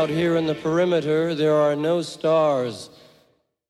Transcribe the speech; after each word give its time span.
Out 0.00 0.08
here 0.08 0.36
in 0.36 0.46
the 0.46 0.54
perimeter, 0.54 1.34
there 1.34 1.54
are 1.54 1.76
no 1.76 2.00
stars. 2.00 2.88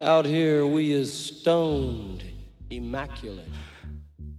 Out 0.00 0.24
here, 0.24 0.64
we 0.64 0.92
is 0.92 1.12
stoned, 1.12 2.22
immaculate. 2.70 3.48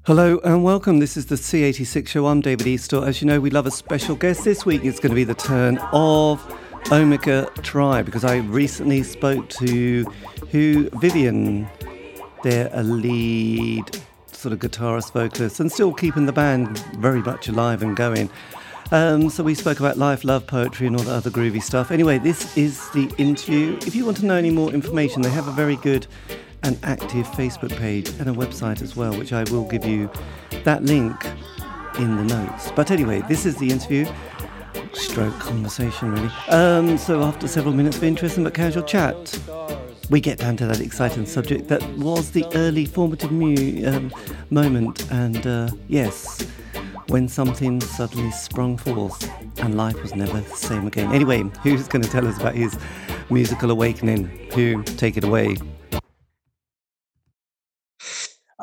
Hello 0.05 0.39
and 0.45 0.63
welcome. 0.63 0.99
This 0.99 1.17
is 1.17 1.25
the 1.25 1.35
C86 1.35 2.07
show. 2.07 2.27
I'm 2.27 2.39
David 2.39 2.65
Eastaugh. 2.65 3.05
As 3.05 3.21
you 3.21 3.27
know, 3.27 3.41
we 3.41 3.49
love 3.49 3.67
a 3.67 3.71
special 3.71 4.15
guest. 4.15 4.45
This 4.45 4.65
week 4.65 4.85
it's 4.85 5.01
going 5.01 5.09
to 5.09 5.17
be 5.17 5.25
the 5.25 5.33
turn 5.33 5.79
of 5.91 6.39
Omega 6.93 7.49
Tribe 7.61 8.05
because 8.05 8.23
I 8.23 8.37
recently 8.37 9.03
spoke 9.03 9.49
to 9.49 10.05
Hugh 10.47 10.89
Vivian, 10.93 11.67
they're 12.41 12.69
a 12.71 12.83
lead 12.83 13.99
sort 14.31 14.53
of 14.53 14.59
guitarist, 14.59 15.11
vocalist, 15.11 15.59
and 15.59 15.69
still 15.69 15.93
keeping 15.93 16.25
the 16.25 16.31
band 16.31 16.77
very 16.99 17.21
much 17.21 17.49
alive 17.49 17.83
and 17.83 17.97
going. 17.97 18.29
Um, 18.93 19.29
so 19.29 19.41
we 19.41 19.55
spoke 19.55 19.79
about 19.79 19.97
life, 19.97 20.25
love, 20.25 20.45
poetry, 20.45 20.85
and 20.85 20.97
all 20.97 21.03
the 21.03 21.13
other 21.13 21.29
groovy 21.29 21.63
stuff. 21.63 21.91
Anyway, 21.91 22.17
this 22.17 22.57
is 22.57 22.89
the 22.89 23.09
interview. 23.17 23.77
If 23.87 23.95
you 23.95 24.03
want 24.03 24.17
to 24.17 24.25
know 24.25 24.35
any 24.35 24.51
more 24.51 24.69
information, 24.71 25.21
they 25.21 25.29
have 25.29 25.47
a 25.47 25.51
very 25.51 25.77
good 25.77 26.07
and 26.63 26.77
active 26.83 27.25
Facebook 27.27 27.75
page 27.77 28.09
and 28.19 28.29
a 28.29 28.33
website 28.33 28.81
as 28.81 28.95
well, 28.95 29.17
which 29.17 29.31
I 29.31 29.43
will 29.45 29.63
give 29.63 29.85
you 29.85 30.11
that 30.65 30.83
link 30.83 31.15
in 31.99 32.17
the 32.17 32.23
notes. 32.25 32.71
But 32.75 32.91
anyway, 32.91 33.23
this 33.29 33.45
is 33.45 33.55
the 33.57 33.69
interview. 33.69 34.05
Stroke 34.93 35.39
conversation, 35.39 36.11
really. 36.11 36.29
Um, 36.49 36.97
so 36.97 37.23
after 37.23 37.47
several 37.47 37.73
minutes 37.73 37.95
of 37.95 38.03
interesting 38.03 38.43
but 38.43 38.53
casual 38.53 38.83
chat, 38.83 39.39
we 40.09 40.19
get 40.19 40.37
down 40.37 40.57
to 40.57 40.65
that 40.67 40.81
exciting 40.81 41.25
subject 41.25 41.69
that 41.69 41.81
was 41.97 42.31
the 42.31 42.45
early 42.55 42.85
formative 42.85 43.31
mu- 43.31 43.87
um, 43.87 44.11
moment. 44.49 45.09
And 45.11 45.47
uh, 45.47 45.69
yes, 45.87 46.45
when 47.11 47.27
something 47.27 47.81
suddenly 47.81 48.31
sprung 48.31 48.77
forth 48.77 49.29
and 49.59 49.75
life 49.75 50.01
was 50.01 50.15
never 50.15 50.39
the 50.39 50.55
same 50.55 50.87
again. 50.87 51.13
Anyway, 51.13 51.43
Hugh's 51.61 51.89
going 51.89 52.01
to 52.01 52.09
tell 52.09 52.25
us 52.25 52.39
about 52.39 52.55
his 52.55 52.77
musical 53.29 53.69
awakening? 53.69 54.29
Hugh? 54.53 54.81
Take 54.83 55.17
it 55.17 55.25
away. 55.25 55.57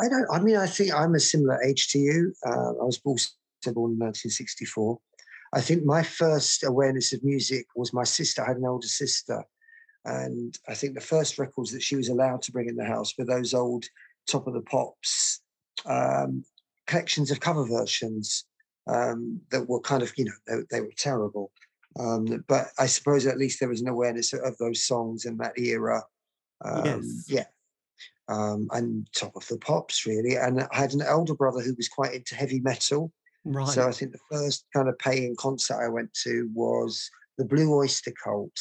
I 0.01 0.09
don't. 0.09 0.27
I 0.33 0.41
mean, 0.41 0.57
I 0.57 0.67
think 0.67 0.95
I'm 0.95 1.15
a 1.15 1.21
similar 1.21 1.63
age 1.63 1.89
to 1.89 1.99
you. 1.99 2.33
Uh, 2.47 2.71
I 2.81 2.85
was 2.85 2.97
born 2.97 3.19
in 3.67 3.75
1964. 3.75 4.99
I 5.53 5.61
think 5.61 5.85
my 5.85 6.03
first 6.03 6.65
awareness 6.65 7.13
of 7.13 7.23
music 7.23 7.67
was 7.77 7.93
my 7.93 8.05
sister. 8.05 8.43
I 8.43 8.49
had 8.49 8.57
an 8.57 8.65
older 8.65 8.87
sister, 8.87 9.45
and 10.07 10.57
I 10.67 10.75
think 10.75 10.95
the 10.95 11.03
first 11.03 11.39
records 11.39 11.71
that 11.73 11.83
she 11.83 11.97
was 11.97 12.09
allowed 12.09 12.41
to 12.43 12.53
bring 12.53 12.69
in 12.69 12.77
the 12.77 12.85
house 12.87 13.13
were 13.19 13.27
those 13.27 13.53
old 13.53 13.85
Top 14.27 14.47
of 14.47 14.55
the 14.55 14.63
Pops 14.63 15.41
um, 15.85 16.45
collections 16.89 17.31
of 17.31 17.39
cover 17.39 17.65
versions 17.65 18.45
um, 18.89 19.41
that 19.51 19.69
were 19.69 19.81
kind 19.81 20.03
of, 20.03 20.13
you 20.17 20.25
know, 20.25 20.33
they, 20.47 20.57
they 20.71 20.81
were 20.81 20.93
terrible. 20.97 21.53
Um, 22.01 22.45
but 22.49 22.69
I 22.79 22.87
suppose 22.87 23.27
at 23.27 23.39
least 23.39 23.61
there 23.61 23.69
was 23.69 23.81
an 23.81 23.89
awareness 23.89 24.33
of, 24.33 24.57
those 24.59 24.85
songs 24.85 25.25
in 25.25 25.37
that 25.39 25.59
era. 25.59 26.03
Um, 26.65 26.85
yes. 26.85 27.25
Yeah. 27.29 27.45
Um, 28.29 28.69
and 28.73 29.09
top 29.15 29.37
of 29.37 29.47
the 29.49 29.59
pops, 29.59 30.07
really. 30.07 30.37
And 30.37 30.61
I 30.61 30.67
had 30.73 30.93
an 30.93 31.03
elder 31.03 31.35
brother 31.35 31.61
who 31.61 31.75
was 31.77 31.89
quite 31.89 32.15
into 32.15 32.35
heavy 32.35 32.61
metal. 32.61 33.13
Right. 33.45 33.69
So 33.69 33.89
I 33.89 33.93
think 33.93 34.13
the 34.13 34.19
first 34.31 34.67
kind 34.75 34.89
of 34.89 34.99
paying 34.99 35.35
concert 35.37 35.83
I 35.83 35.89
went 35.89 36.13
to 36.25 36.51
was 36.53 37.11
the 37.39 37.45
Blue 37.45 37.73
Oyster 37.75 38.13
Cult 38.23 38.59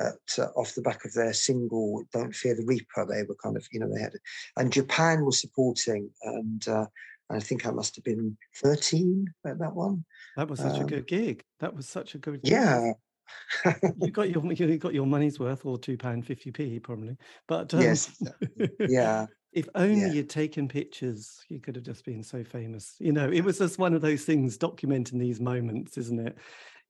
at, 0.00 0.38
uh, 0.38 0.48
off 0.56 0.74
the 0.74 0.82
back 0.82 1.04
of 1.04 1.12
their 1.12 1.32
single 1.32 2.04
"Don't 2.12 2.34
Fear 2.34 2.56
the 2.56 2.64
Reaper." 2.64 3.06
They 3.06 3.22
were 3.22 3.36
kind 3.42 3.56
of, 3.56 3.66
you 3.70 3.80
know, 3.80 3.92
they 3.92 4.00
had, 4.00 4.14
and 4.56 4.72
Japan 4.72 5.24
was 5.24 5.40
supporting, 5.40 6.10
and 6.22 6.66
uh, 6.66 6.86
I 7.30 7.40
think 7.40 7.66
I 7.66 7.70
must 7.70 7.96
have 7.96 8.04
been 8.04 8.36
thirteen 8.56 9.26
at 9.46 9.58
that 9.58 9.74
one. 9.74 10.04
That 10.36 10.48
was 10.48 10.60
such 10.60 10.76
um, 10.76 10.82
a 10.82 10.84
good 10.84 11.06
gig. 11.06 11.42
That 11.60 11.74
was 11.74 11.88
such 11.88 12.14
a 12.14 12.18
good. 12.18 12.42
Gig. 12.42 12.52
Yeah. 12.52 12.92
you 14.00 14.10
got 14.10 14.30
your 14.30 14.52
you 14.52 14.78
got 14.78 14.94
your 14.94 15.06
money's 15.06 15.38
worth, 15.38 15.64
or 15.66 15.78
two 15.78 15.96
pound 15.96 16.26
fifty 16.26 16.50
p 16.50 16.78
probably. 16.78 17.16
But 17.46 17.72
um, 17.74 17.80
yes, 17.80 18.22
yeah. 18.80 19.26
If 19.52 19.68
only 19.74 20.02
yeah. 20.02 20.12
you'd 20.12 20.30
taken 20.30 20.68
pictures, 20.68 21.40
you 21.48 21.58
could 21.58 21.74
have 21.74 21.84
just 21.84 22.04
been 22.04 22.22
so 22.22 22.44
famous. 22.44 22.96
You 22.98 23.12
know, 23.12 23.30
it 23.30 23.42
was 23.42 23.58
just 23.58 23.78
one 23.78 23.94
of 23.94 24.02
those 24.02 24.24
things 24.24 24.58
documenting 24.58 25.18
these 25.18 25.40
moments, 25.40 25.96
isn't 25.96 26.20
it? 26.20 26.36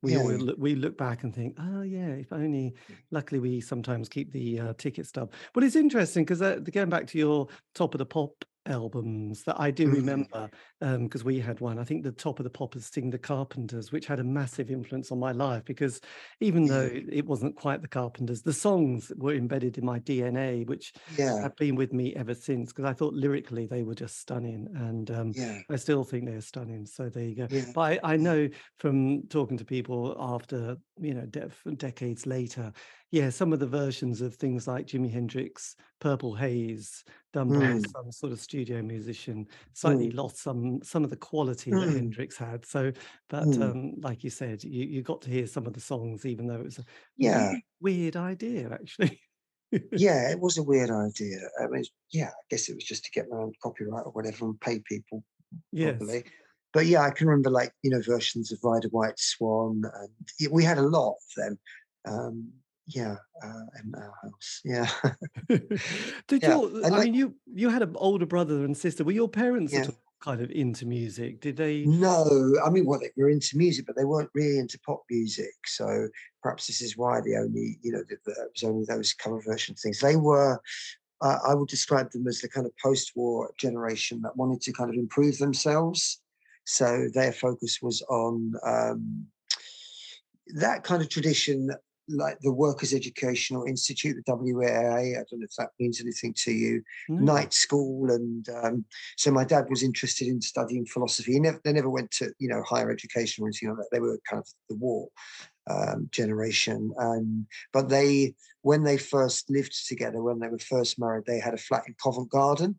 we 0.02 0.12
yeah. 0.12 0.18
always 0.18 0.40
look, 0.40 0.56
we 0.58 0.74
look 0.74 0.96
back 0.96 1.24
and 1.24 1.34
think, 1.34 1.56
oh 1.58 1.82
yeah, 1.82 2.08
if 2.08 2.32
only. 2.32 2.74
Luckily, 3.10 3.40
we 3.40 3.60
sometimes 3.60 4.08
keep 4.08 4.32
the 4.32 4.60
uh, 4.60 4.72
ticket 4.78 5.06
stub. 5.06 5.32
But 5.52 5.64
it's 5.64 5.76
interesting 5.76 6.24
because 6.24 6.42
uh, 6.42 6.56
going 6.56 6.88
back 6.88 7.06
to 7.08 7.18
your 7.18 7.48
top 7.74 7.94
of 7.94 7.98
the 7.98 8.06
pop 8.06 8.44
albums 8.68 9.42
that 9.44 9.58
I 9.58 9.70
do 9.70 9.86
mm-hmm. 9.86 9.96
remember 9.96 10.50
because 10.80 11.22
um, 11.22 11.26
we 11.26 11.40
had 11.40 11.60
one. 11.60 11.78
I 11.78 11.84
think 11.84 12.02
the 12.02 12.12
top 12.12 12.38
of 12.38 12.44
the 12.44 12.50
poppers 12.50 12.86
sing 12.86 13.10
the 13.10 13.18
Carpenters, 13.18 13.90
which 13.90 14.06
had 14.06 14.20
a 14.20 14.24
massive 14.24 14.70
influence 14.70 15.10
on 15.10 15.18
my 15.18 15.32
life 15.32 15.64
because 15.64 16.00
even 16.40 16.66
though 16.66 16.88
it 16.92 17.26
wasn't 17.26 17.56
quite 17.56 17.82
the 17.82 17.88
Carpenters, 17.88 18.42
the 18.42 18.52
songs 18.52 19.10
were 19.16 19.34
embedded 19.34 19.78
in 19.78 19.84
my 19.84 19.98
DNA, 20.00 20.66
which 20.66 20.92
yeah. 21.16 21.40
have 21.40 21.56
been 21.56 21.74
with 21.74 21.92
me 21.92 22.14
ever 22.14 22.34
since. 22.34 22.72
Because 22.72 22.84
I 22.84 22.92
thought 22.92 23.14
lyrically 23.14 23.66
they 23.66 23.82
were 23.82 23.94
just 23.94 24.20
stunning, 24.20 24.68
and 24.74 25.10
um, 25.10 25.32
yeah. 25.34 25.58
I 25.70 25.76
still 25.76 26.04
think 26.04 26.26
they're 26.26 26.40
stunning. 26.40 26.86
So 26.86 27.08
there 27.08 27.24
you 27.24 27.34
go. 27.34 27.48
But 27.74 27.80
I, 27.80 28.12
I, 28.12 28.16
know 28.16 28.48
from 28.78 29.22
talking 29.28 29.56
to 29.58 29.64
people 29.64 30.16
after 30.18 30.76
you 31.00 31.14
know 31.14 31.26
de- 31.26 31.50
decades 31.76 32.26
later 32.26 32.72
yeah, 33.10 33.30
some 33.30 33.52
of 33.52 33.58
the 33.58 33.66
versions 33.66 34.20
of 34.20 34.34
things 34.34 34.68
like 34.68 34.86
Jimi 34.86 35.10
Hendrix, 35.10 35.76
Purple 35.98 36.34
Haze, 36.34 37.04
done 37.32 37.48
by 37.48 37.54
mm. 37.54 37.90
some 37.90 38.12
sort 38.12 38.32
of 38.32 38.40
studio 38.40 38.82
musician, 38.82 39.46
slightly 39.72 40.10
mm. 40.10 40.14
lost 40.14 40.38
some 40.38 40.82
some 40.82 41.04
of 41.04 41.10
the 41.10 41.16
quality 41.16 41.70
mm. 41.70 41.80
that 41.80 41.94
Hendrix 41.94 42.36
had. 42.36 42.66
So, 42.66 42.92
but 43.30 43.44
mm. 43.44 43.62
um, 43.62 43.94
like 44.00 44.24
you 44.24 44.30
said, 44.30 44.62
you, 44.62 44.84
you 44.84 45.02
got 45.02 45.22
to 45.22 45.30
hear 45.30 45.46
some 45.46 45.66
of 45.66 45.72
the 45.72 45.80
songs, 45.80 46.26
even 46.26 46.46
though 46.46 46.56
it 46.56 46.64
was 46.64 46.78
a 46.78 46.84
yeah 47.16 47.54
weird 47.80 48.16
idea, 48.16 48.70
actually. 48.72 49.18
yeah, 49.92 50.30
it 50.30 50.38
was 50.38 50.58
a 50.58 50.62
weird 50.62 50.90
idea. 50.90 51.38
I 51.62 51.66
mean, 51.68 51.84
yeah, 52.12 52.28
I 52.28 52.44
guess 52.50 52.68
it 52.68 52.74
was 52.74 52.84
just 52.84 53.04
to 53.04 53.10
get 53.10 53.26
around 53.32 53.54
copyright 53.62 54.04
or 54.04 54.12
whatever 54.12 54.44
and 54.44 54.60
pay 54.60 54.80
people 54.80 55.24
yes. 55.72 55.96
probably. 55.96 56.24
But 56.74 56.86
yeah, 56.86 57.00
I 57.00 57.10
can 57.10 57.26
remember 57.26 57.48
like 57.48 57.72
you 57.82 57.90
know 57.90 58.02
versions 58.02 58.52
of 58.52 58.58
Ride 58.62 58.84
a 58.84 58.88
White 58.88 59.18
Swan, 59.18 59.82
and 59.94 60.52
we 60.52 60.62
had 60.62 60.76
a 60.76 60.82
lot 60.82 61.12
of 61.12 61.22
them. 61.36 61.58
Um, 62.06 62.52
yeah, 62.88 63.16
uh, 63.44 63.62
in 63.82 63.94
our 63.94 64.14
house. 64.22 64.60
Yeah. 64.64 64.88
Did 65.48 66.42
yeah. 66.42 66.56
you? 66.56 66.82
I 66.84 66.88
like, 66.88 67.04
mean, 67.04 67.14
you 67.14 67.34
you 67.46 67.68
had 67.68 67.82
an 67.82 67.94
older 67.96 68.26
brother 68.26 68.64
and 68.64 68.76
sister. 68.76 69.04
Were 69.04 69.12
your 69.12 69.28
parents 69.28 69.74
yeah. 69.74 69.86
kind 70.20 70.40
of 70.40 70.50
into 70.50 70.86
music? 70.86 71.40
Did 71.40 71.58
they? 71.58 71.84
No, 71.84 72.54
I 72.64 72.70
mean, 72.70 72.86
well, 72.86 72.98
they 72.98 73.10
were 73.16 73.28
into 73.28 73.58
music, 73.58 73.86
but 73.86 73.94
they 73.94 74.06
weren't 74.06 74.30
really 74.34 74.58
into 74.58 74.80
pop 74.80 75.02
music. 75.10 75.54
So 75.66 76.08
perhaps 76.42 76.66
this 76.66 76.80
is 76.80 76.96
why 76.96 77.20
they 77.20 77.36
only, 77.36 77.78
you 77.82 77.92
know, 77.92 78.02
it 78.08 78.18
was 78.26 78.64
only 78.64 78.86
those 78.86 79.12
cover 79.12 79.40
version 79.40 79.74
things. 79.74 80.00
They 80.00 80.16
were. 80.16 80.60
Uh, 81.20 81.38
I 81.48 81.52
would 81.52 81.68
describe 81.68 82.12
them 82.12 82.28
as 82.28 82.38
the 82.38 82.48
kind 82.48 82.64
of 82.64 82.72
post-war 82.80 83.52
generation 83.58 84.22
that 84.22 84.36
wanted 84.36 84.60
to 84.60 84.72
kind 84.72 84.88
of 84.88 84.94
improve 84.94 85.36
themselves. 85.38 86.20
So 86.64 87.08
their 87.12 87.32
focus 87.32 87.80
was 87.82 88.02
on 88.02 88.52
um, 88.64 89.26
that 90.54 90.84
kind 90.84 91.02
of 91.02 91.08
tradition 91.08 91.70
like 92.08 92.38
the 92.40 92.52
Workers' 92.52 92.94
Educational 92.94 93.64
Institute, 93.64 94.16
the 94.24 94.34
WAA. 94.34 95.18
I 95.18 95.24
don't 95.30 95.40
know 95.40 95.44
if 95.44 95.54
that 95.58 95.70
means 95.78 96.00
anything 96.00 96.34
to 96.44 96.52
you. 96.52 96.82
Mm. 97.10 97.20
Night 97.20 97.52
school, 97.52 98.10
and 98.10 98.48
um, 98.62 98.84
so 99.16 99.30
my 99.30 99.44
dad 99.44 99.66
was 99.68 99.82
interested 99.82 100.28
in 100.28 100.40
studying 100.40 100.86
philosophy. 100.86 101.32
He 101.32 101.40
never, 101.40 101.60
they 101.64 101.72
never 101.72 101.90
went 101.90 102.10
to 102.12 102.32
you 102.38 102.48
know 102.48 102.62
higher 102.62 102.90
education 102.90 103.44
or 103.44 103.48
anything 103.48 103.68
like 103.68 103.78
that. 103.78 103.88
They 103.92 104.00
were 104.00 104.18
kind 104.28 104.40
of 104.40 104.48
the 104.68 104.76
war 104.76 105.08
um, 105.70 106.08
generation, 106.10 106.92
um, 106.98 107.46
but 107.72 107.88
they 107.88 108.34
when 108.62 108.82
they 108.82 108.98
first 108.98 109.50
lived 109.50 109.86
together, 109.86 110.22
when 110.22 110.40
they 110.40 110.48
were 110.48 110.58
first 110.58 110.98
married, 110.98 111.24
they 111.26 111.40
had 111.40 111.54
a 111.54 111.58
flat 111.58 111.84
in 111.86 111.94
Covent 112.02 112.30
Garden. 112.30 112.78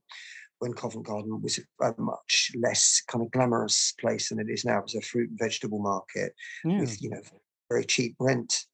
When 0.60 0.74
Covent 0.74 1.06
Garden 1.06 1.42
was 1.42 1.58
a 1.82 1.94
much 1.98 2.52
less 2.60 3.02
kind 3.08 3.24
of 3.24 3.32
glamorous 3.32 3.94
place 4.00 4.28
than 4.28 4.40
it 4.40 4.50
is 4.50 4.66
now, 4.66 4.80
it 4.80 4.84
was 4.84 4.96
a 4.96 5.02
fruit 5.02 5.30
and 5.30 5.40
vegetable 5.40 5.80
market 5.80 6.34
mm. 6.66 6.82
with 6.82 7.02
you 7.02 7.10
know 7.12 7.22
very 7.70 7.86
cheap 7.86 8.16
rent 8.20 8.66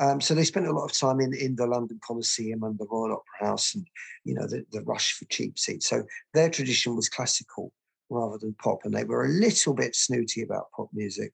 um, 0.00 0.20
so 0.20 0.34
they 0.34 0.44
spent 0.44 0.66
a 0.66 0.72
lot 0.72 0.84
of 0.84 0.98
time 0.98 1.20
in, 1.20 1.34
in 1.34 1.54
the 1.56 1.66
London 1.66 2.00
Coliseum 2.06 2.62
and 2.62 2.78
the 2.78 2.86
Royal 2.90 3.12
Opera 3.12 3.48
House 3.48 3.74
and, 3.74 3.86
you 4.24 4.34
know, 4.34 4.46
the, 4.46 4.64
the 4.72 4.82
rush 4.82 5.12
for 5.12 5.24
cheap 5.26 5.58
seats. 5.58 5.88
So 5.88 6.02
their 6.32 6.50
tradition 6.50 6.96
was 6.96 7.08
classical 7.08 7.72
rather 8.10 8.38
than 8.38 8.54
pop. 8.54 8.80
And 8.84 8.94
they 8.94 9.04
were 9.04 9.24
a 9.24 9.28
little 9.28 9.74
bit 9.74 9.94
snooty 9.94 10.42
about 10.42 10.70
pop 10.76 10.88
music. 10.92 11.32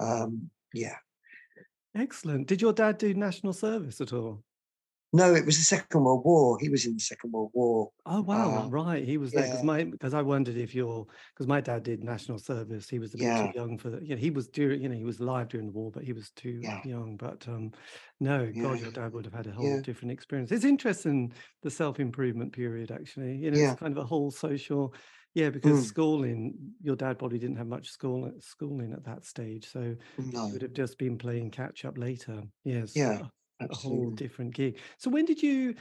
Um, 0.00 0.50
yeah. 0.74 0.96
Excellent. 1.94 2.46
Did 2.46 2.62
your 2.62 2.72
dad 2.72 2.98
do 2.98 3.14
national 3.14 3.52
service 3.52 4.00
at 4.00 4.12
all? 4.12 4.42
No, 5.12 5.34
it 5.34 5.44
was 5.44 5.58
the 5.58 5.64
Second 5.64 6.04
World 6.04 6.22
War. 6.24 6.56
He 6.60 6.68
was 6.68 6.86
in 6.86 6.94
the 6.94 7.00
Second 7.00 7.32
World 7.32 7.50
War. 7.52 7.90
Oh 8.06 8.20
wow, 8.20 8.64
uh, 8.64 8.68
right. 8.68 9.04
He 9.04 9.18
was 9.18 9.32
there 9.32 9.42
because 9.42 9.58
yeah. 9.58 9.64
my 9.64 9.84
because 9.84 10.14
I 10.14 10.22
wondered 10.22 10.56
if 10.56 10.72
you're 10.72 11.04
because 11.34 11.48
my 11.48 11.60
dad 11.60 11.82
did 11.82 12.04
national 12.04 12.38
service. 12.38 12.88
He 12.88 13.00
was 13.00 13.14
a 13.14 13.16
bit 13.16 13.24
yeah. 13.24 13.46
too 13.46 13.58
young 13.58 13.76
for 13.76 13.90
the, 13.90 14.00
you 14.04 14.14
know 14.14 14.20
he 14.20 14.30
was 14.30 14.46
during 14.46 14.80
you 14.82 14.88
know 14.88 14.94
he 14.94 15.04
was 15.04 15.18
alive 15.18 15.48
during 15.48 15.66
the 15.66 15.72
war, 15.72 15.90
but 15.90 16.04
he 16.04 16.12
was 16.12 16.30
too 16.30 16.60
yeah. 16.62 16.80
young. 16.84 17.16
But 17.16 17.44
um, 17.48 17.72
no, 18.20 18.46
God, 18.46 18.80
your 18.80 18.92
dad 18.92 19.12
would 19.12 19.24
have 19.24 19.34
had 19.34 19.48
a 19.48 19.52
whole 19.52 19.80
different 19.80 20.12
experience. 20.12 20.52
It's 20.52 20.64
interesting 20.64 21.32
the 21.62 21.70
self 21.70 21.98
improvement 21.98 22.52
period 22.52 22.92
actually. 22.92 23.36
You 23.36 23.50
know, 23.50 23.58
it's 23.58 23.80
kind 23.80 23.96
of 23.96 24.02
a 24.02 24.06
whole 24.06 24.30
social 24.30 24.94
Yeah, 25.34 25.50
because 25.50 25.80
mm. 25.80 25.84
schooling, 25.84 26.54
your 26.82 26.96
dad 26.96 27.18
probably 27.18 27.38
didn't 27.38 27.56
have 27.56 27.68
much 27.68 27.88
school 27.88 28.30
schooling 28.40 28.92
at 28.92 29.04
that 29.04 29.24
stage, 29.24 29.68
so 29.70 29.96
no. 30.18 30.46
you 30.46 30.52
would 30.52 30.62
have 30.62 30.72
just 30.72 30.98
been 30.98 31.18
playing 31.18 31.50
catch 31.50 31.84
up 31.84 31.98
later. 31.98 32.42
Yes, 32.64 32.94
yeah, 32.94 33.22
a 33.60 33.74
whole 33.74 34.10
different 34.10 34.54
gig. 34.54 34.78
So 34.98 35.10
when 35.10 35.24
did 35.24 35.42
you, 35.42 35.74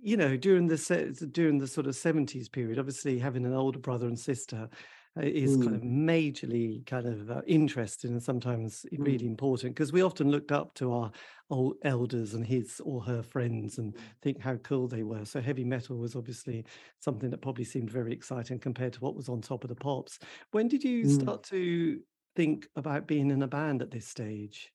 you 0.00 0.16
know, 0.16 0.36
during 0.36 0.66
the 0.66 1.28
during 1.32 1.58
the 1.58 1.66
sort 1.66 1.86
of 1.86 1.96
seventies 1.96 2.48
period, 2.48 2.78
obviously 2.78 3.18
having 3.18 3.44
an 3.44 3.54
older 3.54 3.78
brother 3.78 4.06
and 4.06 4.18
sister, 4.18 4.68
uh, 5.16 5.22
is 5.22 5.56
mm. 5.56 5.62
kind 5.62 5.76
of 5.76 5.82
majorly 5.82 6.84
kind 6.86 7.06
of 7.06 7.30
uh, 7.30 7.40
interested 7.46 8.10
and 8.10 8.20
sometimes 8.20 8.84
mm. 8.92 9.06
really 9.06 9.26
important 9.26 9.72
because 9.72 9.92
we 9.92 10.02
often 10.02 10.28
looked 10.28 10.50
up 10.50 10.74
to 10.74 10.92
our 10.92 11.10
old 11.50 11.76
elders 11.84 12.34
and 12.34 12.44
his 12.44 12.80
or 12.84 13.00
her 13.00 13.22
friends 13.22 13.78
and 13.78 13.94
mm. 13.94 14.00
think 14.22 14.40
how 14.40 14.56
cool 14.56 14.88
they 14.88 15.04
were. 15.04 15.24
So 15.24 15.40
heavy 15.40 15.64
metal 15.64 15.98
was 15.98 16.16
obviously 16.16 16.64
something 16.98 17.30
that 17.30 17.42
probably 17.42 17.64
seemed 17.64 17.90
very 17.90 18.12
exciting 18.12 18.58
compared 18.58 18.92
to 18.94 19.00
what 19.00 19.14
was 19.14 19.28
on 19.28 19.40
top 19.40 19.62
of 19.62 19.68
the 19.68 19.76
pops. 19.76 20.18
When 20.50 20.66
did 20.66 20.82
you 20.82 21.04
mm. 21.04 21.20
start 21.20 21.44
to 21.44 22.00
think 22.34 22.66
about 22.74 23.06
being 23.06 23.30
in 23.30 23.42
a 23.42 23.48
band 23.48 23.82
at 23.82 23.92
this 23.92 24.08
stage? 24.08 24.72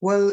Well, 0.00 0.32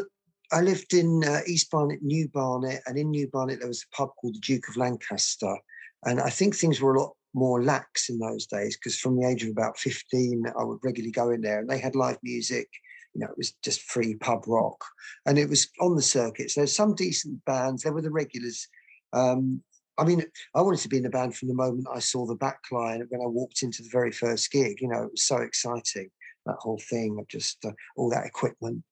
I 0.52 0.60
lived 0.62 0.94
in 0.94 1.22
uh, 1.24 1.40
East 1.46 1.70
Barnet, 1.70 2.02
New 2.02 2.28
Barnet, 2.28 2.82
and 2.86 2.98
in 2.98 3.10
New 3.10 3.28
Barnet 3.28 3.60
there 3.60 3.68
was 3.68 3.84
a 3.84 3.96
pub 3.96 4.10
called 4.20 4.34
the 4.34 4.40
Duke 4.40 4.68
of 4.68 4.76
Lancaster. 4.76 5.56
And 6.04 6.20
I 6.20 6.30
think 6.30 6.54
things 6.54 6.80
were 6.80 6.94
a 6.94 7.00
lot 7.00 7.12
more 7.34 7.62
lax 7.62 8.08
in 8.08 8.18
those 8.18 8.46
days 8.46 8.76
because 8.76 8.98
from 8.98 9.16
the 9.16 9.26
age 9.26 9.44
of 9.44 9.50
about 9.50 9.78
15 9.78 10.44
i 10.58 10.64
would 10.64 10.78
regularly 10.82 11.12
go 11.12 11.30
in 11.30 11.40
there 11.40 11.60
and 11.60 11.68
they 11.68 11.78
had 11.78 11.94
live 11.94 12.18
music 12.22 12.68
you 13.14 13.20
know 13.20 13.28
it 13.28 13.36
was 13.36 13.52
just 13.62 13.82
free 13.82 14.14
pub 14.16 14.42
rock 14.46 14.84
and 15.26 15.38
it 15.38 15.48
was 15.48 15.68
on 15.80 15.94
the 15.94 16.02
circuits 16.02 16.54
there's 16.54 16.74
some 16.74 16.94
decent 16.94 17.42
bands 17.44 17.82
there 17.82 17.92
were 17.92 18.02
the 18.02 18.10
regulars 18.10 18.66
um, 19.12 19.62
i 19.98 20.04
mean 20.04 20.24
i 20.54 20.60
wanted 20.60 20.80
to 20.80 20.88
be 20.88 20.96
in 20.96 21.04
the 21.04 21.10
band 21.10 21.36
from 21.36 21.48
the 21.48 21.54
moment 21.54 21.86
i 21.92 22.00
saw 22.00 22.26
the 22.26 22.36
backline 22.36 23.04
when 23.10 23.20
i 23.20 23.26
walked 23.26 23.62
into 23.62 23.82
the 23.82 23.90
very 23.92 24.10
first 24.10 24.50
gig 24.50 24.80
you 24.80 24.88
know 24.88 25.04
it 25.04 25.12
was 25.12 25.22
so 25.22 25.36
exciting 25.36 26.10
that 26.46 26.56
whole 26.58 26.80
thing 26.88 27.16
of 27.20 27.28
just 27.28 27.64
uh, 27.64 27.70
all 27.96 28.10
that 28.10 28.26
equipment 28.26 28.82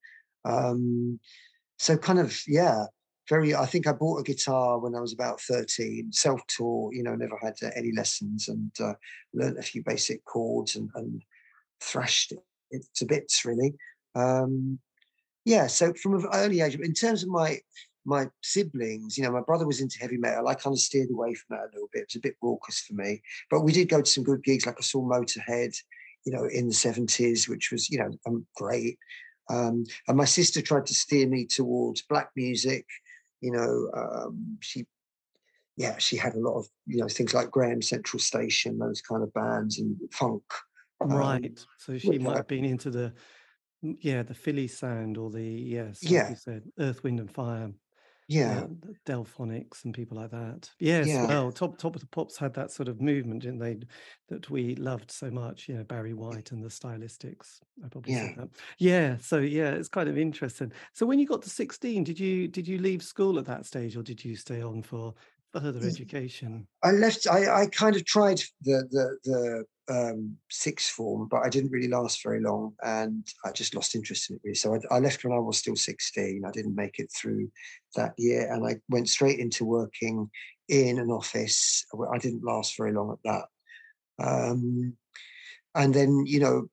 um, 0.45 1.19
so 1.79 1.97
kind 1.97 2.19
of 2.19 2.39
yeah 2.47 2.85
very 3.29 3.55
i 3.55 3.67
think 3.67 3.87
i 3.87 3.93
bought 3.93 4.21
a 4.21 4.23
guitar 4.23 4.79
when 4.79 4.95
i 4.95 5.01
was 5.01 5.13
about 5.13 5.41
13 5.41 6.11
self-taught 6.13 6.95
you 6.95 7.03
know 7.03 7.15
never 7.15 7.39
had 7.41 7.55
uh, 7.63 7.71
any 7.77 7.93
lessons 7.93 8.49
and 8.49 8.71
uh, 8.81 8.95
learned 9.33 9.59
a 9.59 9.63
few 9.63 9.83
basic 9.85 10.25
chords 10.25 10.77
and, 10.77 10.91
and 10.95 11.23
thrashed 11.81 12.33
it 12.71 12.85
to 12.95 13.05
bits 13.05 13.45
really. 13.45 13.75
Um, 14.15 14.79
yeah 15.45 15.67
so 15.67 15.95
from 15.95 16.15
an 16.15 16.27
early 16.35 16.61
age 16.61 16.75
in 16.75 16.93
terms 16.93 17.23
of 17.23 17.29
my 17.29 17.59
my 18.05 18.27
siblings 18.43 19.17
you 19.17 19.25
know 19.25 19.31
my 19.31 19.43
brother 19.43 19.67
was 19.67 19.81
into 19.81 19.99
heavy 19.99 20.17
metal. 20.17 20.49
I 20.49 20.55
kind 20.55 20.75
of 20.75 20.81
steered 20.81 21.11
away 21.11 21.35
from 21.35 21.57
that 21.57 21.65
a 21.65 21.73
little 21.75 21.91
bit. 21.93 22.03
It 22.03 22.09
was 22.09 22.17
a 22.17 22.21
bit 22.21 22.37
raucous 22.43 22.81
for 22.81 22.95
me. 22.95 23.23
But 23.51 23.61
we 23.61 23.73
did 23.73 23.89
go 23.89 24.01
to 24.01 24.11
some 24.11 24.25
good 24.25 24.43
gigs 24.43 24.67
like 24.67 24.77
i 24.79 24.83
saw 24.83 25.03
motorhead 25.03 25.77
you 26.25 26.33
know 26.33 26.45
in 26.45 26.69
the 26.69 26.75
70s 26.75 27.49
which 27.49 27.71
was 27.71 27.89
you 27.91 27.99
know 27.99 28.11
um, 28.27 28.47
great 28.57 28.99
um, 29.51 29.85
and 30.07 30.17
my 30.17 30.25
sister 30.25 30.63
tried 30.63 30.87
to 30.87 30.95
steer 30.95 31.27
me 31.27 31.47
towards 31.47 32.03
black 32.03 32.31
music 32.37 32.87
you 33.41 33.53
know, 33.53 33.91
um, 33.97 34.59
she, 34.61 34.87
yeah, 35.77 35.97
she 35.99 36.17
had 36.17 36.35
a 36.35 36.41
lot 36.41 36.59
of, 36.59 36.67
you 36.87 36.99
know, 36.99 37.09
things 37.09 37.35
like 37.35 37.51
Graham 37.51 37.83
Central 37.83 38.21
Station, 38.21 38.79
those 38.79 39.01
kind 39.01 39.23
of 39.23 39.33
bands 39.33 39.79
and 39.79 39.97
funk. 40.13 40.43
Right. 41.01 41.45
Um, 41.45 41.67
so 41.79 41.99
she 41.99 42.19
might 42.19 42.37
have 42.37 42.49
been 42.49 42.65
into 42.65 42.91
the, 42.91 43.13
yeah, 43.83 44.25
the 44.25 44.35
Philly 44.35 44.67
sound 44.67 45.17
or 45.17 45.31
the, 45.31 45.45
yes, 45.45 46.03
like 46.03 46.13
yeah. 46.13 46.31
you 46.31 46.37
said, 46.37 46.65
Earth, 46.79 47.03
Wind 47.05 47.21
and 47.21 47.31
Fire 47.31 47.71
yeah, 48.29 48.61
uh, 48.61 48.93
Delphonics 49.07 49.85
and 49.85 49.95
people 49.95 50.19
like 50.19 50.31
that. 50.31 50.71
Yes, 50.79 51.09
yeah, 51.09 51.27
well, 51.27 51.51
Top 51.51 51.79
Top 51.79 51.95
of 51.95 52.01
the 52.03 52.07
Pops 52.07 52.37
had 52.37 52.55
that 52.55 52.71
sort 52.71 52.89
of 52.89 53.01
movement, 53.01 53.43
didn't 53.43 53.59
they? 53.59 53.79
That 54.29 54.51
we 54.51 54.75
loved 54.77 55.11
so 55.11 55.31
much. 55.31 55.69
You 55.69 55.77
know, 55.77 55.85
Barry 55.85 56.13
White 56.13 56.53
and 56.53 56.63
the 56.63 56.69
Stylistics. 56.69 57.61
I 57.85 57.89
probably 57.89 58.13
yeah. 58.13 58.27
said 58.27 58.37
that. 58.37 58.49
Yeah. 58.79 59.17
So 59.21 59.39
yeah, 59.39 59.71
it's 59.71 59.89
kind 59.89 60.09
of 60.09 60.19
interesting. 60.19 60.73
So 60.93 61.07
when 61.07 61.19
you 61.19 61.27
got 61.27 61.43
to 61.43 61.51
sixteen, 61.51 62.05
did 62.05 62.21
you 62.21 62.49
did 62.49 62.69
you 62.69 62.79
leave 62.79 63.03
school 63.03 63.39
at 63.39 63.47
that 63.47 63.65
stage, 63.65 63.97
or 63.97 64.03
did 64.03 64.23
you 64.25 64.37
stay 64.37 64.63
on 64.63 64.83
for 64.83 65.15
further 65.53 65.87
education? 65.87 66.67
I 66.83 66.91
left. 66.93 67.27
I, 67.31 67.63
I 67.63 67.67
kind 67.67 67.97
of 67.97 68.05
tried 68.05 68.43
the 68.63 68.87
the 68.91 69.19
the 69.25 69.65
um, 69.89 70.37
sixth 70.51 70.91
form, 70.91 71.29
but 71.29 71.45
I 71.45 71.49
didn't 71.49 71.71
really 71.71 71.89
last 71.89 72.23
very 72.23 72.41
long, 72.41 72.75
and 72.83 73.27
I 73.45 73.53
just 73.53 73.75
lost 73.75 73.95
interest 73.95 74.31
in 74.31 74.37
it 74.37 74.43
really. 74.45 74.55
So 74.55 74.75
I, 74.75 74.97
I, 74.97 74.99
left 74.99 75.25
when 75.25 75.33
I 75.33 75.41
was 75.41 75.59
still 75.59 75.77
sixteen. 75.77 76.43
I 76.47 76.51
didn't 76.51 76.75
make 76.75 76.99
it 76.99 77.11
through 77.13 77.51
that 77.97 78.15
year, 78.19 78.53
and 78.53 78.67
I 78.67 78.77
went 78.89 79.09
straight 79.09 79.39
into 79.39 79.65
working 79.65 80.31
in 80.69 80.99
an 80.99 81.11
office. 81.11 81.87
I 82.13 82.19
didn't 82.19 82.45
last 82.45 82.77
very 82.77 82.93
long 82.93 83.13
at 83.13 83.47
that, 84.19 84.27
um, 84.27 84.97
and 85.75 85.95
then 85.95 86.25
you 86.27 86.41
know. 86.41 86.69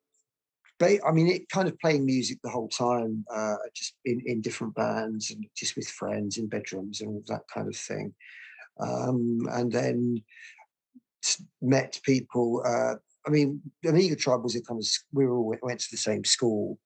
I 0.81 1.13
mean, 1.13 1.28
it 1.28 1.48
kind 1.48 1.69
of 1.69 1.80
playing 1.80 2.06
music 2.06 2.39
the 2.44 2.50
whole 2.50 2.68
time, 2.68 3.24
uh, 3.33 3.56
just 3.74 3.95
in, 4.04 4.21
in 4.25 4.42
different 4.42 4.75
bands 4.75 5.31
and 5.31 5.45
just 5.56 5.78
with 5.78 5.88
friends 5.88 6.38
in 6.38 6.48
bedrooms 6.48 7.00
and 7.00 7.12
all 7.12 7.24
that 7.28 7.44
kind 7.51 7.69
of 7.69 7.78
thing. 7.78 8.13
Um, 8.80 9.48
and 9.51 9.72
then 9.72 10.24
met 11.62 12.00
people. 12.04 12.63
Uh, 12.66 12.95
I 13.27 13.30
mean, 13.30 13.62
Omega 13.86 14.16
Tribe 14.16 14.44
was 14.44 14.56
a 14.56 14.62
kind 14.62 14.80
of 14.80 14.88
we 15.13 15.25
all 15.25 15.56
went 15.62 15.80
to 15.80 15.92
the 15.92 15.98
same 15.98 16.24
school. 16.24 16.80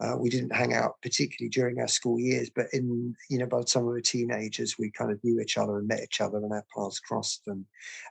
Uh, 0.00 0.16
we 0.18 0.28
didn't 0.28 0.54
hang 0.54 0.74
out 0.74 1.00
particularly 1.02 1.48
during 1.48 1.78
our 1.80 1.88
school 1.88 2.18
years, 2.18 2.50
but 2.54 2.66
in 2.72 3.14
you 3.30 3.38
know 3.38 3.46
by 3.46 3.58
the 3.58 3.64
time 3.64 3.84
we 3.84 3.92
were 3.92 4.00
teenagers, 4.00 4.76
we 4.78 4.90
kind 4.90 5.12
of 5.12 5.22
knew 5.22 5.40
each 5.40 5.56
other 5.56 5.78
and 5.78 5.86
met 5.86 6.02
each 6.02 6.20
other, 6.20 6.38
and 6.38 6.52
our 6.52 6.64
paths 6.76 6.98
crossed, 6.98 7.42
and 7.46 7.64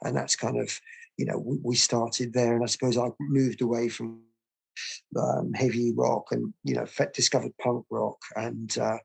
and 0.04 0.16
that's 0.16 0.36
kind 0.36 0.58
of 0.58 0.80
you 1.18 1.26
know 1.26 1.38
we, 1.38 1.58
we 1.62 1.76
started 1.76 2.34
there, 2.34 2.56
and 2.56 2.64
I 2.64 2.68
suppose 2.68 2.98
I 2.98 3.10
moved 3.20 3.62
away 3.62 3.90
from 3.90 4.22
um, 5.20 5.54
heavy 5.54 5.92
rock 5.96 6.28
and 6.32 6.54
you 6.64 6.76
know 6.76 6.86
discovered 7.14 7.52
punk 7.62 7.86
rock 7.90 8.18
and 8.36 8.76
uh, 8.78 8.98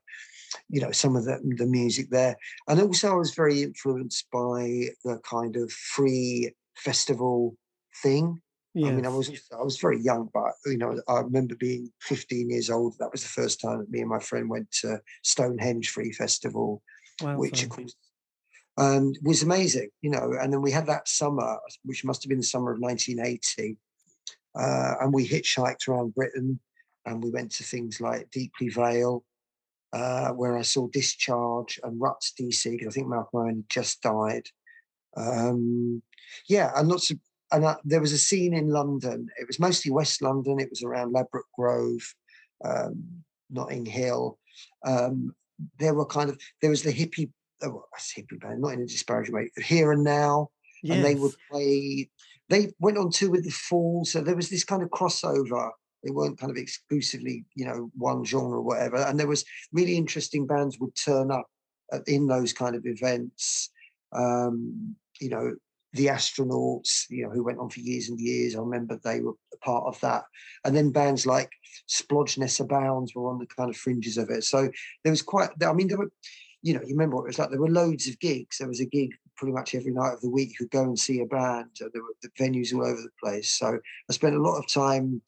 you 0.69 0.81
know 0.81 0.91
some 0.91 1.15
of 1.15 1.25
the, 1.25 1.39
the 1.57 1.65
music 1.65 2.09
there. 2.09 2.35
And 2.67 2.81
also 2.81 3.11
i 3.11 3.15
was 3.15 3.33
very 3.33 3.63
influenced 3.63 4.27
by 4.31 4.89
the 5.03 5.19
kind 5.23 5.55
of 5.55 5.71
free 5.71 6.53
festival 6.75 7.55
thing. 8.03 8.41
Yes. 8.75 8.91
i 8.91 8.95
mean 8.95 9.05
i 9.05 9.09
was 9.09 9.29
i 9.51 9.63
was 9.63 9.79
very 9.79 9.99
young 9.99 10.29
but 10.31 10.51
you 10.67 10.77
know 10.77 11.01
i 11.07 11.19
remember 11.21 11.55
being 11.55 11.91
15 12.01 12.49
years 12.49 12.69
old. 12.69 12.95
That 12.99 13.11
was 13.11 13.23
the 13.23 13.29
first 13.29 13.59
time 13.59 13.79
that 13.79 13.89
me 13.89 14.01
and 14.01 14.09
my 14.09 14.19
friend 14.19 14.47
went 14.47 14.69
to 14.81 15.01
stonehenge 15.23 15.89
free 15.89 16.11
festival 16.11 16.81
wow, 17.21 17.35
which 17.35 17.63
of 17.63 17.69
course 17.69 17.95
um, 18.77 19.13
was 19.23 19.43
amazing 19.43 19.89
you 20.01 20.11
know. 20.11 20.33
And 20.39 20.53
then 20.53 20.61
we 20.61 20.71
had 20.71 20.85
that 20.85 21.07
summer 21.07 21.57
which 21.83 22.05
must 22.05 22.23
have 22.23 22.29
been 22.29 22.39
the 22.39 22.43
summer 22.43 22.71
of 22.71 22.79
1980 22.79 23.77
uh, 24.55 24.93
and 25.01 25.13
we 25.13 25.27
hitchhiked 25.27 25.87
around 25.87 26.13
britain 26.13 26.59
and 27.05 27.23
we 27.23 27.31
went 27.31 27.51
to 27.53 27.63
things 27.63 27.99
like 27.99 28.29
deeply 28.29 28.69
vale 28.69 29.23
uh, 29.93 30.29
where 30.29 30.57
I 30.57 30.61
saw 30.61 30.87
Discharge 30.87 31.79
and 31.83 31.99
Ruts 31.99 32.33
DC 32.39 32.71
because 32.71 32.87
I 32.87 32.91
think 32.91 33.07
Malcolm 33.07 33.41
Owen 33.41 33.65
just 33.69 34.01
died. 34.01 34.47
Um, 35.17 36.01
yeah, 36.47 36.71
and 36.75 36.87
lots 36.87 37.11
of 37.11 37.17
and 37.51 37.65
uh, 37.65 37.77
there 37.83 38.01
was 38.01 38.11
a 38.11 38.17
scene 38.17 38.53
in 38.53 38.69
London. 38.69 39.27
It 39.39 39.47
was 39.47 39.59
mostly 39.59 39.91
West 39.91 40.21
London. 40.21 40.59
It 40.59 40.69
was 40.69 40.83
around 40.83 41.13
Ladbroke 41.13 41.47
Grove, 41.57 42.01
um, 42.63 43.03
Notting 43.49 43.85
Hill. 43.85 44.37
Um, 44.85 45.33
there 45.79 45.93
were 45.93 46.05
kind 46.05 46.29
of 46.29 46.39
there 46.61 46.69
was 46.69 46.83
the 46.83 46.93
hippie, 46.93 47.31
oh, 47.63 47.83
hippie 47.97 48.39
band, 48.39 48.61
not 48.61 48.73
in 48.73 48.81
a 48.81 48.85
disparaging 48.85 49.33
way. 49.33 49.51
Here 49.57 49.91
and 49.91 50.03
now, 50.03 50.49
yes. 50.83 50.95
and 50.95 51.05
they 51.05 51.15
would 51.15 51.33
play. 51.49 52.09
They 52.49 52.71
went 52.79 52.97
on 52.97 53.11
tour 53.11 53.31
with 53.31 53.45
the 53.45 53.51
Fall, 53.51 54.05
so 54.05 54.21
there 54.21 54.35
was 54.35 54.49
this 54.49 54.63
kind 54.63 54.81
of 54.81 54.89
crossover 54.89 55.71
they 56.03 56.11
weren't 56.11 56.39
kind 56.39 56.51
of 56.51 56.57
exclusively, 56.57 57.45
you 57.55 57.65
know, 57.65 57.89
one 57.95 58.23
genre 58.23 58.57
or 58.57 58.63
whatever. 58.63 58.97
And 58.97 59.19
there 59.19 59.27
was 59.27 59.45
really 59.71 59.97
interesting 59.97 60.47
bands 60.47 60.77
would 60.79 60.95
turn 60.95 61.31
up 61.31 61.47
in 62.07 62.27
those 62.27 62.53
kind 62.53 62.75
of 62.75 62.85
events. 62.85 63.69
Um, 64.13 64.95
you 65.19 65.29
know, 65.29 65.55
the 65.93 66.07
astronauts, 66.07 67.05
you 67.09 67.23
know, 67.23 67.31
who 67.31 67.43
went 67.43 67.59
on 67.59 67.69
for 67.69 67.79
years 67.79 68.09
and 68.09 68.19
years. 68.19 68.55
I 68.55 68.59
remember 68.59 68.99
they 69.03 69.21
were 69.21 69.33
part 69.61 69.85
of 69.87 69.99
that. 70.01 70.23
And 70.63 70.75
then 70.75 70.91
bands 70.91 71.25
like 71.25 71.51
Splodgenessabounds 71.89 73.15
were 73.15 73.29
on 73.29 73.39
the 73.39 73.47
kind 73.47 73.69
of 73.69 73.77
fringes 73.77 74.17
of 74.17 74.29
it. 74.29 74.43
So 74.43 74.69
there 75.03 75.11
was 75.11 75.21
quite, 75.21 75.49
I 75.65 75.73
mean, 75.73 75.87
there 75.87 75.97
were, 75.97 76.11
you 76.61 76.73
know, 76.73 76.81
you 76.81 76.93
remember 76.93 77.15
what 77.15 77.23
it 77.23 77.27
was 77.27 77.39
like. 77.39 77.49
There 77.49 77.59
were 77.59 77.69
loads 77.69 78.07
of 78.07 78.19
gigs. 78.19 78.57
There 78.57 78.67
was 78.67 78.81
a 78.81 78.85
gig 78.85 79.11
pretty 79.35 79.53
much 79.53 79.73
every 79.73 79.93
night 79.93 80.13
of 80.13 80.21
the 80.21 80.29
week. 80.29 80.49
You 80.49 80.65
could 80.65 80.71
go 80.71 80.83
and 80.83 80.99
see 80.99 81.21
a 81.21 81.25
band. 81.25 81.69
There 81.79 81.89
were 82.01 82.29
venues 82.39 82.73
all 82.73 82.85
over 82.85 83.01
the 83.01 83.09
place. 83.23 83.51
So 83.51 83.79
I 84.09 84.13
spent 84.13 84.35
a 84.35 84.41
lot 84.41 84.59
of 84.59 84.71
time 84.71 85.21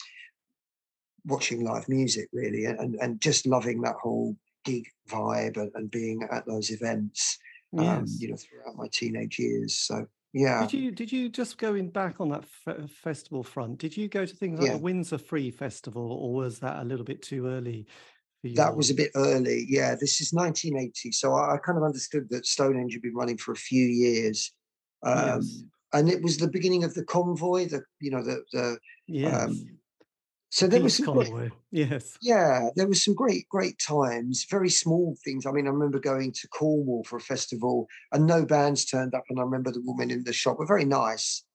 watching 1.25 1.63
live 1.63 1.87
music 1.87 2.27
really 2.33 2.65
and, 2.65 2.95
and 2.95 3.21
just 3.21 3.45
loving 3.45 3.81
that 3.81 3.95
whole 4.01 4.35
gig 4.65 4.87
vibe 5.09 5.57
and, 5.57 5.71
and 5.75 5.91
being 5.91 6.27
at 6.31 6.45
those 6.45 6.71
events 6.71 7.37
um, 7.77 7.83
yes. 7.83 7.97
um, 7.97 8.05
you 8.19 8.29
know 8.29 8.35
throughout 8.35 8.75
my 8.75 8.87
teenage 8.91 9.39
years 9.39 9.75
so 9.75 10.05
yeah 10.33 10.61
did 10.61 10.73
you 10.73 10.91
did 10.91 11.11
you 11.11 11.29
just 11.29 11.57
going 11.57 11.89
back 11.89 12.19
on 12.19 12.29
that 12.29 12.43
f- 12.67 12.89
festival 12.89 13.43
front 13.43 13.77
did 13.77 13.95
you 13.95 14.07
go 14.07 14.25
to 14.25 14.35
things 14.35 14.59
like 14.59 14.67
yeah. 14.67 14.73
the 14.73 14.81
windsor 14.81 15.17
free 15.17 15.51
festival 15.51 16.11
or 16.13 16.33
was 16.33 16.59
that 16.59 16.81
a 16.81 16.85
little 16.85 17.05
bit 17.05 17.21
too 17.21 17.47
early 17.47 17.85
that 18.55 18.75
was 18.75 18.89
a 18.89 18.95
bit 18.95 19.11
early 19.15 19.65
yeah 19.69 19.93
this 19.99 20.19
is 20.21 20.33
1980 20.33 21.11
so 21.11 21.33
I, 21.33 21.55
I, 21.55 21.57
kind 21.57 21.77
of 21.77 21.83
understood 21.83 22.27
that 22.31 22.45
stonehenge 22.45 22.93
had 22.93 23.03
been 23.03 23.13
running 23.13 23.37
for 23.37 23.51
a 23.51 23.55
few 23.55 23.85
years 23.85 24.51
um, 25.03 25.41
yes. 25.41 25.63
and 25.93 26.09
it 26.09 26.21
was 26.21 26.37
the 26.37 26.47
beginning 26.47 26.83
of 26.83 26.93
the 26.93 27.03
convoy. 27.03 27.67
The 27.67 27.83
you 27.99 28.11
know 28.11 28.23
the 28.23 28.43
the 28.53 28.77
yes. 29.07 29.43
Um, 29.43 29.77
so 30.51 30.67
there 30.67 30.81
was 30.81 30.97
some 30.97 31.05
convoy. 31.05 31.31
Great, 31.31 31.51
yes. 31.71 32.17
Yeah, 32.21 32.69
there 32.75 32.87
was 32.87 33.03
some 33.03 33.15
great 33.15 33.47
great 33.47 33.79
times. 33.79 34.45
Very 34.49 34.69
small 34.69 35.15
things. 35.23 35.45
I 35.45 35.51
mean, 35.51 35.65
I 35.65 35.69
remember 35.69 35.97
going 35.97 36.33
to 36.33 36.47
Cornwall 36.49 37.05
for 37.05 37.15
a 37.15 37.21
festival, 37.21 37.87
and 38.11 38.27
no 38.27 38.45
bands 38.45 38.83
turned 38.83 39.15
up. 39.15 39.23
And 39.29 39.39
I 39.39 39.43
remember 39.43 39.71
the 39.71 39.81
woman 39.81 40.11
in 40.11 40.25
the 40.25 40.33
shop 40.33 40.59
were 40.59 40.65
very 40.65 40.83
nice. 40.83 41.45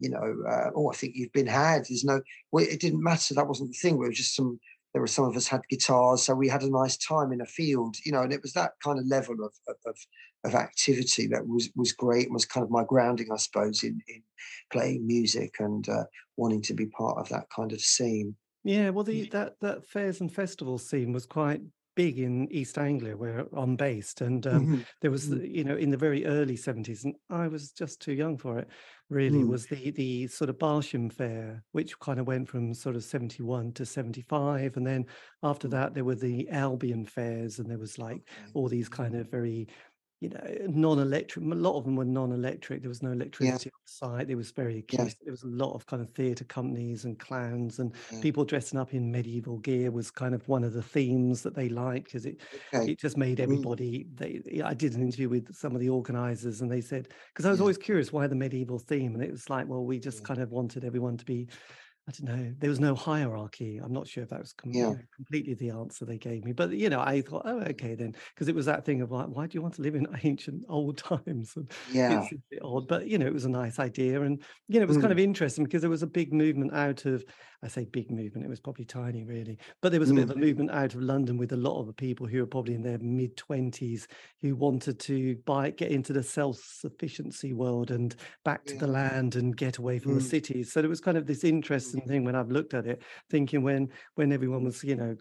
You 0.00 0.10
know, 0.10 0.34
uh, 0.46 0.70
oh, 0.76 0.90
I 0.90 0.94
think 0.94 1.14
you've 1.16 1.32
been 1.32 1.46
had. 1.46 1.86
There's 1.88 2.04
no. 2.04 2.20
Well, 2.50 2.66
it 2.68 2.80
didn't 2.80 3.02
matter. 3.02 3.32
That 3.32 3.48
wasn't 3.48 3.70
the 3.70 3.78
thing. 3.78 3.96
We 3.96 4.06
were 4.06 4.12
just 4.12 4.36
some 4.36 4.60
there 4.92 5.00
were 5.00 5.06
some 5.06 5.24
of 5.24 5.36
us 5.36 5.48
had 5.48 5.66
guitars, 5.70 6.22
so 6.22 6.34
we 6.34 6.48
had 6.48 6.62
a 6.62 6.70
nice 6.70 6.98
time 6.98 7.32
in 7.32 7.40
a 7.40 7.46
field, 7.46 7.96
you 8.04 8.12
know, 8.12 8.20
and 8.20 8.32
it 8.32 8.42
was 8.42 8.52
that 8.52 8.72
kind 8.84 8.98
of 8.98 9.06
level 9.06 9.36
of 9.42 9.54
of, 9.86 9.96
of 10.44 10.54
activity 10.54 11.26
that 11.28 11.46
was 11.46 11.70
was 11.74 11.92
great 11.92 12.26
and 12.26 12.34
was 12.34 12.44
kind 12.44 12.64
of 12.64 12.70
my 12.70 12.84
grounding, 12.84 13.28
I 13.32 13.36
suppose, 13.36 13.82
in 13.82 13.98
in 14.08 14.22
playing 14.70 15.06
music 15.06 15.54
and 15.58 15.88
uh, 15.88 16.04
wanting 16.36 16.62
to 16.62 16.74
be 16.74 16.86
part 16.86 17.18
of 17.18 17.30
that 17.30 17.46
kind 17.54 17.72
of 17.72 17.80
scene. 17.80 18.36
Yeah, 18.64 18.90
well, 18.90 19.04
the 19.04 19.28
that 19.30 19.54
that 19.60 19.86
fairs 19.86 20.20
and 20.20 20.32
festivals 20.32 20.88
scene 20.88 21.12
was 21.12 21.26
quite 21.26 21.60
big 21.94 22.18
in 22.18 22.50
East 22.50 22.78
Anglia, 22.78 23.16
where 23.16 23.46
I'm 23.52 23.76
based, 23.76 24.20
and 24.20 24.46
um, 24.46 24.62
mm-hmm. 24.62 24.80
there 25.00 25.10
was, 25.10 25.28
mm-hmm. 25.28 25.44
you 25.44 25.64
know, 25.64 25.76
in 25.76 25.90
the 25.90 25.96
very 25.96 26.24
early 26.24 26.56
'70s, 26.56 27.04
and 27.04 27.14
I 27.28 27.48
was 27.48 27.72
just 27.72 28.00
too 28.00 28.12
young 28.12 28.38
for 28.38 28.58
it. 28.58 28.68
Really, 29.10 29.40
mm. 29.40 29.48
was 29.48 29.66
the 29.66 29.90
the 29.90 30.26
sort 30.28 30.48
of 30.48 30.58
Barsham 30.58 31.12
Fair, 31.12 31.62
which 31.72 31.98
kind 31.98 32.18
of 32.18 32.26
went 32.26 32.48
from 32.48 32.72
sort 32.72 32.96
of 32.96 33.04
'71 33.04 33.72
to 33.72 33.86
'75, 33.86 34.76
and 34.76 34.86
then 34.86 35.06
after 35.42 35.68
mm. 35.68 35.72
that 35.72 35.94
there 35.94 36.04
were 36.04 36.14
the 36.14 36.48
Albion 36.50 37.04
fairs, 37.04 37.58
and 37.58 37.70
there 37.70 37.78
was 37.78 37.98
like 37.98 38.26
all 38.54 38.68
these 38.68 38.88
kind 38.88 39.14
of 39.14 39.30
very 39.30 39.68
you 40.22 40.28
know, 40.28 40.56
non-electric. 40.68 41.44
A 41.44 41.48
lot 41.48 41.76
of 41.76 41.84
them 41.84 41.96
were 41.96 42.04
non-electric. 42.04 42.80
There 42.80 42.88
was 42.88 43.02
no 43.02 43.10
electricity 43.10 43.70
yeah. 43.72 44.06
on 44.06 44.18
site. 44.18 44.28
There 44.28 44.36
was 44.36 44.52
very 44.52 44.84
yeah. 44.92 45.08
There 45.24 45.32
was 45.32 45.42
a 45.42 45.48
lot 45.48 45.74
of 45.74 45.84
kind 45.86 46.00
of 46.00 46.10
theatre 46.10 46.44
companies 46.44 47.04
and 47.04 47.18
clowns 47.18 47.80
and 47.80 47.92
yeah. 48.12 48.20
people 48.20 48.44
dressing 48.44 48.78
up 48.78 48.94
in 48.94 49.10
medieval 49.10 49.58
gear 49.58 49.90
was 49.90 50.12
kind 50.12 50.32
of 50.32 50.46
one 50.46 50.62
of 50.62 50.74
the 50.74 50.82
themes 50.82 51.42
that 51.42 51.56
they 51.56 51.68
liked 51.68 52.04
because 52.04 52.24
it 52.24 52.40
okay. 52.72 52.92
it 52.92 53.00
just 53.00 53.16
made 53.16 53.38
mm. 53.38 53.42
everybody. 53.42 54.06
Mm. 54.14 54.16
They 54.46 54.62
I 54.62 54.74
did 54.74 54.94
an 54.94 55.02
interview 55.02 55.28
with 55.28 55.52
some 55.52 55.74
of 55.74 55.80
the 55.80 55.88
organisers 55.88 56.60
and 56.60 56.70
they 56.70 56.80
said 56.80 57.08
because 57.32 57.44
I 57.44 57.50
was 57.50 57.60
always 57.60 57.78
curious 57.78 58.12
why 58.12 58.28
the 58.28 58.36
medieval 58.36 58.78
theme 58.78 59.14
and 59.14 59.24
it 59.24 59.32
was 59.32 59.50
like 59.50 59.66
well 59.66 59.84
we 59.84 59.98
just 59.98 60.22
kind 60.22 60.40
of 60.40 60.52
wanted 60.52 60.84
everyone 60.84 61.16
to 61.16 61.24
be 61.24 61.48
I 62.08 62.12
don't 62.12 62.36
know. 62.36 62.54
There 62.58 62.70
was 62.70 62.80
no 62.80 62.96
hierarchy. 62.96 63.80
I'm 63.82 63.92
not 63.92 64.08
sure 64.08 64.24
if 64.24 64.30
that 64.30 64.40
was 64.40 64.52
com- 64.52 64.72
yeah. 64.72 64.94
completely 65.14 65.54
the 65.54 65.70
answer 65.70 66.04
they 66.04 66.18
gave 66.18 66.44
me, 66.44 66.52
but 66.52 66.72
you 66.72 66.90
know, 66.90 67.00
I 67.00 67.20
thought, 67.20 67.42
oh, 67.44 67.60
okay, 67.60 67.94
then, 67.94 68.16
because 68.34 68.48
it 68.48 68.56
was 68.56 68.66
that 68.66 68.84
thing 68.84 69.02
of 69.02 69.12
like, 69.12 69.28
why 69.28 69.46
do 69.46 69.54
you 69.54 69.62
want 69.62 69.74
to 69.74 69.82
live 69.82 69.94
in 69.94 70.08
ancient 70.24 70.64
old 70.68 70.98
times? 70.98 71.52
And 71.54 71.70
yeah, 71.92 72.22
it's 72.22 72.32
a 72.32 72.36
bit 72.50 72.60
odd, 72.62 72.88
but 72.88 73.06
you 73.06 73.18
know, 73.18 73.26
it 73.26 73.32
was 73.32 73.44
a 73.44 73.50
nice 73.50 73.78
idea, 73.78 74.20
and 74.22 74.42
you 74.66 74.80
know, 74.80 74.84
it 74.84 74.88
was 74.88 74.98
mm. 74.98 75.02
kind 75.02 75.12
of 75.12 75.18
interesting 75.20 75.64
because 75.64 75.80
there 75.80 75.90
was 75.90 76.02
a 76.02 76.08
big 76.08 76.32
movement 76.32 76.74
out 76.74 77.04
of 77.04 77.24
I 77.64 77.68
say 77.68 77.84
big 77.84 78.10
movement, 78.10 78.44
it 78.44 78.50
was 78.50 78.58
probably 78.58 78.84
tiny 78.84 79.22
really, 79.22 79.56
but 79.80 79.92
there 79.92 80.00
was 80.00 80.10
a 80.10 80.12
mm. 80.12 80.16
bit 80.16 80.24
of 80.24 80.30
a 80.32 80.34
mm. 80.34 80.40
movement 80.40 80.72
out 80.72 80.94
of 80.94 81.02
London 81.02 81.36
with 81.36 81.52
a 81.52 81.56
lot 81.56 81.78
of 81.78 81.86
the 81.86 81.92
people 81.92 82.26
who 82.26 82.40
were 82.40 82.46
probably 82.46 82.74
in 82.74 82.82
their 82.82 82.98
mid 82.98 83.36
20s 83.36 84.06
who 84.40 84.56
wanted 84.56 84.98
to 84.98 85.36
buy 85.46 85.70
get 85.70 85.92
into 85.92 86.12
the 86.12 86.24
self-sufficiency 86.24 87.52
world 87.52 87.92
and 87.92 88.16
back 88.44 88.64
to 88.64 88.74
yeah. 88.74 88.80
the 88.80 88.86
land 88.88 89.36
and 89.36 89.56
get 89.56 89.78
away 89.78 90.00
from 90.00 90.12
mm. 90.12 90.14
the 90.16 90.22
cities. 90.22 90.72
So 90.72 90.80
there 90.80 90.90
was 90.90 91.00
kind 91.00 91.16
of 91.16 91.26
this 91.26 91.44
interesting 92.02 92.20
thing 92.20 92.24
when 92.24 92.34
I've 92.34 92.50
looked 92.50 92.74
at 92.74 92.86
it, 92.86 93.02
thinking 93.30 93.62
when 93.62 93.88
when 94.14 94.32
everyone 94.32 94.64
was, 94.64 94.82
you 94.84 94.96
know, 94.96 95.16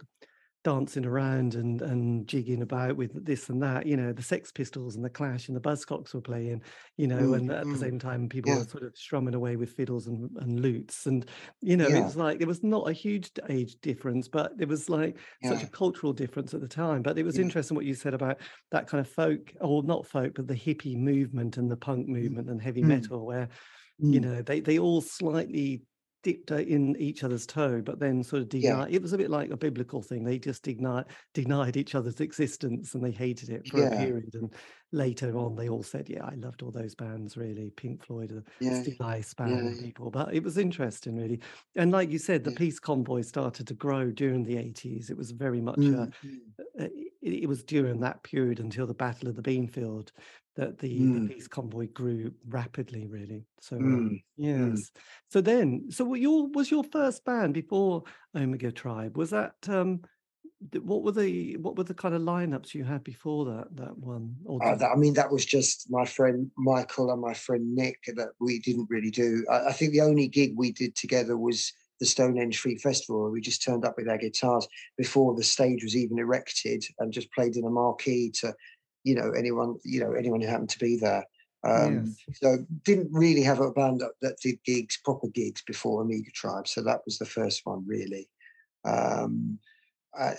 dancing 0.63 1.07
around 1.07 1.55
and 1.55 1.81
and 1.81 2.27
jigging 2.27 2.61
about 2.61 2.95
with 2.95 3.25
this 3.25 3.49
and 3.49 3.63
that 3.63 3.87
you 3.87 3.97
know 3.97 4.13
the 4.13 4.21
sex 4.21 4.51
pistols 4.51 4.95
and 4.95 5.03
the 5.03 5.09
clash 5.09 5.47
and 5.47 5.57
the 5.57 5.59
buzzcocks 5.59 6.13
were 6.13 6.21
playing 6.21 6.61
you 6.97 7.07
know 7.07 7.17
mm, 7.17 7.35
and 7.35 7.51
at 7.51 7.65
mm, 7.65 7.73
the 7.73 7.79
same 7.79 7.97
time 7.97 8.29
people 8.29 8.51
yeah. 8.51 8.59
were 8.59 8.65
sort 8.65 8.83
of 8.83 8.95
strumming 8.95 9.33
away 9.33 9.55
with 9.55 9.71
fiddles 9.71 10.05
and, 10.05 10.29
and 10.37 10.59
lutes 10.59 11.07
and 11.07 11.27
you 11.61 11.75
know 11.75 11.87
yeah. 11.87 11.97
it 11.97 12.03
was 12.03 12.15
like 12.15 12.37
there 12.37 12.47
was 12.47 12.63
not 12.63 12.87
a 12.87 12.93
huge 12.93 13.31
age 13.49 13.75
difference 13.81 14.27
but 14.27 14.51
it 14.59 14.67
was 14.67 14.87
like 14.87 15.17
yeah. 15.41 15.49
such 15.49 15.63
a 15.63 15.67
cultural 15.67 16.13
difference 16.13 16.53
at 16.53 16.61
the 16.61 16.67
time 16.67 17.01
but 17.01 17.17
it 17.17 17.25
was 17.25 17.39
interesting 17.39 17.73
what 17.73 17.85
you 17.85 17.95
said 17.95 18.13
about 18.13 18.37
that 18.69 18.85
kind 18.85 19.01
of 19.01 19.11
folk 19.11 19.51
or 19.61 19.81
not 19.81 20.05
folk 20.05 20.33
but 20.35 20.47
the 20.47 20.53
hippie 20.53 20.95
movement 20.95 21.57
and 21.57 21.71
the 21.71 21.77
punk 21.77 22.05
mm, 22.05 22.09
movement 22.09 22.51
and 22.51 22.61
heavy 22.61 22.83
mm. 22.83 22.89
metal 22.89 23.25
where 23.25 23.49
you 23.97 24.19
mm. 24.19 24.25
know 24.25 24.41
they 24.43 24.59
they 24.59 24.77
all 24.77 25.01
slightly 25.01 25.81
dipped 26.23 26.51
in 26.51 26.95
each 26.97 27.23
other's 27.23 27.45
toe, 27.45 27.81
but 27.81 27.99
then 27.99 28.23
sort 28.23 28.41
of 28.41 28.49
denied. 28.49 28.89
Yeah. 28.89 28.95
It 28.95 29.01
was 29.01 29.13
a 29.13 29.17
bit 29.17 29.29
like 29.29 29.49
a 29.51 29.57
biblical 29.57 30.01
thing. 30.01 30.23
They 30.23 30.39
just 30.39 30.63
denied 30.63 31.05
denied 31.33 31.77
each 31.77 31.95
other's 31.95 32.19
existence, 32.19 32.93
and 32.93 33.03
they 33.03 33.11
hated 33.11 33.49
it 33.49 33.67
for 33.67 33.79
yeah. 33.79 33.87
a 33.87 33.97
period. 33.97 34.33
And 34.33 34.53
later 34.91 35.37
on, 35.37 35.55
they 35.55 35.69
all 35.69 35.83
said, 35.83 36.09
"Yeah, 36.09 36.25
I 36.25 36.35
loved 36.35 36.61
all 36.61 36.71
those 36.71 36.95
bands. 36.95 37.37
Really, 37.37 37.71
Pink 37.71 38.05
Floyd, 38.05 38.29
the 38.29 38.43
yeah. 38.59 38.81
Steel 38.81 38.95
Ice 39.01 39.33
band, 39.33 39.75
yeah. 39.75 39.81
people." 39.81 40.11
But 40.11 40.33
it 40.33 40.43
was 40.43 40.57
interesting, 40.57 41.15
really. 41.15 41.39
And 41.75 41.91
like 41.91 42.11
you 42.11 42.19
said, 42.19 42.43
the 42.43 42.51
peace 42.51 42.79
convoy 42.79 43.21
started 43.21 43.67
to 43.67 43.73
grow 43.73 44.11
during 44.11 44.43
the 44.43 44.57
eighties. 44.57 45.09
It 45.09 45.17
was 45.17 45.31
very 45.31 45.61
much. 45.61 45.77
Mm-hmm. 45.77 46.83
A, 46.83 46.89
it, 47.21 47.43
it 47.43 47.47
was 47.47 47.63
during 47.63 47.99
that 48.01 48.23
period 48.23 48.59
until 48.59 48.87
the 48.87 48.93
Battle 48.93 49.29
of 49.29 49.35
the 49.35 49.41
Beanfield 49.41 50.09
that 50.55 50.77
the, 50.79 50.99
mm. 50.99 51.27
the 51.27 51.33
peace 51.33 51.47
convoy 51.47 51.87
grew 51.87 52.31
rapidly, 52.47 53.07
really. 53.07 53.45
So 53.61 53.77
mm. 53.77 53.79
um, 53.79 54.09
mm. 54.09 54.23
yes. 54.37 54.57
Mm. 54.57 54.89
So 55.29 55.41
then, 55.41 55.85
so 55.89 56.05
what 56.05 56.19
your 56.19 56.47
was 56.49 56.69
your 56.69 56.83
first 56.83 57.23
band 57.23 57.53
before 57.53 58.03
Omega 58.35 58.71
Tribe? 58.71 59.17
Was 59.17 59.29
that 59.29 59.55
um, 59.67 60.01
what 60.81 61.03
were 61.03 61.11
the 61.11 61.57
what 61.57 61.77
were 61.77 61.83
the 61.83 61.93
kind 61.93 62.13
of 62.13 62.21
lineups 62.21 62.73
you 62.73 62.83
had 62.83 63.03
before 63.03 63.45
that 63.45 63.67
that 63.75 63.97
one? 63.97 64.35
Uh, 64.61 64.75
that, 64.75 64.91
I 64.91 64.95
mean, 64.95 65.13
that 65.13 65.31
was 65.31 65.45
just 65.45 65.89
my 65.89 66.05
friend 66.05 66.51
Michael 66.57 67.11
and 67.11 67.21
my 67.21 67.33
friend 67.33 67.73
Nick 67.73 67.99
that 68.15 68.29
we 68.39 68.59
didn't 68.59 68.89
really 68.89 69.11
do. 69.11 69.45
I, 69.49 69.67
I 69.67 69.71
think 69.71 69.93
the 69.93 70.01
only 70.01 70.27
gig 70.27 70.53
we 70.55 70.71
did 70.71 70.95
together 70.95 71.37
was 71.37 71.73
the 72.01 72.05
Stonehenge 72.07 72.59
Free 72.59 72.77
Festival. 72.77 73.29
We 73.31 73.39
just 73.39 73.63
turned 73.63 73.85
up 73.85 73.95
with 73.95 74.09
our 74.09 74.17
guitars 74.17 74.67
before 74.97 75.35
the 75.35 75.43
stage 75.43 75.83
was 75.83 75.95
even 75.95 76.17
erected 76.17 76.83
and 76.99 77.13
just 77.13 77.31
played 77.31 77.55
in 77.55 77.63
a 77.63 77.69
marquee 77.69 78.31
to 78.41 78.53
you 79.03 79.15
know 79.15 79.31
anyone 79.31 79.77
you 79.85 80.01
know 80.01 80.13
anyone 80.13 80.41
who 80.41 80.47
happened 80.47 80.71
to 80.71 80.79
be 80.79 80.97
there. 80.97 81.23
Um, 81.63 82.15
yes. 82.27 82.39
So 82.41 82.57
didn't 82.83 83.13
really 83.13 83.43
have 83.43 83.59
a 83.59 83.71
band 83.71 84.03
that 84.21 84.37
did 84.41 84.57
gigs, 84.65 84.99
proper 85.05 85.27
gigs 85.27 85.61
before 85.61 86.01
Omega 86.01 86.31
Tribe. 86.33 86.67
So 86.67 86.81
that 86.81 87.01
was 87.05 87.19
the 87.19 87.25
first 87.25 87.61
one 87.65 87.83
really. 87.87 88.27
Um, 88.83 89.59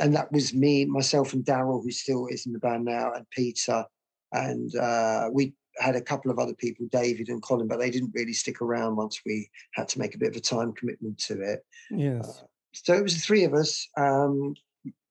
and 0.00 0.14
that 0.16 0.30
was 0.32 0.52
me, 0.52 0.84
myself, 0.84 1.32
and 1.32 1.44
Daryl, 1.44 1.82
who 1.82 1.92
still 1.92 2.26
is 2.26 2.44
in 2.44 2.52
the 2.52 2.58
band 2.58 2.84
now, 2.84 3.12
and 3.12 3.24
Peter, 3.30 3.86
and 4.32 4.74
uh, 4.76 5.30
we 5.32 5.54
had 5.78 5.96
a 5.96 6.00
couple 6.00 6.30
of 6.30 6.38
other 6.38 6.54
people, 6.54 6.86
David 6.90 7.28
and 7.28 7.42
Colin, 7.42 7.68
but 7.68 7.78
they 7.78 7.90
didn't 7.90 8.12
really 8.14 8.32
stick 8.32 8.60
around 8.60 8.96
once 8.96 9.20
we 9.24 9.50
had 9.74 9.88
to 9.88 9.98
make 9.98 10.14
a 10.14 10.18
bit 10.18 10.30
of 10.30 10.36
a 10.36 10.40
time 10.40 10.72
commitment 10.72 11.18
to 11.18 11.40
it. 11.40 11.64
Yes. 11.90 12.28
Uh, 12.28 12.46
so 12.72 12.94
it 12.94 13.02
was 13.02 13.14
the 13.14 13.20
three 13.20 13.44
of 13.44 13.54
us, 13.54 13.86
um, 13.96 14.54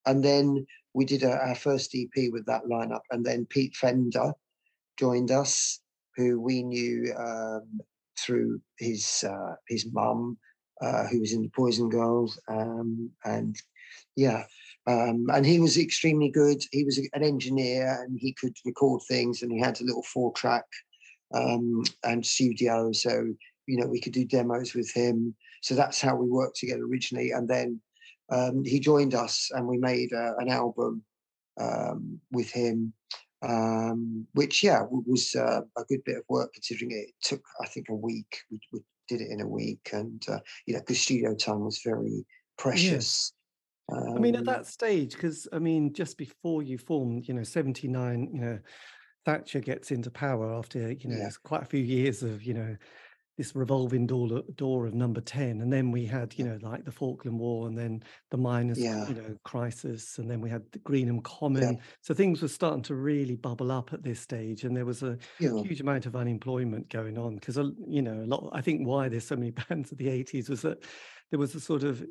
and 0.06 0.24
then 0.24 0.66
we 0.94 1.06
did 1.06 1.24
a, 1.24 1.32
our 1.32 1.56
first 1.56 1.96
EP 1.96 2.32
with 2.32 2.46
that 2.48 2.66
lineup, 2.66 3.02
and 3.12 3.26
then 3.26 3.46
Pete 3.46 3.76
Fender 3.76 4.34
joined 4.98 5.32
us, 5.32 5.80
who 6.16 6.42
we 6.42 6.64
knew 6.64 7.14
um, 7.18 7.82
through 8.20 8.60
his 8.78 9.24
uh, 9.28 9.56
his 9.68 9.92
mum, 9.92 10.38
uh, 10.82 11.06
who 11.08 11.20
was 11.20 11.34
in 11.34 11.44
the 11.44 11.50
Poison 11.50 11.90
Girls, 11.90 12.40
um, 12.48 13.10
and 13.26 13.56
yeah, 14.16 14.44
um, 14.88 15.28
and 15.34 15.46
he 15.46 15.60
was 15.60 15.78
extremely 15.78 16.30
good. 16.30 16.62
He 16.72 16.84
was 16.84 16.98
an 16.98 17.24
engineer, 17.24 18.04
and 18.04 18.18
he 18.20 18.34
could 18.34 18.56
record 18.66 19.02
things, 19.08 19.42
and 19.42 19.52
he 19.52 19.60
had 19.60 19.80
a 19.80 19.84
little 19.84 20.04
four 20.04 20.34
track 20.34 20.66
um, 21.34 21.84
and 22.04 22.26
studio, 22.26 22.92
so 22.92 23.26
you 23.68 23.78
know 23.78 23.88
we 23.88 24.02
could 24.02 24.14
do 24.14 24.26
demos 24.26 24.74
with 24.74 24.92
him. 24.92 25.36
So 25.62 25.76
that's 25.76 26.02
how 26.02 26.16
we 26.16 26.28
worked 26.28 26.58
together 26.58 26.84
originally, 26.84 27.32
and 27.32 27.48
then 27.48 27.82
um, 28.32 28.64
he 28.64 28.80
joined 28.80 29.14
us 29.14 29.50
and 29.54 29.68
we 29.68 29.78
made 29.78 30.14
uh, 30.14 30.36
an 30.38 30.50
album 30.50 31.04
um, 31.60 32.20
with 32.32 32.50
him, 32.50 32.94
um, 33.42 34.26
which 34.34 34.64
yeah 34.64 34.84
was 34.90 35.36
uh, 35.36 35.62
a 35.78 35.84
good 35.86 36.04
bit 36.06 36.18
of 36.18 36.24
work 36.30 36.54
considering 36.54 36.92
it 36.92 37.10
took 37.22 37.44
I 37.62 37.68
think 37.68 37.88
a 37.90 37.96
week. 37.96 38.40
We, 38.50 38.60
we 38.72 38.80
did 39.08 39.22
it 39.22 39.30
in 39.30 39.42
a 39.42 39.48
week, 39.48 39.90
and 39.94 40.24
uh, 40.30 40.40
you 40.66 40.74
know 40.74 40.80
because 40.80 41.02
studio 41.02 41.36
time 41.36 41.66
was 41.66 41.82
very 41.84 42.26
precious. 42.58 43.34
I 43.90 44.20
mean, 44.20 44.36
at 44.36 44.42
um 44.42 44.46
that 44.46 44.66
stage, 44.68 45.14
because 45.14 45.48
I 45.52 45.60
mean, 45.60 45.94
just 45.94 46.18
before 46.18 46.64
you 46.64 46.78
formed, 46.78 47.28
you 47.28 47.34
know, 47.34 47.44
seventy 47.44 47.88
nine, 47.88 48.30
you 48.34 48.42
know, 48.42 48.60
Thatcher 49.26 49.60
gets 49.60 49.92
into 49.92 50.10
power 50.10 50.54
after 50.54 50.92
you 50.92 51.10
know 51.10 51.18
yeah. 51.18 51.30
quite 51.44 51.62
a 51.62 51.66
few 51.66 51.82
years 51.82 52.24
of 52.24 52.44
you 52.44 52.54
know 52.54 52.76
this 53.38 53.56
revolving 53.56 54.06
door 54.06 54.44
door 54.56 54.86
of 54.86 54.94
number 54.94 55.22
10 55.22 55.62
and 55.62 55.72
then 55.72 55.92
we 55.92 56.06
had 56.06 56.34
you 56.38 56.46
know 56.46 56.58
like 56.62 56.84
the 56.86 56.92
falkland 56.92 57.40
war 57.40 57.68
and 57.68 57.78
then 57.78 58.04
the 58.30 58.38
miners 58.38 58.80
yeah. 58.80 59.08
you 59.08 59.16
know 59.16 59.36
crisis 59.44 60.18
and 60.18 60.30
then 60.30 60.42
we 60.42 60.50
had 60.50 60.64
the 60.72 60.80
greenham 60.80 61.22
common 61.24 61.64
yeah. 61.64 61.80
so 62.02 62.14
things 62.14 62.42
were 62.42 62.48
starting 62.48 62.84
to 62.84 62.96
really 62.96 63.36
bubble 63.36 63.72
up 63.72 63.94
at 63.94 64.04
this 64.04 64.20
stage 64.20 64.64
and 64.64 64.76
there 64.76 64.86
was 64.86 65.02
a 65.04 65.18
yeah. 65.40 65.54
huge 65.62 65.82
amount 65.82 66.06
of 66.06 66.16
unemployment 66.16 66.88
going 66.90 67.18
on 67.18 67.36
because 67.36 67.58
you 67.88 68.02
know 68.02 68.22
a 68.22 68.28
lot 68.28 68.50
i 68.54 68.62
think 68.62 68.86
why 68.86 69.08
there's 69.08 69.26
so 69.26 69.36
many 69.36 69.52
bands 69.70 69.92
of 69.92 69.98
the 69.98 70.08
80s 70.08 70.50
was 70.50 70.62
that 70.62 70.84
there 71.30 71.40
was 71.40 71.56
a 71.56 71.62
sort 71.62 71.84
of 71.84 72.06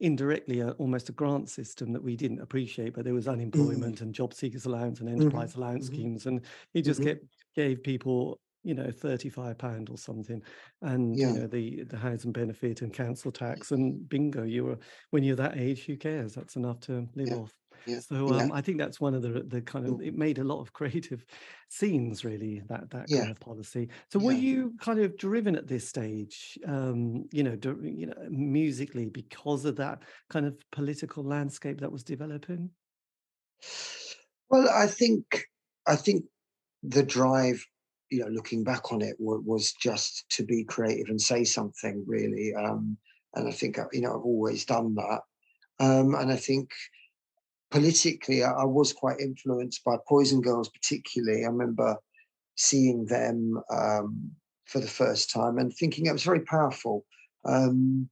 indirectly 0.00 0.58
a, 0.58 0.72
almost 0.72 1.08
a 1.08 1.12
grant 1.12 1.48
system 1.48 1.92
that 1.92 2.02
we 2.02 2.16
didn't 2.16 2.40
appreciate 2.40 2.94
but 2.94 3.04
there 3.04 3.14
was 3.14 3.26
mm. 3.26 3.32
unemployment 3.32 3.96
mm 3.96 4.00
and 4.00 4.12
job 4.12 4.34
seekers 4.34 4.66
allowance 4.66 4.98
and 4.98 5.08
mm-hmm. 5.08 5.20
enterprise 5.20 5.52
mm-hmm. 5.52 5.62
allowance 5.62 5.86
mm-hmm. 5.86 5.94
schemes 5.94 6.26
and 6.26 6.40
it 6.74 6.82
just 6.82 7.00
mm-hmm. 7.00 7.10
kept 7.10 7.24
gave 7.54 7.82
people 7.82 8.40
you 8.64 8.74
know, 8.74 8.90
thirty-five 8.90 9.58
pound 9.58 9.90
or 9.90 9.98
something, 9.98 10.42
and 10.82 11.24
you 11.24 11.32
know 11.32 11.46
the 11.46 11.84
the 11.84 11.96
housing 11.98 12.32
benefit 12.32 12.82
and 12.82 12.92
council 12.92 13.30
tax, 13.32 13.70
and 13.72 14.08
bingo, 14.08 14.42
you 14.44 14.64
were 14.64 14.78
when 15.10 15.22
you're 15.24 15.36
that 15.36 15.58
age, 15.58 15.84
who 15.86 15.96
cares? 15.96 16.34
That's 16.34 16.56
enough 16.56 16.80
to 16.80 17.08
live 17.14 17.30
yeah, 17.30 17.34
off. 17.34 17.52
yeah, 17.86 18.00
So 18.10 18.32
yeah, 18.32 18.34
um, 18.34 18.52
I 18.52 18.60
think 18.60 18.78
that's 18.78 19.00
one 19.00 19.14
of 19.14 19.22
the 19.22 19.42
the 19.44 19.62
kind 19.62 19.86
of 19.86 20.00
it 20.00 20.14
made 20.14 20.38
a 20.38 20.44
lot 20.44 20.60
of 20.60 20.72
creative 20.74 21.24
scenes, 21.68 22.24
really, 22.24 22.60
that 22.68 22.90
that 22.90 23.12
kind 23.12 23.30
of 23.30 23.38
policy. 23.40 23.90
So 24.10 24.18
were 24.18 24.32
you 24.32 24.74
kind 24.80 24.98
of 25.00 25.16
driven 25.16 25.56
at 25.56 25.68
this 25.68 25.88
stage, 25.88 26.58
um, 26.66 27.24
you 27.32 27.42
know, 27.42 27.56
dir- 27.56 27.84
you 27.84 28.06
know, 28.06 28.26
musically 28.30 29.08
because 29.10 29.64
of 29.64 29.76
that 29.76 30.02
kind 30.30 30.46
of 30.46 30.58
political 30.72 31.24
landscape 31.24 31.80
that 31.80 31.92
was 31.92 32.04
developing? 32.04 32.70
Well, 34.50 34.68
I 34.68 34.86
think 34.86 35.44
I 35.86 35.96
think 35.96 36.24
the 36.82 37.02
drive, 37.02 37.64
you 38.14 38.24
know, 38.24 38.30
looking 38.30 38.62
back 38.62 38.92
on 38.92 39.02
it, 39.02 39.16
wa- 39.18 39.40
was 39.44 39.72
just 39.72 40.24
to 40.30 40.44
be 40.44 40.64
creative 40.64 41.08
and 41.08 41.20
say 41.20 41.44
something 41.44 42.04
really. 42.06 42.54
Um, 42.54 42.96
and 43.34 43.48
I 43.48 43.50
think 43.50 43.78
uh, 43.78 43.86
you 43.92 44.00
know 44.00 44.10
I've 44.16 44.24
always 44.24 44.64
done 44.64 44.94
that. 44.94 45.20
Um, 45.80 46.14
and 46.14 46.30
I 46.30 46.36
think 46.36 46.70
politically, 47.70 48.44
I, 48.44 48.52
I 48.52 48.64
was 48.64 48.92
quite 48.92 49.18
influenced 49.20 49.82
by 49.84 49.96
Poison 50.08 50.40
Girls, 50.40 50.68
particularly. 50.68 51.44
I 51.44 51.48
remember 51.48 51.96
seeing 52.56 53.04
them 53.06 53.60
um, 53.70 54.30
for 54.66 54.78
the 54.78 54.86
first 54.86 55.30
time 55.30 55.58
and 55.58 55.74
thinking 55.74 56.06
it 56.06 56.12
was 56.12 56.22
very 56.22 56.40
powerful. 56.40 57.04
Um, 57.44 58.08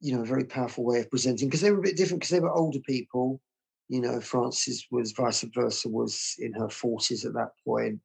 you 0.00 0.16
know, 0.16 0.22
a 0.22 0.26
very 0.26 0.44
powerful 0.44 0.84
way 0.84 1.00
of 1.00 1.10
presenting 1.10 1.48
because 1.48 1.60
they 1.60 1.70
were 1.70 1.78
a 1.78 1.82
bit 1.82 1.96
different 1.96 2.20
because 2.20 2.30
they 2.30 2.40
were 2.40 2.52
older 2.52 2.80
people. 2.80 3.40
You 3.88 4.00
know, 4.00 4.20
Frances 4.20 4.86
was 4.90 5.12
Vi 5.12 5.28
Subversa, 5.28 5.86
was 5.86 6.34
in 6.38 6.52
her 6.54 6.68
40s 6.68 7.26
at 7.26 7.34
that 7.34 7.50
point. 7.64 8.00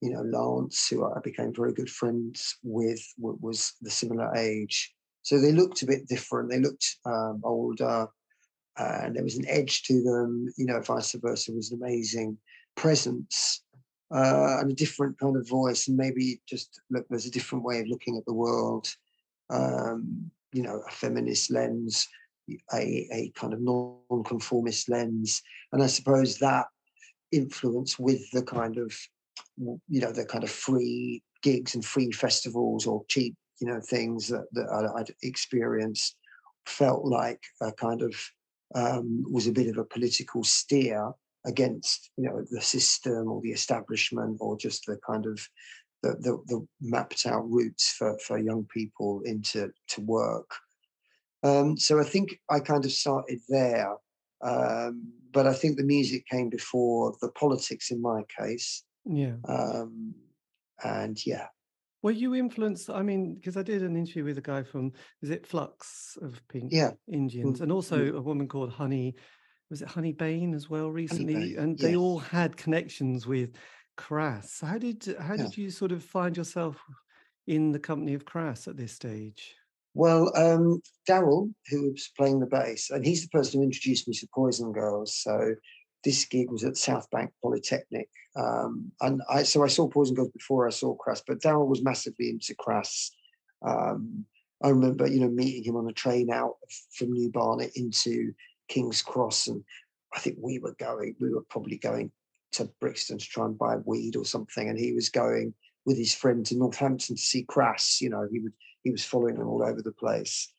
You 0.00 0.12
know, 0.12 0.22
Lance, 0.22 0.88
who 0.88 1.04
I 1.04 1.20
became 1.20 1.52
very 1.54 1.72
good 1.72 1.90
friends 1.90 2.56
with, 2.62 3.02
was 3.18 3.74
the 3.82 3.90
similar 3.90 4.34
age. 4.34 4.94
So 5.22 5.38
they 5.38 5.52
looked 5.52 5.82
a 5.82 5.86
bit 5.86 6.08
different. 6.08 6.50
They 6.50 6.58
looked 6.58 6.96
um, 7.04 7.42
older 7.44 8.08
and 8.80 9.14
there 9.14 9.24
was 9.24 9.36
an 9.36 9.48
edge 9.48 9.82
to 9.84 10.02
them. 10.02 10.48
You 10.56 10.66
know, 10.66 10.80
Vi 10.80 10.94
Subversa 10.94 11.54
was 11.54 11.70
an 11.70 11.80
amazing 11.82 12.38
presence 12.76 13.62
uh, 14.14 14.58
and 14.60 14.70
a 14.70 14.74
different 14.74 15.18
kind 15.18 15.36
of 15.36 15.48
voice, 15.48 15.88
and 15.88 15.96
maybe 15.96 16.40
just 16.48 16.80
look, 16.90 17.06
there's 17.08 17.26
a 17.26 17.30
different 17.30 17.64
way 17.64 17.80
of 17.80 17.88
looking 17.88 18.16
at 18.16 18.24
the 18.26 18.32
world. 18.32 18.88
Um, 19.50 20.30
you 20.52 20.62
know, 20.62 20.82
a 20.86 20.90
feminist 20.90 21.50
lens, 21.50 22.08
a, 22.72 23.08
a 23.12 23.32
kind 23.34 23.52
of 23.52 23.60
non-conformist 23.60 24.88
lens, 24.88 25.42
and 25.72 25.82
I 25.82 25.86
suppose 25.86 26.38
that 26.38 26.66
influence 27.32 27.98
with 27.98 28.28
the 28.32 28.42
kind 28.42 28.78
of 28.78 28.92
you 29.56 30.00
know 30.00 30.12
the 30.12 30.24
kind 30.24 30.44
of 30.44 30.50
free 30.50 31.22
gigs 31.42 31.74
and 31.74 31.84
free 31.84 32.10
festivals 32.12 32.86
or 32.86 33.04
cheap 33.08 33.34
you 33.60 33.66
know 33.66 33.80
things 33.80 34.28
that, 34.28 34.46
that 34.52 34.92
I'd 34.96 35.14
experienced 35.22 36.16
felt 36.66 37.04
like 37.04 37.40
a 37.60 37.72
kind 37.72 38.02
of 38.02 38.14
um, 38.74 39.24
was 39.30 39.46
a 39.46 39.52
bit 39.52 39.68
of 39.68 39.78
a 39.78 39.84
political 39.84 40.44
steer 40.44 41.10
against 41.46 42.10
you 42.16 42.24
know 42.24 42.44
the 42.50 42.60
system 42.60 43.28
or 43.28 43.40
the 43.40 43.52
establishment 43.52 44.36
or 44.40 44.56
just 44.56 44.86
the 44.86 44.98
kind 45.06 45.26
of 45.26 45.40
the, 46.02 46.12
the, 46.20 46.42
the 46.46 46.66
mapped 46.80 47.26
out 47.26 47.44
routes 47.50 47.90
for, 47.90 48.18
for 48.26 48.38
young 48.38 48.66
people 48.72 49.20
into 49.24 49.70
to 49.88 50.00
work 50.02 50.50
um, 51.42 51.76
so 51.76 51.98
I 51.98 52.04
think 52.04 52.38
I 52.50 52.60
kind 52.60 52.84
of 52.84 52.92
started 52.92 53.40
there. 53.48 53.96
Um, 54.42 55.12
but 55.32 55.46
I 55.46 55.52
think 55.52 55.76
the 55.76 55.84
music 55.84 56.26
came 56.26 56.48
before 56.48 57.14
the 57.20 57.30
politics 57.30 57.90
in 57.90 58.02
my 58.02 58.22
case. 58.38 58.84
Yeah. 59.04 59.34
Um, 59.48 60.14
and 60.82 61.24
yeah, 61.26 61.46
Were 62.02 62.10
you 62.10 62.34
influenced? 62.34 62.88
I 62.88 63.02
mean, 63.02 63.34
because 63.34 63.56
I 63.56 63.62
did 63.62 63.82
an 63.82 63.96
interview 63.96 64.24
with 64.24 64.38
a 64.38 64.42
guy 64.42 64.62
from, 64.62 64.92
is 65.22 65.30
it 65.30 65.46
Flux 65.46 66.16
of 66.22 66.40
Pink 66.48 66.72
yeah, 66.72 66.92
Indians, 67.12 67.58
mm, 67.58 67.62
and 67.62 67.72
also 67.72 68.14
a 68.14 68.20
woman 68.20 68.48
called 68.48 68.70
Honey, 68.70 69.16
was 69.68 69.82
it 69.82 69.88
Honey 69.88 70.12
Bane 70.12 70.54
as 70.54 70.70
well 70.70 70.90
recently? 70.90 71.56
And 71.56 71.78
they 71.78 71.96
all 71.96 72.18
had 72.18 72.56
connections 72.56 73.26
with 73.26 73.50
Crass. 73.96 74.60
How 74.62 74.78
did 74.78 75.14
how 75.20 75.34
yeah. 75.34 75.42
did 75.44 75.56
you 75.56 75.70
sort 75.70 75.92
of 75.92 76.02
find 76.02 76.36
yourself 76.36 76.82
in 77.46 77.70
the 77.70 77.78
company 77.78 78.14
of 78.14 78.24
Crass 78.24 78.66
at 78.66 78.76
this 78.76 78.92
stage? 78.92 79.54
Well, 79.92 80.32
um, 80.36 80.80
Daryl, 81.08 81.52
who 81.68 81.90
was 81.90 82.10
playing 82.16 82.40
the 82.40 82.46
bass, 82.46 82.90
and 82.90 83.04
he's 83.04 83.22
the 83.22 83.28
person 83.28 83.60
who 83.60 83.66
introduced 83.66 84.08
me 84.08 84.14
to 84.14 84.28
Poison 84.34 84.72
Girls. 84.72 85.18
So 85.18 85.54
this 86.04 86.24
gig 86.24 86.50
was 86.50 86.64
at 86.64 86.76
South 86.76 87.10
Bank 87.10 87.30
Polytechnic, 87.42 88.08
um, 88.36 88.92
and 89.00 89.22
I 89.28 89.42
so 89.42 89.64
I 89.64 89.68
saw 89.68 89.88
Poison 89.88 90.14
Girls 90.14 90.30
before 90.30 90.66
I 90.66 90.70
saw 90.70 90.94
Crass, 90.94 91.22
but 91.26 91.40
Daryl 91.40 91.68
was 91.68 91.82
massively 91.82 92.30
into 92.30 92.54
Crass. 92.54 93.10
Um, 93.66 94.24
I 94.62 94.68
remember, 94.68 95.06
you 95.06 95.20
know, 95.20 95.28
meeting 95.28 95.64
him 95.64 95.76
on 95.76 95.86
the 95.86 95.92
train 95.92 96.30
out 96.30 96.56
from 96.92 97.12
New 97.12 97.30
Barnet 97.30 97.72
into 97.76 98.32
King's 98.68 99.02
Cross, 99.02 99.48
and 99.48 99.64
I 100.14 100.20
think 100.20 100.36
we 100.40 100.58
were 100.58 100.74
going, 100.78 101.16
we 101.20 101.32
were 101.32 101.44
probably 101.48 101.78
going 101.78 102.10
to 102.52 102.70
Brixton 102.80 103.18
to 103.18 103.24
try 103.24 103.46
and 103.46 103.58
buy 103.58 103.76
weed 103.84 104.16
or 104.16 104.24
something, 104.24 104.68
and 104.68 104.78
he 104.78 104.92
was 104.92 105.08
going 105.08 105.54
with 105.86 105.96
his 105.96 106.14
friend 106.14 106.44
to 106.46 106.56
Northampton 106.56 107.16
to 107.16 107.22
see 107.22 107.44
Crass. 107.44 108.00
You 108.00 108.10
know, 108.10 108.26
he 108.30 108.40
would 108.40 108.52
he 108.82 108.90
was 108.90 109.04
following 109.04 109.36
them 109.36 109.48
all 109.48 109.62
over 109.62 109.82
the 109.82 109.92
place. 109.92 110.52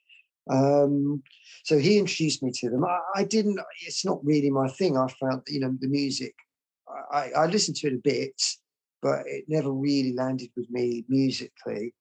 Um, 0.49 1.23
so 1.63 1.77
he 1.77 1.99
introduced 1.99 2.41
me 2.43 2.51
to 2.55 2.69
them. 2.69 2.83
I, 2.83 2.99
I 3.15 3.23
didn't. 3.23 3.59
It's 3.85 4.05
not 4.05 4.23
really 4.23 4.49
my 4.49 4.67
thing. 4.69 4.97
I 4.97 5.07
found, 5.19 5.43
you 5.47 5.59
know, 5.59 5.75
the 5.79 5.87
music. 5.87 6.33
I, 7.11 7.29
I 7.37 7.45
listened 7.45 7.77
to 7.77 7.87
it 7.87 7.93
a 7.93 8.01
bit, 8.03 8.41
but 9.01 9.19
it 9.25 9.45
never 9.47 9.71
really 9.71 10.13
landed 10.13 10.49
with 10.55 10.69
me 10.69 11.05
musically. 11.07 11.93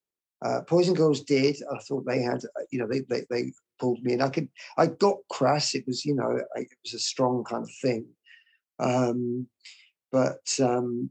Uh, 0.44 0.62
Poison 0.66 0.94
Girls 0.94 1.22
did. 1.22 1.56
I 1.70 1.78
thought 1.80 2.06
they 2.06 2.22
had, 2.22 2.42
uh, 2.44 2.64
you 2.70 2.78
know, 2.78 2.88
they 2.88 3.00
they, 3.00 3.26
they 3.30 3.52
pulled 3.78 4.02
me 4.02 4.14
in. 4.14 4.22
I 4.22 4.30
could. 4.30 4.48
I 4.76 4.86
got 4.86 5.18
crass. 5.30 5.74
It 5.74 5.84
was, 5.86 6.04
you 6.04 6.14
know, 6.14 6.40
I, 6.56 6.60
it 6.60 6.68
was 6.84 6.94
a 6.94 6.98
strong 6.98 7.44
kind 7.44 7.62
of 7.62 7.70
thing. 7.82 8.06
Um, 8.78 9.46
but 10.10 10.42
um, 10.60 11.10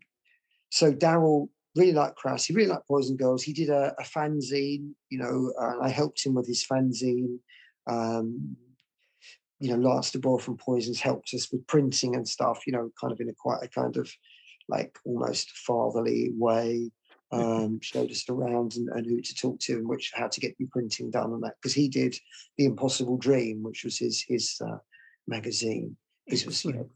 so 0.72 0.92
Daryl 0.92 1.50
really 1.76 1.94
liked 1.94 2.16
Crass. 2.16 2.46
He 2.46 2.54
really 2.54 2.70
liked 2.70 2.88
Poison 2.88 3.16
Girls. 3.16 3.44
He 3.44 3.54
did 3.54 3.70
a, 3.70 3.94
a 4.00 4.04
fanzine, 4.04 4.92
you 5.10 5.20
know, 5.20 5.52
and 5.58 5.84
I 5.84 5.90
helped 5.90 6.26
him 6.26 6.34
with 6.34 6.48
his 6.48 6.66
fanzine. 6.66 7.40
Um, 7.88 8.56
you 9.60 9.70
know, 9.70 9.90
Lance 9.90 10.12
d'Boyle 10.12 10.40
from 10.40 10.58
Poisons 10.58 11.00
helped 11.00 11.34
us 11.34 11.52
with 11.52 11.68
printing 11.68 12.16
and 12.16 12.28
stuff, 12.28 12.64
you 12.66 12.74
know, 12.74 12.90
kind 13.00 13.12
of 13.12 13.20
in 13.20 13.30
a 13.30 13.34
quite 13.34 13.62
a 13.62 13.68
kind 13.68 13.98
of 13.98 14.10
like 14.68 14.98
almost 15.06 15.50
fatherly 15.52 16.32
way. 16.36 16.92
Um, 17.32 17.80
showed 17.80 18.10
us 18.10 18.28
around 18.28 18.76
and, 18.76 18.90
and 18.90 19.06
who 19.06 19.22
to 19.22 19.36
talk 19.36 19.60
to 19.60 19.74
and 19.74 19.88
which 19.88 20.12
how 20.16 20.28
to 20.28 20.40
get 20.40 20.56
your 20.58 20.68
printing 20.72 21.12
done 21.12 21.32
and 21.32 21.44
that 21.44 21.58
because 21.62 21.76
he 21.76 21.88
did 21.88 22.16
the 22.58 22.66
Impossible 22.66 23.18
Dream, 23.18 23.62
which 23.62 23.84
was 23.84 24.00
his 24.00 24.26
his 24.28 24.60
uh, 24.66 24.78
magazine. 25.28 25.96
His 26.26 26.48
was 26.48 26.66
you 26.66 26.74
know. 26.74 26.90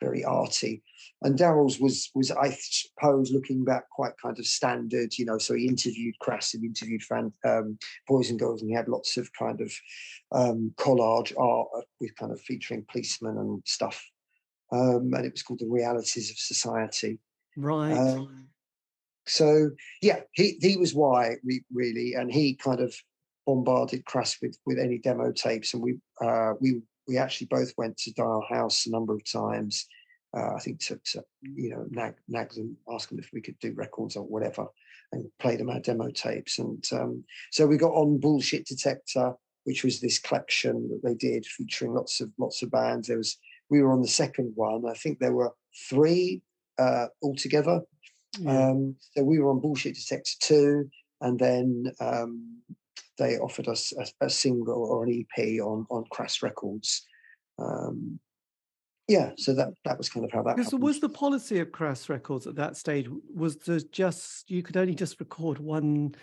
Very 0.00 0.24
arty. 0.24 0.82
And 1.22 1.38
Daryl's 1.38 1.80
was 1.80 2.10
was 2.14 2.30
I 2.30 2.50
suppose 2.50 3.32
looking 3.32 3.64
back 3.64 3.88
quite 3.90 4.12
kind 4.22 4.38
of 4.38 4.46
standard, 4.46 5.16
you 5.18 5.24
know. 5.24 5.38
So 5.38 5.54
he 5.54 5.66
interviewed 5.66 6.18
Crass 6.20 6.54
and 6.54 6.64
interviewed 6.64 7.02
fan, 7.02 7.32
um, 7.44 7.78
Poison 8.06 8.36
Girls, 8.36 8.60
and 8.60 8.70
he 8.70 8.76
had 8.76 8.88
lots 8.88 9.16
of 9.16 9.32
kind 9.32 9.60
of 9.60 9.72
um, 10.32 10.74
collage 10.76 11.32
art 11.38 11.68
uh, 11.76 11.80
with 12.00 12.14
kind 12.16 12.32
of 12.32 12.40
featuring 12.42 12.84
policemen 12.90 13.38
and 13.38 13.62
stuff. 13.64 14.04
Um, 14.72 15.12
and 15.14 15.24
it 15.24 15.32
was 15.32 15.42
called 15.42 15.60
The 15.60 15.68
Realities 15.68 16.30
of 16.30 16.38
Society. 16.38 17.18
Right. 17.56 17.92
Um, 17.92 18.48
so 19.26 19.70
yeah, 20.02 20.20
he 20.32 20.58
he 20.60 20.76
was 20.76 20.94
why 20.94 21.36
we 21.44 21.64
really, 21.72 22.14
and 22.14 22.30
he 22.30 22.54
kind 22.54 22.80
of 22.80 22.94
bombarded 23.46 24.04
Crass 24.04 24.36
with 24.42 24.58
with 24.66 24.78
any 24.78 24.98
demo 24.98 25.32
tapes, 25.32 25.74
and 25.74 25.82
we 25.82 25.98
uh, 26.20 26.52
we 26.60 26.82
we 27.08 27.18
actually 27.18 27.48
both 27.48 27.72
went 27.76 27.96
to 27.98 28.12
Dial 28.12 28.44
House 28.48 28.86
a 28.86 28.90
number 28.90 29.14
of 29.14 29.30
times. 29.30 29.86
Uh, 30.36 30.54
I 30.54 30.58
think 30.58 30.80
to, 30.80 31.00
to 31.12 31.24
you 31.42 31.70
know 31.70 31.86
nag 31.90 32.14
nag 32.28 32.52
them, 32.52 32.76
ask 32.92 33.08
them 33.08 33.18
if 33.18 33.30
we 33.32 33.40
could 33.40 33.58
do 33.60 33.72
records 33.74 34.16
or 34.16 34.24
whatever, 34.24 34.66
and 35.12 35.24
play 35.38 35.56
them 35.56 35.70
our 35.70 35.80
demo 35.80 36.10
tapes. 36.10 36.58
And 36.58 36.84
um, 36.92 37.24
so 37.52 37.66
we 37.66 37.76
got 37.76 37.92
on 37.92 38.18
Bullshit 38.18 38.66
Detector, 38.66 39.34
which 39.64 39.84
was 39.84 40.00
this 40.00 40.18
collection 40.18 40.88
that 40.88 41.00
they 41.02 41.14
did 41.14 41.46
featuring 41.46 41.94
lots 41.94 42.20
of 42.20 42.30
lots 42.38 42.62
of 42.62 42.70
bands. 42.70 43.08
There 43.08 43.18
was 43.18 43.38
we 43.70 43.82
were 43.82 43.92
on 43.92 44.02
the 44.02 44.08
second 44.08 44.52
one. 44.54 44.84
I 44.88 44.94
think 44.94 45.18
there 45.18 45.32
were 45.32 45.52
three 45.88 46.42
uh, 46.78 47.06
altogether. 47.22 47.80
yeah. 48.38 48.70
Um, 48.70 48.96
so 49.12 49.22
we 49.22 49.38
were 49.38 49.50
on 49.50 49.60
Bullshit 49.60 49.94
Detector 49.94 50.32
2, 50.40 50.90
and 51.22 51.38
then 51.38 51.92
um, 52.00 52.58
they 53.18 53.38
offered 53.38 53.68
us 53.68 53.92
a, 53.98 54.26
a 54.26 54.30
single 54.30 54.84
or 54.84 55.04
an 55.04 55.26
EP 55.38 55.60
on 55.60 55.86
on 55.90 56.04
Crass 56.10 56.42
Records. 56.42 57.04
Um, 57.58 58.18
yeah, 59.08 59.30
so 59.36 59.54
that 59.54 59.68
that 59.84 59.98
was 59.98 60.08
kind 60.08 60.24
of 60.24 60.32
how 60.32 60.42
that 60.42 60.58
happened. 60.58 60.82
was 60.82 61.00
the 61.00 61.08
policy 61.08 61.60
of 61.60 61.70
Crass 61.72 62.08
Records 62.08 62.46
at 62.46 62.56
that 62.56 62.76
stage 62.76 63.08
was 63.34 63.56
there 63.58 63.80
just 63.92 64.50
you 64.50 64.62
could 64.62 64.76
only 64.76 64.94
just 64.94 65.20
record 65.20 65.58
one 65.58 66.14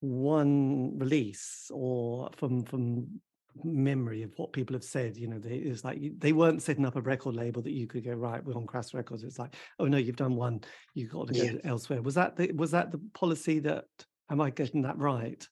one 0.00 0.98
release 0.98 1.70
or 1.72 2.30
from 2.36 2.62
from 2.64 3.20
memory 3.64 4.22
of 4.22 4.32
what 4.36 4.52
people 4.52 4.74
have 4.74 4.84
said. 4.84 5.16
You 5.16 5.26
know, 5.28 5.38
they, 5.38 5.56
it's 5.56 5.84
like 5.84 6.00
they 6.18 6.32
weren't 6.32 6.62
setting 6.62 6.86
up 6.86 6.96
a 6.96 7.00
record 7.00 7.34
label 7.34 7.62
that 7.62 7.72
you 7.72 7.86
could 7.86 8.04
go 8.04 8.12
right. 8.12 8.44
We're 8.44 8.54
on 8.56 8.66
Crass 8.66 8.94
Records. 8.94 9.24
It's 9.24 9.38
like, 9.38 9.54
oh 9.78 9.86
no, 9.86 9.96
you've 9.98 10.16
done 10.16 10.36
one. 10.36 10.60
You've 10.94 11.10
got 11.10 11.28
to 11.28 11.34
go 11.34 11.42
Yeah. 11.42 11.52
elsewhere. 11.64 12.02
Was 12.02 12.14
that 12.14 12.36
the 12.36 12.52
was 12.52 12.72
that 12.72 12.90
the 12.92 13.00
policy 13.14 13.60
that? 13.60 13.84
Am 14.30 14.40
I 14.42 14.50
getting 14.50 14.82
that 14.82 14.98
right? 14.98 15.42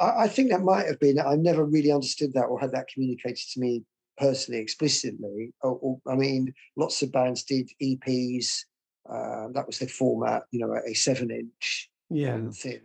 I, 0.00 0.24
I 0.24 0.28
think 0.28 0.50
that 0.50 0.62
might 0.62 0.86
have 0.86 1.00
been. 1.00 1.18
I 1.18 1.34
never 1.36 1.64
really 1.64 1.92
understood 1.92 2.32
that 2.34 2.44
or 2.46 2.58
had 2.60 2.72
that 2.72 2.88
communicated 2.92 3.44
to 3.52 3.60
me 3.60 3.84
personally, 4.16 4.60
explicitly. 4.60 5.52
Or, 5.62 5.78
or, 5.80 6.00
I 6.10 6.16
mean, 6.16 6.52
lots 6.76 7.02
of 7.02 7.12
bands 7.12 7.44
did 7.44 7.70
EPs. 7.82 8.64
Uh, 9.10 9.48
that 9.54 9.66
was 9.66 9.78
the 9.78 9.86
format, 9.86 10.42
you 10.50 10.60
know, 10.60 10.74
a 10.86 10.94
seven 10.94 11.30
inch 11.30 11.90
Yeah. 12.10 12.34
um, 12.34 12.52
thing. 12.52 12.80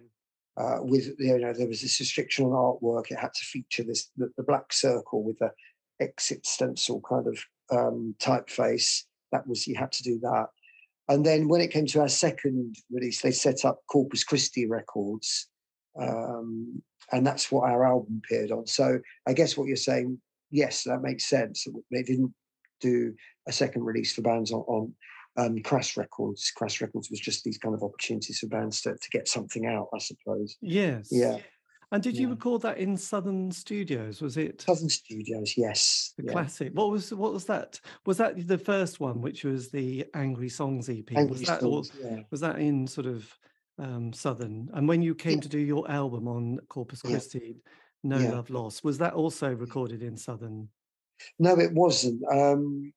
Uh, 0.56 0.78
with 0.82 1.16
you 1.18 1.40
know, 1.40 1.52
there 1.52 1.68
was 1.68 1.82
this 1.82 2.00
restriction 2.00 2.46
on 2.46 2.52
artwork. 2.52 3.10
It 3.10 3.18
had 3.18 3.34
to 3.34 3.46
feature 3.46 3.84
this 3.84 4.12
the, 4.16 4.30
the 4.38 4.44
black 4.44 4.72
circle 4.72 5.24
with 5.24 5.40
the 5.40 5.50
exit 6.00 6.46
stencil 6.46 7.02
kind 7.10 7.26
of 7.28 7.40
um, 7.72 8.16
typeface. 8.20 9.04
That 9.32 9.48
was 9.48 9.66
you 9.66 9.76
had 9.76 9.92
to 9.94 10.04
do 10.04 10.20
that. 10.22 10.48
And 11.10 11.26
then 11.26 11.48
when 11.48 11.60
it 11.60 11.72
came 11.72 11.88
to 11.88 12.02
our 12.02 12.08
second 12.08 12.76
release, 12.92 13.22
they 13.22 13.32
set 13.32 13.66
up 13.66 13.82
Corpus 13.92 14.24
Christi 14.24 14.68
Records, 14.68 15.48
um, 16.00 16.82
and 17.12 17.26
that's 17.26 17.52
what 17.52 17.70
our 17.70 17.86
album 17.86 18.22
appeared 18.24 18.52
on. 18.52 18.66
So 18.68 19.00
I 19.28 19.34
guess 19.34 19.58
what 19.58 19.68
you're 19.68 19.76
saying, 19.76 20.20
yes, 20.52 20.84
that 20.84 21.02
makes 21.02 21.26
sense. 21.26 21.68
They 21.92 22.04
didn't 22.04 22.34
do 22.82 23.14
a 23.48 23.52
second 23.52 23.84
release 23.84 24.14
for 24.14 24.22
bands 24.22 24.52
on, 24.52 24.62
on 24.62 24.94
um, 25.38 25.62
Crass 25.64 25.98
Records. 25.98 26.52
Crass 26.56 26.82
Records 26.82 27.10
was 27.10 27.20
just 27.20 27.44
these 27.44 27.58
kind 27.58 27.76
of 27.76 27.84
opportunities 27.84 28.40
for 28.40 28.48
bands 28.48 28.82
to, 28.82 28.92
to 28.94 29.10
get 29.12 29.28
something 29.28 29.66
out, 29.66 29.88
I 29.94 30.00
suppose. 30.00 30.58
Yes. 30.62 31.10
Yeah. 31.12 31.38
And 31.92 32.02
did 32.02 32.18
you 32.18 32.28
Yeah. 32.28 32.34
record 32.34 32.64
that 32.64 32.80
in 32.80 32.98
Southern 32.98 33.52
Studios? 33.52 34.20
Was 34.20 34.36
it 34.36 34.62
Southern 34.62 34.90
Studios, 34.90 35.54
yes. 35.56 36.14
the 36.18 36.24
yeah. 36.24 36.32
classic? 36.32 36.72
What 36.74 36.90
was 36.90 37.14
what 37.14 37.32
was 37.32 37.46
that? 37.46 37.80
Was 38.08 38.18
that 38.18 38.48
the 38.48 38.58
first 38.58 39.00
one, 39.00 39.22
which 39.22 39.44
was 39.44 39.70
the 39.70 40.06
Angry 40.16 40.50
Songs 40.50 40.90
EP? 40.90 41.08
was 41.12 41.18
Angry 41.18 41.46
that 41.46 41.62
all, 41.62 41.84
Storms, 41.84 41.92
yeah. 42.04 42.24
was 42.32 42.42
that 42.42 42.58
in 42.58 42.88
sort 42.88 43.06
of 43.06 43.32
um, 43.78 44.14
Southern? 44.14 44.70
And 44.74 44.88
when 44.88 45.02
you 45.02 45.16
came 45.16 45.36
Yeah. 45.36 45.42
to 45.42 45.50
do 45.50 45.60
your 45.60 45.90
album 45.90 46.28
on 46.28 46.60
Corpus 46.70 47.02
Yeah. 47.04 47.12
Christi, 47.12 47.62
No 48.04 48.20
Yeah. 48.20 48.32
Love 48.34 48.50
Lost, 48.50 48.84
was 48.84 48.98
that 48.98 49.14
also 49.14 49.54
recorded 49.54 50.04
in 50.04 50.18
Southern? 50.18 50.70
No, 51.40 51.58
it 51.58 51.74
wasn't. 51.74 52.22
Um, 52.30 52.94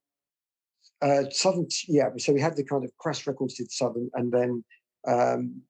uh, 1.00 1.30
Southern, 1.30 1.68
yeah. 1.86 2.10
So 2.16 2.32
we 2.32 2.40
had 2.40 2.56
the 2.56 2.64
kind 2.64 2.84
of 2.84 2.96
Crass 2.98 3.26
Records 3.26 3.54
did 3.54 3.70
Southern, 3.70 4.10
and 4.14 4.32
then 4.32 4.64
um, 5.06 5.62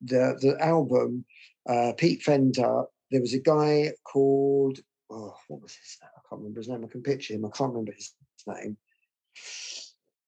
the 0.00 0.36
the 0.40 0.56
album, 0.60 1.24
uh, 1.68 1.92
Pete 1.96 2.22
Fender. 2.22 2.84
There 3.10 3.20
was 3.20 3.34
a 3.34 3.40
guy 3.40 3.92
called 4.04 4.80
oh, 5.10 5.36
what 5.48 5.60
was 5.60 5.74
his 5.74 5.98
name? 6.00 6.10
I 6.16 6.20
can't 6.28 6.40
remember 6.40 6.60
his 6.60 6.68
name. 6.68 6.84
I 6.84 6.88
can 6.88 7.02
picture 7.02 7.34
him. 7.34 7.44
I 7.44 7.50
can't 7.50 7.70
remember 7.70 7.92
his 7.92 8.14
name. 8.46 8.76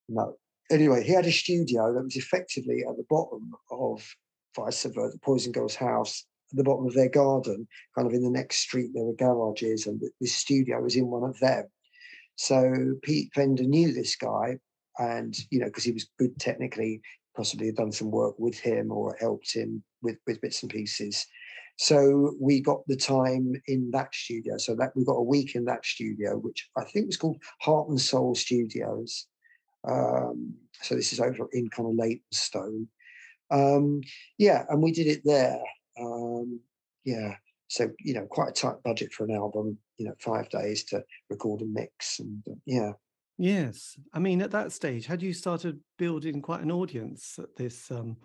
No. 0.07 0.37
Anyway, 0.71 1.03
he 1.03 1.13
had 1.13 1.25
a 1.25 1.31
studio 1.31 1.93
that 1.93 2.03
was 2.03 2.15
effectively 2.15 2.83
at 2.87 2.97
the 2.97 3.05
bottom 3.09 3.53
of 3.69 4.03
Vi 4.55 4.69
Subversa, 4.69 5.11
the 5.11 5.19
Poison 5.21 5.51
Girls' 5.51 5.75
house, 5.75 6.25
at 6.51 6.57
the 6.57 6.63
bottom 6.63 6.87
of 6.87 6.93
their 6.93 7.09
garden, 7.09 7.67
kind 7.95 8.07
of 8.07 8.13
in 8.13 8.23
the 8.23 8.29
next 8.29 8.57
street. 8.57 8.91
There 8.93 9.03
were 9.03 9.13
garages, 9.13 9.85
and 9.87 10.01
this 10.19 10.33
studio 10.33 10.81
was 10.81 10.95
in 10.95 11.07
one 11.07 11.23
of 11.23 11.37
them. 11.39 11.65
So 12.35 12.95
Pete 13.03 13.31
Fender 13.33 13.63
knew 13.63 13.93
this 13.93 14.15
guy, 14.15 14.57
and 14.97 15.35
you 15.51 15.59
know, 15.59 15.67
because 15.67 15.83
he 15.83 15.91
was 15.91 16.09
good 16.17 16.37
technically, 16.39 17.01
possibly 17.35 17.67
had 17.67 17.75
done 17.75 17.91
some 17.91 18.11
work 18.11 18.35
with 18.39 18.57
him 18.59 18.91
or 18.91 19.15
helped 19.19 19.53
him 19.53 19.83
with 20.01 20.17
with 20.25 20.41
bits 20.41 20.63
and 20.63 20.71
pieces. 20.71 21.25
So 21.77 22.35
we 22.39 22.61
got 22.61 22.87
the 22.87 22.95
time 22.95 23.53
in 23.67 23.91
that 23.91 24.13
studio. 24.15 24.57
So 24.57 24.75
that 24.75 24.93
we 24.95 25.05
got 25.05 25.13
a 25.13 25.23
week 25.23 25.55
in 25.55 25.65
that 25.65 25.85
studio, 25.85 26.37
which 26.37 26.69
I 26.77 26.85
think 26.85 27.07
was 27.07 27.17
called 27.17 27.41
Heart 27.61 27.89
and 27.89 28.01
Soul 28.01 28.33
Studios. 28.35 29.27
Um, 29.87 30.55
so 30.81 30.95
this 30.95 31.13
is 31.13 31.19
over 31.19 31.47
in 31.53 31.69
kind 31.69 31.89
of 31.89 31.95
Leytonstone. 31.95 32.87
Um, 33.51 34.01
yeah, 34.37 34.63
and 34.69 34.81
we 34.81 34.91
did 34.91 35.07
it 35.07 35.21
there. 35.23 35.61
Um, 35.99 36.59
yeah, 37.03 37.35
so 37.67 37.89
you 37.99 38.13
know, 38.13 38.25
quite 38.29 38.49
a 38.49 38.53
tight 38.53 38.83
budget 38.83 39.13
for 39.13 39.25
an 39.25 39.35
album. 39.35 39.77
You 39.97 40.07
know, 40.07 40.13
five 40.19 40.49
days 40.49 40.83
to 40.85 41.03
record 41.29 41.61
and 41.61 41.73
mix, 41.73 42.19
and 42.19 42.43
uh, 42.49 42.55
yeah. 42.65 42.91
Yes. 43.37 43.97
I 44.13 44.19
mean, 44.19 44.41
at 44.41 44.51
that 44.51 44.71
stage, 44.71 45.05
had 45.05 45.21
you 45.21 45.33
started 45.33 45.79
building 45.97 46.41
quite 46.41 46.61
an 46.61 46.71
audience 46.71 47.37
at 47.37 47.55
this 47.55 47.91
um, 47.91 48.17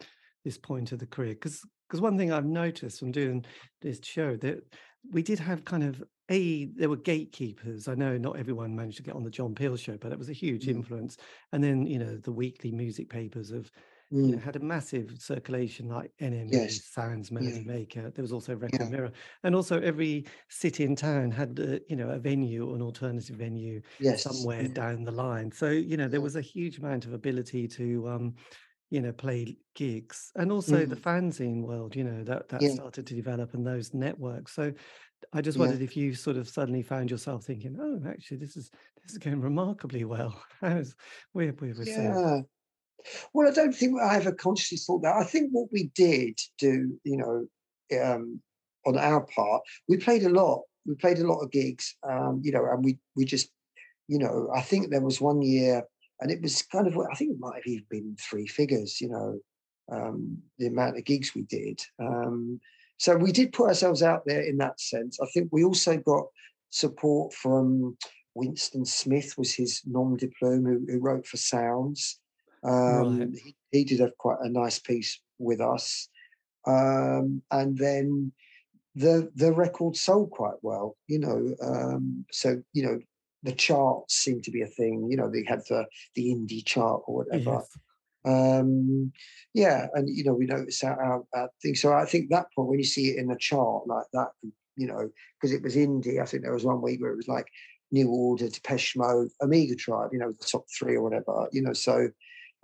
this 0.45 0.59
point 0.59 0.93
of 0.93 0.99
the 0.99 1.07
career? 1.07 1.35
Because 1.35 1.63
because 1.89 2.01
one 2.01 2.17
thing 2.17 2.33
I've 2.33 2.47
noticed 2.47 3.01
from 3.01 3.13
doing 3.13 3.45
this 3.83 4.01
show 4.03 4.37
that 4.37 4.63
we 5.11 5.23
did 5.23 5.39
have 5.39 5.65
kind 5.65 5.83
of 5.83 6.03
a 6.31 6.67
there 6.67 6.89
were 6.89 6.97
gatekeepers. 6.97 7.89
I 7.89 7.95
know 7.95 8.17
not 8.19 8.37
everyone 8.39 8.77
managed 8.77 8.99
to 8.99 9.03
get 9.03 9.15
on 9.17 9.25
the 9.25 9.31
John 9.31 9.55
Peel 9.55 9.77
show, 9.77 9.97
but 9.99 10.13
it 10.13 10.19
was 10.19 10.29
a 10.31 10.35
huge 10.35 10.67
Mm. 10.67 10.81
influence. 10.81 11.17
And 11.53 11.63
then 11.65 11.87
you 11.87 11.99
know 11.99 12.17
the 12.19 12.33
weekly 12.33 12.73
music 12.73 13.09
papers 13.11 13.51
of 13.51 13.71
you 14.23 14.33
know 14.33 14.39
Mm, 14.39 14.41
had 14.41 14.57
a 14.57 14.61
massive 14.61 15.21
circulation 15.21 15.89
like 15.89 16.13
NME, 16.21 16.79
Yes. 16.79 16.83
Sounds, 16.85 17.31
Melody 17.33 17.63
Yeah. 17.63 17.65
Maker. 17.65 18.11
There 18.11 18.23
was 18.23 18.33
also 18.33 18.55
Record 18.55 18.87
Yeah. 18.87 18.91
Mirror, 18.91 19.13
and 19.43 19.55
also 19.55 19.81
every 19.81 20.27
city 20.49 20.85
and 20.85 20.97
town 20.97 21.31
had 21.33 21.59
uh, 21.61 21.79
you 21.89 21.97
know 21.97 22.11
a 22.11 22.19
venue, 22.19 22.75
an 22.75 22.83
alternative 22.83 23.37
venue 23.37 23.83
yes. 23.99 24.51
somewhere 24.51 24.69
yeah, 24.69 24.69
down 24.69 25.05
the 25.05 25.13
line. 25.13 25.51
So 25.53 25.71
you 25.71 25.97
know 25.97 26.09
there 26.09 26.21
was 26.21 26.37
a 26.37 26.41
huge 26.43 26.79
amount 26.79 27.07
of 27.07 27.13
ability 27.13 27.67
to 27.69 28.09
um, 28.09 28.35
you 28.91 29.01
know 29.01 29.13
play 29.13 29.57
gigs, 29.75 30.33
and 30.37 30.51
also 30.53 30.87
the 30.87 30.97
Mm. 30.97 30.97
fanzine 30.97 31.63
world. 31.63 31.95
You 31.97 32.05
know 32.05 32.25
that 32.25 32.49
that 32.49 32.69
started 32.69 33.07
to 33.07 33.15
develop 33.15 33.55
and 33.55 33.67
those 33.67 33.95
networks. 33.95 34.53
So 34.53 34.73
I 35.33 35.41
just 35.41 35.59
Yeah. 35.59 35.63
wondered 35.63 35.83
if 35.83 35.97
you 35.97 36.15
sort 36.15 36.37
of 36.37 36.49
suddenly 36.49 36.83
found 36.83 37.11
yourself 37.11 37.45
thinking, 37.45 37.77
oh, 37.81 38.01
actually 38.09 38.39
this 38.39 38.57
is 38.57 38.71
this 39.03 39.13
is 39.13 39.19
going 39.19 39.41
remarkably 39.41 40.05
well. 40.05 40.43
How's 40.61 40.95
we're 41.35 41.53
we're, 41.61 41.75
we're 41.75 41.85
Yeah. 41.85 42.41
Well, 43.33 43.49
I 43.49 43.53
don't 43.53 43.75
think 43.75 43.99
I 44.01 44.17
ever 44.17 44.33
consciously 44.33 44.79
thought 44.79 45.03
that. 45.03 45.17
I 45.17 45.25
think 45.25 45.51
what 45.53 45.69
we 45.73 45.91
did 45.95 46.39
do, 46.59 46.99
you 47.05 47.17
know, 47.17 47.47
um, 48.03 48.41
on 48.87 48.99
our 48.99 49.23
part, 49.27 49.63
we 49.89 49.97
played 49.97 50.25
a 50.25 50.29
lot. 50.29 50.63
We 50.87 50.95
played 50.95 51.19
a 51.19 51.27
lot 51.27 51.41
of 51.41 51.51
gigs, 51.51 51.97
um, 52.09 52.41
you 52.43 52.53
know, 52.53 52.65
and 52.65 52.85
we 52.85 52.99
we 53.17 53.25
just, 53.25 53.51
you 54.09 54.19
know, 54.19 54.51
I 54.55 54.63
think 54.63 54.91
there 54.91 55.01
was 55.03 55.21
one 55.21 55.43
year, 55.43 55.83
and 56.21 56.31
it 56.31 56.43
was 56.43 56.63
kind 56.63 56.87
of, 56.87 56.97
I 56.99 57.15
think 57.15 57.33
it 57.33 57.41
might 57.41 57.57
have 57.57 57.67
even 57.67 57.87
been 57.91 58.17
three 58.19 58.47
figures, 58.47 59.01
you 59.01 59.09
know, 59.09 59.39
um, 59.93 60.39
the 60.59 60.67
amount 60.67 60.97
of 60.99 61.05
gigs 61.05 61.35
we 61.35 61.43
did. 61.43 61.81
Um, 61.99 62.61
so 63.01 63.17
we 63.17 63.33
did 63.33 63.55
put 63.55 63.69
ourselves 63.69 64.03
out 64.03 64.25
there 64.27 64.43
in 64.43 64.59
that 64.59 64.79
sense. 64.79 65.19
I 65.23 65.27
think 65.33 65.49
we 65.51 65.65
also 65.65 65.97
got 65.97 66.25
support 66.69 67.33
from 67.33 67.97
Winston 68.35 68.85
Smith, 68.85 69.39
was 69.39 69.55
his 69.55 69.81
nom 69.87 70.19
de 70.19 70.29
plume, 70.39 70.67
who, 70.67 70.87
who 70.87 71.01
wrote 71.01 71.27
for 71.27 71.39
Sounds. 71.39 72.21
Um, 72.63 73.21
Right. 73.21 73.29
he, 73.43 73.57
he 73.73 73.85
did 73.85 74.01
have 74.01 74.19
quite 74.19 74.37
a 74.43 74.51
nice 74.51 74.79
piece 74.79 75.19
with 75.39 75.63
us, 75.63 76.11
um, 76.67 77.41
and 77.51 77.79
then 77.79 78.33
the 78.95 79.31
the 79.35 79.51
record 79.55 79.97
sold 79.97 80.31
quite 80.31 80.59
well. 80.61 80.95
You 81.07 81.21
know, 81.21 81.55
um, 81.63 82.27
so 82.31 82.63
you 82.75 82.83
know 82.83 83.01
the 83.45 83.53
charts 83.53 84.15
seemed 84.17 84.45
to 84.45 84.51
be 84.51 84.61
a 84.61 84.67
thing. 84.67 85.09
You 85.11 85.17
know, 85.17 85.31
they 85.31 85.43
had 85.47 85.63
the 85.71 85.87
the 86.17 86.35
indie 86.35 86.67
chart 86.67 87.01
or 87.07 87.25
whatever. 87.25 87.63
yes. 87.63 87.79
Um, 88.25 89.13
yeah, 89.55 89.87
and 89.95 90.09
you 90.09 90.25
know 90.25 90.35
we 90.35 90.47
noticed 90.47 90.85
our, 90.85 91.25
our, 91.35 91.51
thing. 91.63 91.75
So 91.75 91.93
I 91.93 92.05
think 92.05 92.31
that 92.31 92.47
point 92.55 92.69
when 92.69 92.79
you 92.79 92.85
see 92.85 93.11
it 93.11 93.19
in 93.19 93.31
a 93.31 93.39
chart 93.39 93.87
like 93.87 94.07
that, 94.13 94.29
you 94.77 94.87
know, 94.87 95.11
because 95.41 95.55
it 95.55 95.63
was 95.63 95.77
indie. 95.77 96.21
I 96.21 96.27
think 96.27 96.43
there 96.43 96.53
was 96.53 96.65
one 96.65 96.83
week 96.83 97.01
where 97.01 97.13
it 97.13 97.17
was 97.17 97.29
like 97.29 97.47
New 97.91 98.11
Order, 98.11 98.49
Depeche 98.49 98.97
Mode, 98.97 99.29
Omega 99.43 99.75
Tribe. 99.75 100.11
You 100.13 100.19
know, 100.19 100.33
the 100.33 100.47
top 100.47 100.65
three 100.79 100.97
or 100.97 101.03
whatever. 101.03 101.49
You 101.53 101.63
know, 101.63 101.73
so 101.73 102.09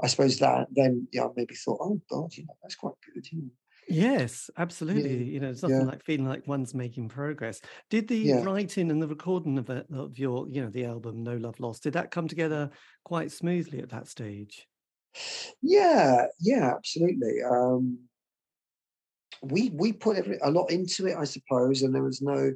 I 0.03 0.07
suppose 0.09 0.39
that 0.39 0.67
then 0.73 1.09
yeah, 1.13 1.29
maybe 1.37 1.55
thought, 1.55 1.81
oh 1.81 2.01
God, 2.11 2.37
you 2.37 2.45
know, 2.45 2.55
that's 2.63 2.75
quite 2.75 2.95
good. 3.15 3.27
You 3.33 3.43
know. 3.43 3.51
Yes, 3.89 4.51
absolutely. 4.57 5.25
You 5.25 5.41
know, 5.41 5.51
it's 5.51 5.63
nothing 5.63 5.81
yeah. 5.81 5.87
like 5.87 6.05
feeling 6.05 6.27
like 6.27 6.47
one's 6.47 6.75
making 6.75 7.09
progress. 7.09 7.61
Did 7.89 8.09
the 8.09 8.17
Yeah. 8.17 8.43
writing 8.43 8.91
and 8.91 9.01
the 9.01 9.07
recording 9.07 9.59
of, 9.59 9.71
it, 9.71 9.87
of 9.93 10.19
your, 10.19 10.49
you 10.49 10.63
know, 10.63 10.71
the 10.71 10.85
album 10.85 11.23
No 11.23 11.37
Love 11.37 11.61
Lost, 11.61 11.85
did 11.85 11.93
that 11.93 12.11
come 12.11 12.27
together 12.27 12.71
quite 13.05 13.31
smoothly 13.31 13.79
at 13.79 13.91
that 13.91 14.09
stage? 14.09 14.67
Yeah, 15.63 16.27
yeah, 16.41 16.75
absolutely. 16.77 17.43
Um, 17.43 17.99
we 19.43 19.71
we 19.71 19.93
put 19.93 20.17
every, 20.17 20.39
a 20.43 20.51
lot 20.51 20.71
into 20.71 21.07
it, 21.07 21.17
I 21.17 21.25
suppose, 21.25 21.83
and 21.83 21.95
there 21.95 22.03
was 22.03 22.23
no, 22.23 22.53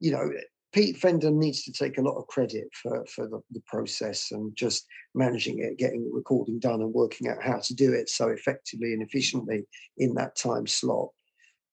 you 0.00 0.12
know, 0.12 0.30
Pete 0.72 0.96
Fender 0.96 1.30
needs 1.30 1.62
to 1.64 1.72
take 1.72 1.98
a 1.98 2.02
lot 2.02 2.16
of 2.16 2.26
credit 2.26 2.68
for 2.82 3.04
for 3.06 3.28
the, 3.28 3.40
the 3.50 3.62
process 3.66 4.30
and 4.30 4.54
just 4.56 4.86
managing 5.14 5.60
it, 5.60 5.78
getting 5.78 6.04
the 6.04 6.10
recording 6.12 6.58
done, 6.58 6.80
and 6.80 6.92
working 6.92 7.28
out 7.28 7.42
how 7.42 7.58
to 7.60 7.74
do 7.74 7.92
it 7.92 8.08
so 8.08 8.28
effectively 8.28 8.92
and 8.92 9.02
efficiently 9.02 9.66
in 9.98 10.14
that 10.14 10.36
time 10.36 10.66
slot. 10.66 11.08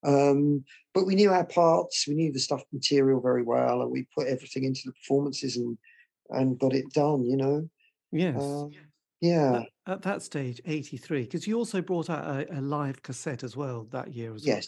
Um, 0.05 0.65
but 0.93 1.05
we 1.05 1.15
knew 1.15 1.31
our 1.31 1.45
parts, 1.45 2.07
we 2.07 2.15
knew 2.15 2.31
the 2.31 2.39
stuff 2.39 2.63
material 2.73 3.21
very 3.21 3.43
well, 3.43 3.81
and 3.81 3.91
we 3.91 4.07
put 4.15 4.27
everything 4.27 4.65
into 4.65 4.81
the 4.85 4.93
performances 4.93 5.57
and 5.57 5.77
and 6.29 6.59
got 6.59 6.73
it 6.73 6.91
done. 6.93 7.25
You 7.25 7.37
know, 7.37 7.69
Yes. 8.11 8.35
um, 8.35 8.71
yeah, 9.21 9.63
At, 9.85 9.93
at 9.93 10.01
that 10.03 10.21
stage, 10.21 10.61
83, 10.65 11.23
because 11.23 11.47
you 11.47 11.57
also 11.57 11.81
brought 11.81 12.09
out 12.09 12.25
a, 12.25 12.59
a 12.59 12.61
live 12.61 13.01
cassette 13.01 13.43
as 13.43 13.55
well 13.55 13.87
that 13.91 14.13
year 14.13 14.33
as 14.33 14.45
well. 14.45 14.55
yes. 14.55 14.67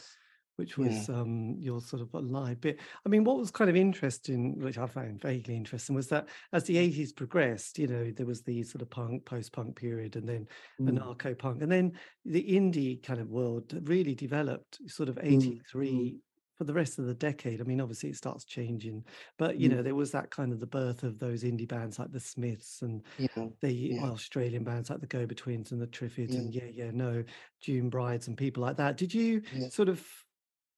which 0.58 0.78
was 0.78 1.10
yeah. 1.10 1.16
um, 1.16 1.56
your 1.60 1.82
sort 1.82 2.02
of 2.02 2.14
a 2.14 2.20
live 2.20 2.62
bit. 2.62 2.80
I 3.06 3.10
mean, 3.10 3.24
what 3.24 3.38
was 3.38 3.52
kind 3.52 3.70
of 3.70 3.76
interesting, 3.76 4.58
which 4.60 4.78
I 4.78 4.88
found 4.88 5.22
vaguely 5.22 5.56
interesting, 5.56 5.96
was 5.96 6.08
that 6.08 6.28
as 6.54 6.64
the 6.64 6.76
80s 6.76 7.16
progressed, 7.16 7.78
you 7.78 7.88
know, 7.88 8.12
there 8.12 8.26
was 8.26 8.42
the 8.42 8.64
sort 8.64 8.82
of 8.82 8.90
punk, 8.90 9.26
post 9.26 9.52
punk 9.52 9.76
period, 9.76 10.16
and 10.16 10.28
then 10.28 10.48
mm. 10.80 10.90
anarcho 10.90 11.38
punk. 11.38 11.62
And 11.62 11.72
then 11.72 11.94
the 12.24 12.44
indie 12.44 13.04
kind 13.04 13.20
of 13.20 13.30
world 13.30 13.78
really 13.84 14.16
developed 14.16 14.80
sort 14.88 15.10
of 15.10 15.20
83 15.22 15.90
mm. 15.90 16.20
For 16.58 16.64
the 16.64 16.74
rest 16.74 17.00
of 17.00 17.06
the 17.06 17.14
decade. 17.14 17.62
I 17.62 17.64
mean, 17.64 17.82
obviously 17.82 18.10
it 18.10 18.16
starts 18.16 18.46
changing, 18.46 19.04
but, 19.38 19.60
you 19.60 19.70
mm. 19.70 19.76
know, 19.76 19.84
there 19.84 19.96
was 19.96 20.12
that 20.12 20.32
kind 20.32 20.54
of 20.54 20.60
the 20.60 20.66
birth 20.66 21.04
of 21.04 21.20
those 21.20 21.44
indie 21.44 21.68
bands 21.68 22.00
like 22.00 22.12
the 22.12 22.20
Smiths 22.20 22.82
and 22.82 23.04
yeah. 23.18 23.48
the 23.62 23.74
yeah. 23.74 24.04
Australian 24.04 24.64
bands 24.64 24.90
like 24.90 25.02
the 25.02 25.08
Go 25.08 25.26
Betweens 25.26 25.72
and 25.72 25.82
the 25.82 25.88
Triffids 25.88 26.34
yeah. 26.34 26.40
and 26.40 26.54
Yeah, 26.54 26.70
Yeah, 26.72 26.92
No, 26.94 27.24
June 27.62 27.90
Brides 27.90 28.28
and 28.28 28.38
people 28.38 28.64
like 28.64 28.78
that. 28.78 28.98
Did 28.98 29.14
you 29.14 29.42
sort 29.70 29.90
of 29.90 30.06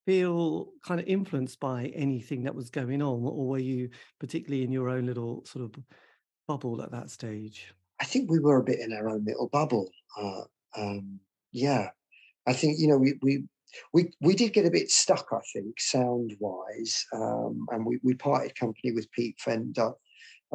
feel 0.07 0.69
kind 0.85 1.01
of 1.01 1.05
influenced 1.05 1.59
by 1.59 1.91
anything 1.93 2.43
that 2.43 2.55
was 2.55 2.69
going 2.69 3.01
on, 3.01 3.23
or 3.23 3.45
were 3.45 3.59
you 3.59 3.89
particularly 4.19 4.63
in 4.63 4.71
your 4.71 4.87
own 4.89 5.05
little 5.05 5.43
sort 5.45 5.65
of 5.65 5.83
bubble 6.47 6.81
at 6.81 6.91
that 6.91 7.09
stage? 7.09 7.73
I 7.99 8.05
think 8.05 8.31
we 8.31 8.39
were 8.39 8.57
a 8.57 8.63
bit 8.63 8.79
in 8.79 8.93
our 8.93 9.09
own 9.09 9.25
little 9.25 9.49
bubble. 9.49 9.89
Uh, 10.17 10.43
um, 10.77 11.19
yeah, 11.51 11.89
I 12.47 12.53
think 12.53 12.79
you 12.79 12.87
know 12.87 12.97
we 12.97 13.15
we 13.21 13.43
we 13.93 14.11
we 14.21 14.35
did 14.35 14.53
get 14.53 14.65
a 14.65 14.71
bit 14.71 14.89
stuck. 14.89 15.27
I 15.31 15.39
think 15.53 15.79
sound 15.79 16.35
wise, 16.39 17.05
um, 17.13 17.65
and 17.71 17.85
we 17.85 17.99
we 18.03 18.13
parted 18.13 18.57
company 18.59 18.91
with 18.91 19.11
Pete 19.11 19.35
Fender. 19.39 19.93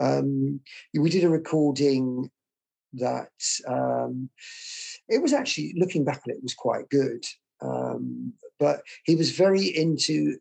Um, 0.00 0.60
we 0.94 1.10
did 1.10 1.24
a 1.24 1.28
recording 1.28 2.30
that 2.94 3.28
um, 3.66 4.28
it 5.08 5.20
was 5.22 5.32
actually 5.32 5.74
looking 5.76 6.04
back 6.04 6.22
at 6.26 6.34
it 6.34 6.42
was 6.42 6.54
quite 6.54 6.88
good. 6.88 7.24
Um, 7.60 8.32
but 8.58 8.82
he 9.04 9.14
was 9.14 9.30
very 9.30 9.64
into 9.64 10.36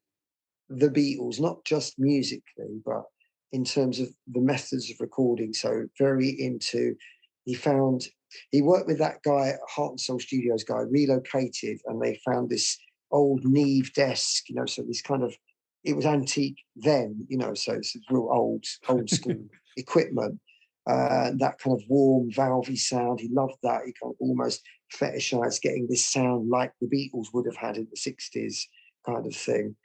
the 0.70 0.90
Beatles, 0.90 1.40
not 1.40 1.64
just 1.66 2.00
musically, 2.00 2.82
but 2.86 3.04
in 3.52 3.64
terms 3.66 4.00
of 4.00 4.10
the 4.28 4.42
methods 4.42 4.90
of 4.90 4.98
recording. 5.00 5.54
So 5.54 5.88
very 5.98 6.30
into. 6.30 6.96
He 7.52 7.58
found 7.58 8.08
he 8.52 8.62
worked 8.62 8.88
with 8.88 9.00
that 9.00 9.22
guy 9.24 9.50
at 9.50 9.60
Heart 9.68 9.92
and 9.92 10.00
Soul 10.00 10.22
Studios 10.22 10.64
guy, 10.64 10.84
relocated, 10.90 11.82
and 11.86 12.02
they 12.02 12.18
found 12.24 12.50
this 12.50 12.78
old 13.12 13.44
Neve 13.44 13.92
desk. 13.94 14.48
You 14.48 14.56
know, 14.56 14.66
so 14.66 14.84
this 14.84 15.02
kind 15.02 15.22
of 15.22 15.36
it 15.84 15.94
was 15.94 16.06
antique 16.06 16.64
then. 16.78 17.26
You 17.28 17.40
know, 17.40 17.54
so 17.54 17.74
it's 17.74 17.94
real 18.10 18.30
old 18.32 18.64
old 18.88 19.10
school 19.10 19.50
equipment. 19.78 20.40
Uh, 20.88 21.32
that 21.40 21.60
kind 21.60 21.76
of 21.76 21.84
warm, 21.90 22.32
valvy 22.32 22.78
sound. 22.78 23.20
He 23.20 23.28
loved 23.28 23.58
that. 23.64 23.82
He 23.86 23.94
kind 24.02 24.14
of 24.14 24.16
almost 24.22 24.62
fetishized 24.98 25.62
getting 25.62 25.88
this 25.90 26.06
sound 26.06 26.50
like 26.50 26.72
the 26.80 26.88
Beatles 26.88 27.34
would 27.34 27.48
have 27.48 27.58
had 27.58 27.76
in 27.76 27.86
the 27.92 27.98
60s 27.98 28.62
kind 29.06 29.26
of 29.26 29.36
thing. 29.36 29.76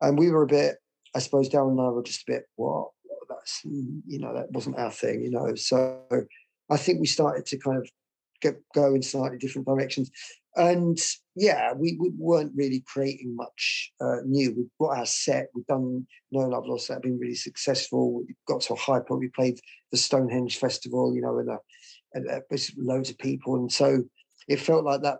And 0.00 0.16
we 0.16 0.30
were 0.30 0.44
a 0.44 0.46
bit, 0.46 0.76
I 1.12 1.18
suppose 1.18 1.48
Darren 1.48 1.72
and 1.72 1.80
I 1.80 1.88
were 1.88 2.04
just 2.04 2.22
a 2.28 2.32
bit, 2.32 2.44
what? 2.54 2.90
That's, 3.28 3.60
you 3.64 4.18
know, 4.20 4.32
that 4.32 4.52
wasn't 4.52 4.78
our 4.78 4.90
thing, 4.90 5.22
you 5.22 5.30
know. 5.30 5.54
So 5.56 6.00
I 6.70 6.76
think 6.76 7.00
we 7.00 7.06
started 7.06 7.46
to 7.46 7.58
kind 7.58 7.78
of 7.78 7.88
get 8.40 8.56
go 8.74 8.94
in 8.94 9.02
slightly 9.02 9.38
different 9.38 9.66
directions. 9.66 10.10
And 10.56 10.98
yeah, 11.34 11.74
we, 11.74 11.98
we 12.00 12.10
weren't 12.16 12.52
really 12.56 12.82
creating 12.86 13.36
much 13.36 13.92
uh, 14.00 14.22
new. 14.24 14.54
We've 14.56 14.70
got 14.80 14.98
our 14.98 15.06
set. 15.06 15.48
We've 15.54 15.66
done 15.66 16.06
No 16.32 16.40
Love 16.40 16.66
Lost. 16.66 16.88
That 16.88 17.02
been 17.02 17.18
really 17.18 17.34
successful. 17.34 18.14
We 18.14 18.34
got 18.48 18.62
to 18.62 18.72
a 18.72 18.76
high 18.76 19.00
point. 19.00 19.20
We 19.20 19.28
played 19.28 19.60
the 19.90 19.98
Stonehenge 19.98 20.58
Festival, 20.58 21.14
you 21.14 21.20
know, 21.20 21.38
and, 21.38 21.50
a, 21.50 21.58
and 22.14 22.26
a, 22.30 22.42
loads 22.78 23.10
of 23.10 23.18
people. 23.18 23.56
And 23.56 23.70
so 23.70 24.02
it 24.48 24.58
felt 24.58 24.84
like 24.84 25.02
that 25.02 25.18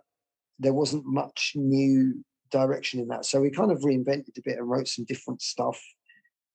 there 0.57 0.73
wasn't 0.73 1.05
much 1.05 1.53
new 1.55 2.23
direction 2.49 2.99
in 2.99 3.07
that. 3.09 3.25
So 3.25 3.39
we 3.39 3.51
kind 3.51 3.71
of 3.71 3.81
reinvented 3.81 4.37
a 4.37 4.41
bit 4.43 4.57
and 4.57 4.67
wrote 4.67 4.87
some 4.87 5.05
different 5.05 5.43
stuff. 5.43 5.79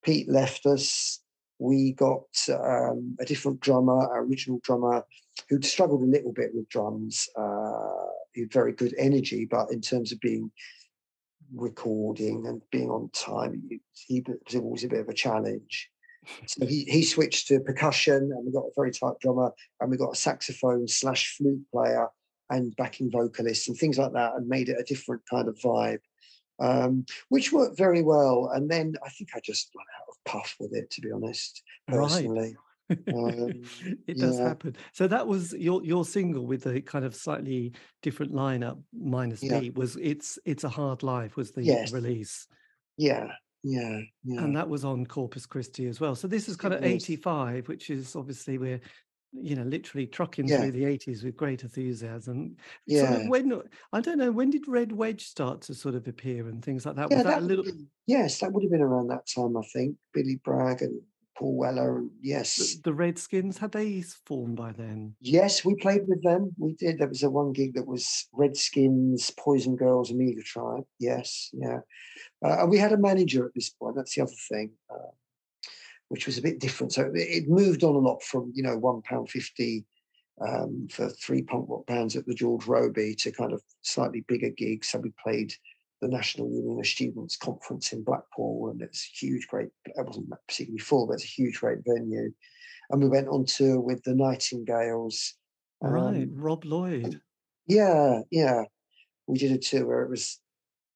Pete 0.05 0.29
left 0.29 0.67
us. 0.67 1.21
We 1.63 1.93
got 1.93 2.27
um, 2.49 3.17
a 3.21 3.25
different 3.25 3.61
drummer, 3.61 4.09
original 4.15 4.61
drummer, 4.65 5.05
who'd 5.49 5.65
struggled 5.65 6.03
a 6.03 6.07
little 6.07 6.33
bit 6.33 6.51
with 6.53 6.69
drums. 6.69 7.29
Uh, 7.39 8.09
he 8.33 8.41
had 8.41 8.53
very 8.53 8.73
good 8.73 8.95
energy, 8.99 9.45
but 9.45 9.71
in 9.71 9.81
terms 9.81 10.11
of 10.11 10.19
being 10.19 10.51
recording 11.55 12.47
and 12.49 12.63
being 12.73 12.91
on 12.91 13.11
time, 13.13 13.71
he, 13.93 14.25
was 14.27 14.57
always 14.57 14.83
a 14.83 14.89
bit 14.89 15.01
of 15.01 15.09
a 15.09 15.15
challenge. 15.15 15.89
So 16.47 16.67
he, 16.67 16.83
he 16.85 17.05
switched 17.05 17.47
to 17.49 17.61
percussion, 17.61 18.33
and 18.33 18.45
we 18.45 18.51
got 18.51 18.65
a 18.65 18.73
very 18.75 18.91
tight 18.91 19.21
drummer, 19.21 19.53
and 19.81 19.89
we 19.89 19.97
got 19.97 20.15
a 20.15 20.17
saxophone 20.17 20.89
slash 20.89 21.37
flute 21.37 21.65
player, 21.71 22.09
and 22.51 22.75
backing 22.75 23.09
vocalists 23.09 23.69
and 23.69 23.77
things 23.77 23.99
like 23.99 24.13
that, 24.15 24.35
and 24.35 24.49
made 24.49 24.69
it 24.69 24.81
a 24.81 24.85
different 24.85 25.23
kind 25.31 25.47
of 25.47 25.57
vibe, 25.59 26.01
um, 26.59 27.07
which 27.29 27.53
worked 27.53 27.79
very 27.79 28.03
well. 28.03 28.51
And 28.53 28.69
then 28.69 28.95
I 29.07 29.11
think 29.11 29.31
I 29.37 29.41
just 29.41 29.71
ran 29.77 29.87
out 30.01 30.12
puff 30.25 30.57
with 30.61 30.75
it, 30.75 30.91
to 30.91 31.01
be 31.01 31.13
honest, 31.13 31.63
personally. 31.89 32.57
Right. 32.91 32.99
Um, 33.09 33.63
it 34.07 34.19
does 34.19 34.39
yeah. 34.39 34.49
happen. 34.49 34.77
So 34.93 35.07
that 35.07 35.27
was 35.27 35.53
your 35.55 35.85
your 35.85 36.05
single 36.05 36.47
with 36.47 36.65
the 36.65 36.81
kind 36.81 37.05
of 37.05 37.15
slightly 37.15 37.73
different 38.03 38.33
lineup, 38.33 38.83
minus 38.93 39.43
yeah. 39.43 39.61
Pete. 39.61 39.75
Was 39.77 39.97
it's 39.97 40.39
it's 40.45 40.65
a 40.65 40.69
hard 40.69 41.03
life 41.03 41.37
was 41.37 41.53
the 41.53 41.63
yes. 41.63 41.93
release. 41.93 42.47
Yeah, 42.97 43.29
yeah, 43.63 44.01
yeah. 44.25 44.41
And 44.43 44.57
that 44.57 44.69
was 44.69 44.85
on 44.85 45.07
Corpus 45.07 45.47
Christi 45.47 45.87
as 45.87 46.01
well. 46.01 46.15
So 46.15 46.29
this 46.29 46.49
is 46.49 46.57
kind 46.57 46.75
of 46.75 46.85
85, 46.85 47.69
which 47.69 47.91
is 47.91 48.17
obviously 48.17 48.59
we're 48.59 48.81
you 49.33 49.57
know, 49.57 49.63
literally 49.63 50.07
trucking 50.07 50.49
yeah. 50.49 50.61
through 50.61 50.73
the 50.73 50.85
80s 50.85 51.25
with 51.25 51.37
great 51.37 51.63
enthusiasm. 51.63 52.57
Yeah. 52.87 53.09
Sort 53.09 53.23
of 53.23 53.29
when 53.29 53.63
I 53.93 54.01
don't 54.01 54.19
know, 54.19 54.31
when 54.33 54.51
did 54.51 54.69
Red 54.69 54.93
Wedge 54.93 55.27
start 55.27 55.63
to 55.63 55.75
sort 55.75 55.95
of 55.95 56.07
appear 56.07 56.49
and 56.49 56.65
things 56.65 56.85
like 56.85 56.97
that? 56.97 57.11
Yeah, 57.11 57.19
Was 57.19 57.25
that, 57.25 57.31
that 57.31 57.43
a 57.43 57.47
little 57.47 57.65
been, 57.65 57.89
yes, 58.07 58.39
that 58.41 58.53
would 58.53 58.63
have 58.63 58.73
been 58.73 58.83
around 58.83 59.09
that 59.09 59.27
time, 59.27 59.57
I 59.57 59.63
think. 59.73 59.97
Billy 60.13 60.41
Bragg 60.45 60.83
and 60.83 61.01
Paul 61.37 61.57
Weller 61.57 61.99
and 61.99 62.11
yes. 62.21 62.57
The, 62.57 62.91
the 62.91 62.95
Redskins, 62.95 63.59
had 63.59 63.73
they 63.73 64.03
formed 64.03 64.57
by 64.57 64.73
then? 64.73 65.15
Yes, 65.21 65.65
we 65.65 65.75
played 65.77 66.07
with 66.07 66.23
them. 66.23 66.51
We 66.59 66.75
did. 66.75 66.99
There 66.99 67.09
was 67.09 67.23
a 67.23 67.31
one 67.31 67.53
gig 67.53 67.75
that 67.75 67.87
was 67.87 68.29
Redskins, 68.33 69.31
Poison 69.39 69.77
Girls, 69.77 70.13
Omega 70.13 70.43
Tribe. 70.43 70.85
Yes, 70.99 71.51
yeah. 71.53 71.81
Uh, 72.45 72.61
and 72.61 72.71
we 72.71 72.79
had 72.79 72.93
a 72.93 72.99
manager 72.99 73.47
at 73.47 73.55
this 73.55 73.71
point. 73.71 73.97
That's 73.97 74.15
the 74.15 74.23
other 74.23 74.33
thing. 74.49 74.73
Uh, 74.91 75.11
which 76.13 76.27
was 76.27 76.37
a 76.37 76.43
bit 76.43 76.59
different. 76.61 76.93
So 76.93 77.11
it 77.15 77.49
moved 77.49 77.83
on 77.83 77.95
a 77.95 77.99
lot 77.99 78.23
from 78.23 78.53
you 78.55 78.63
know 78.63 78.77
one 78.77 79.01
pound 79.01 79.31
fifty 79.31 79.87
um, 80.47 80.87
for 80.91 81.09
three 81.09 81.41
punk 81.41 81.71
rock 81.71 81.87
bands 81.87 82.17
at 82.17 82.27
the 82.27 82.35
George 82.35 82.67
Robey 82.67 83.15
to 83.15 83.33
kind 83.33 83.55
of 83.55 83.63
slightly 83.81 84.23
bigger 84.29 84.51
gigs. 84.51 84.91
So 84.91 84.99
we 84.99 85.11
played 85.25 85.55
the 86.03 86.09
National 86.09 86.51
Union 86.51 86.79
of 86.79 86.87
Students 86.87 87.39
conference 87.39 87.95
in 87.95 88.05
Blackpool, 88.05 88.69
and 88.69 88.83
it's 88.83 89.07
a 89.07 89.25
huge, 89.25 89.49
great. 89.49 89.69
It 89.87 90.07
wasn't 90.07 90.31
particularly 90.47 90.81
full, 90.81 91.07
but 91.07 91.15
it's 91.15 91.25
a 91.25 91.29
huge, 91.29 91.61
great 91.61 91.79
venue. 91.87 92.31
And 92.91 93.03
we 93.03 93.09
went 93.09 93.29
on 93.29 93.47
tour 93.47 93.81
with 93.81 94.03
the 94.03 94.15
Nightingales. 94.15 95.33
Um, 95.83 95.93
right, 95.93 96.29
Rob 96.31 96.67
Lloyd. 96.67 97.23
Yeah, 97.67 98.21
yeah. 98.31 98.65
We 99.27 99.39
did 99.39 99.53
a 99.53 99.59
tour 99.59 99.87
where 99.87 100.03
it 100.03 100.11
was 100.11 100.39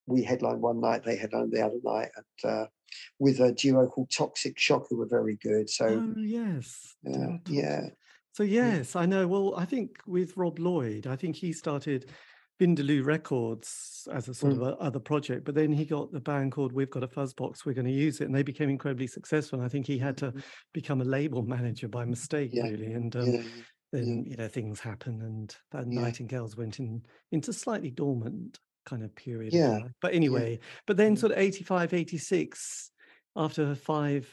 we 0.07 0.23
headlined 0.23 0.61
one 0.61 0.83
night, 0.83 1.05
they 1.05 1.17
headlined 1.17 1.53
the 1.53 1.65
other 1.65 1.81
night, 1.83 2.11
and 2.17 2.53
uh, 2.53 2.67
with 3.19 3.41
a 3.41 3.53
duo 3.53 3.87
called 3.87 4.11
Toxic 4.11 4.59
Shock, 4.59 4.87
who 4.89 4.99
were 4.99 5.09
very 5.09 5.37
good. 5.43 5.69
So 5.69 5.87
oh, 5.87 6.15
yes, 6.17 6.95
uh, 7.07 7.39
yeah. 7.49 7.83
So 8.33 8.43
yes, 8.43 8.97
I 8.97 9.07
know. 9.07 9.27
Well, 9.27 9.55
I 9.57 9.65
think 9.65 9.97
with 10.07 10.37
Rob 10.37 10.59
Lloyd, 10.59 11.07
I 11.07 11.17
think 11.17 11.37
he 11.37 11.53
started 11.53 12.11
Vindaloo 12.61 13.05
Records 13.05 14.09
as 14.13 14.29
a 14.29 14.35
sort 14.35 14.55
mm. 14.55 14.57
of 14.57 14.63
a 14.63 14.77
other 14.77 14.99
project, 14.99 15.45
but 15.45 15.55
then 15.55 15.73
he 15.73 15.85
got 15.85 16.13
the 16.13 16.21
band 16.21 16.53
called 16.53 16.73
We've 16.73 16.91
Got 16.91 17.03
a 17.03 17.09
Fuzzbox, 17.09 17.65
We're 17.65 17.75
Going 17.75 17.87
to 17.87 17.93
Use 17.93 18.21
It, 18.21 18.25
and 18.25 18.35
they 18.35 18.43
became 18.43 18.71
incredibly 18.71 19.07
successful. 19.07 19.59
And 19.59 19.67
I 19.67 19.69
think 19.69 19.87
he 19.87 19.99
had 19.99 20.17
to 20.19 20.29
mm-hmm. 20.29 20.41
become 20.73 21.01
a 21.01 21.05
label 21.05 21.43
manager 21.43 21.89
by 21.89 22.05
mistake, 22.05 22.51
yeah. 22.53 22.65
really. 22.65 22.93
And 22.93 23.15
um, 23.17 23.27
yeah. 23.27 23.43
then 23.93 24.25
yeah. 24.25 24.31
you 24.31 24.37
know 24.37 24.49
things 24.49 24.81
happen, 24.81 25.21
and 25.23 25.55
the 25.73 25.85
Nightingales 25.87 26.57
went 26.57 26.79
in 26.79 27.03
into 27.33 27.53
slightly 27.53 27.91
dormant 27.91 28.59
kind 28.87 29.03
of 29.03 29.15
period. 29.15 29.53
Yeah. 29.53 29.81
But 30.01 30.15
anyway, 30.15 30.53
yeah. 30.53 30.67
but 30.87 30.97
then 30.97 31.17
sort 31.17 31.33
of 31.33 31.39
85, 31.39 31.93
86, 31.93 32.91
after 33.37 33.75
five, 33.75 34.27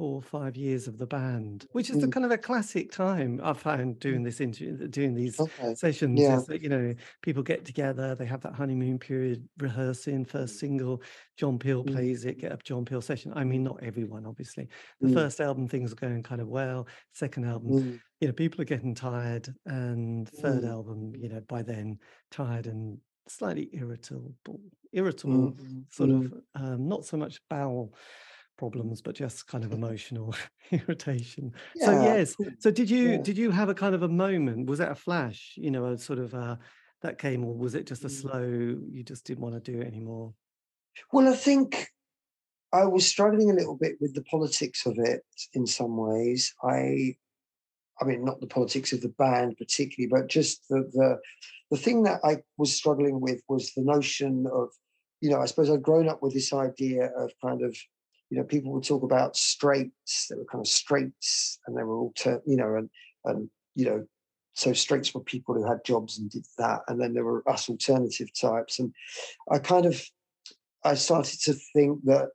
four, 0.00 0.22
five 0.22 0.56
years 0.56 0.88
of 0.88 0.96
the 0.96 1.06
band, 1.06 1.66
which 1.72 1.90
is 1.90 1.98
mm. 1.98 2.00
the 2.00 2.08
kind 2.08 2.24
of 2.24 2.32
a 2.32 2.38
classic 2.38 2.90
time 2.90 3.38
I've 3.44 3.60
found 3.60 4.00
doing 4.00 4.22
mm. 4.22 4.24
this 4.24 4.40
into 4.40 4.88
doing 4.88 5.14
these 5.14 5.38
okay. 5.38 5.74
sessions. 5.74 6.18
Yeah. 6.18 6.38
Is 6.38 6.46
that, 6.46 6.62
you 6.62 6.70
know, 6.70 6.94
people 7.20 7.42
get 7.42 7.66
together, 7.66 8.14
they 8.14 8.24
have 8.24 8.40
that 8.40 8.54
honeymoon 8.54 8.98
period 8.98 9.46
rehearsing 9.58 10.24
first 10.24 10.56
mm. 10.56 10.60
single. 10.60 11.02
John 11.36 11.58
Peel 11.58 11.84
mm. 11.84 11.92
plays 11.92 12.24
it, 12.24 12.38
get 12.38 12.50
up 12.50 12.62
John 12.64 12.86
Peel 12.86 13.02
session. 13.02 13.32
I 13.36 13.44
mean, 13.44 13.62
not 13.62 13.78
everyone, 13.82 14.24
obviously. 14.24 14.68
The 15.02 15.08
mm. 15.08 15.14
first 15.14 15.38
album, 15.38 15.68
things 15.68 15.92
are 15.92 15.96
going 15.96 16.22
kind 16.22 16.40
of 16.40 16.48
well. 16.48 16.88
Second 17.12 17.44
album, 17.44 17.70
mm. 17.70 18.00
you 18.20 18.28
know, 18.28 18.32
people 18.32 18.62
are 18.62 18.64
getting 18.64 18.94
tired. 18.94 19.54
And 19.66 20.26
third 20.28 20.64
album, 20.64 21.12
you 21.14 21.28
know, 21.28 21.42
by 21.46 21.60
then, 21.62 21.98
tired 22.30 22.66
and 22.66 22.98
slightly 23.28 23.68
irritable, 23.72 24.34
irritable, 24.92 25.52
mm-hmm. 25.52 25.80
sort 25.90 26.10
of 26.10 26.16
mm-hmm. 26.16 26.64
um, 26.64 26.88
not 26.88 27.04
so 27.04 27.16
much 27.16 27.40
bowel 27.48 27.94
problems, 28.58 29.00
but 29.00 29.14
just 29.14 29.46
kind 29.46 29.64
of 29.64 29.72
emotional 29.80 30.34
irritation. 30.70 31.52
Yeah. 31.74 31.86
So 31.86 32.02
yes. 32.02 32.36
So 32.58 32.70
did 32.70 32.90
you 32.90 33.10
yeah. 33.12 33.16
did 33.18 33.38
you 33.38 33.50
have 33.50 33.68
a 33.68 33.74
kind 33.74 33.94
of 33.94 34.02
a 34.02 34.08
moment? 34.08 34.68
Was 34.68 34.78
that 34.78 34.92
a 34.92 34.96
flash? 34.96 35.54
You 35.56 35.70
know, 35.70 35.86
a 35.86 35.98
sort 35.98 36.18
of 36.18 36.34
uh, 36.34 36.56
that 37.02 37.18
came, 37.18 37.44
or 37.44 37.54
was 37.54 37.74
it 37.74 37.86
just 37.86 38.04
a 38.04 38.08
mm. 38.08 38.20
slow? 38.20 38.42
You 38.42 39.02
just 39.02 39.26
didn't 39.26 39.42
want 39.42 39.62
to 39.62 39.72
do 39.72 39.80
it 39.80 39.86
anymore. 39.86 40.34
Well, 41.12 41.28
I 41.28 41.36
think 41.36 41.88
I 42.72 42.84
was 42.84 43.06
struggling 43.06 43.50
a 43.50 43.54
little 43.54 43.76
bit 43.76 43.96
with 44.00 44.14
the 44.14 44.22
politics 44.24 44.86
of 44.86 44.96
it 44.98 45.22
in 45.54 45.66
some 45.66 45.96
ways. 45.96 46.54
I, 46.62 47.16
I 48.00 48.04
mean, 48.04 48.24
not 48.24 48.40
the 48.40 48.46
politics 48.46 48.92
of 48.92 49.00
the 49.00 49.08
band 49.08 49.56
particularly, 49.58 50.08
but 50.10 50.28
just 50.28 50.66
the 50.68 50.88
the 50.92 51.18
the 51.70 51.76
thing 51.76 52.02
that 52.04 52.20
I 52.24 52.38
was 52.58 52.74
struggling 52.74 53.20
with 53.20 53.42
was 53.48 53.72
the 53.72 53.82
notion 53.82 54.46
of, 54.52 54.70
you 55.20 55.30
know, 55.30 55.40
I 55.40 55.46
suppose 55.46 55.70
I'd 55.70 55.82
grown 55.82 56.08
up 56.08 56.22
with 56.22 56.34
this 56.34 56.52
idea 56.52 57.12
of 57.16 57.30
kind 57.44 57.62
of, 57.62 57.76
you 58.28 58.38
know, 58.38 58.44
people 58.44 58.72
would 58.72 58.84
talk 58.84 59.04
about 59.04 59.36
straights. 59.36 60.26
There 60.28 60.38
were 60.38 60.46
kind 60.46 60.62
of 60.62 60.68
straights, 60.68 61.60
and 61.66 61.76
they 61.76 61.82
were 61.84 61.96
all, 61.96 62.12
ter- 62.16 62.42
you 62.46 62.56
know, 62.56 62.76
and 62.76 62.90
and 63.24 63.50
you 63.76 63.84
know, 63.84 64.06
so 64.54 64.72
straights 64.72 65.14
were 65.14 65.20
people 65.20 65.54
who 65.54 65.64
had 65.64 65.84
jobs 65.84 66.18
and 66.18 66.30
did 66.30 66.44
that, 66.58 66.80
and 66.88 67.00
then 67.00 67.14
there 67.14 67.24
were 67.24 67.48
us 67.48 67.68
alternative 67.68 68.28
types, 68.38 68.78
and 68.78 68.92
I 69.50 69.58
kind 69.58 69.86
of, 69.86 70.02
I 70.84 70.94
started 70.94 71.40
to 71.42 71.54
think 71.74 72.04
that 72.04 72.30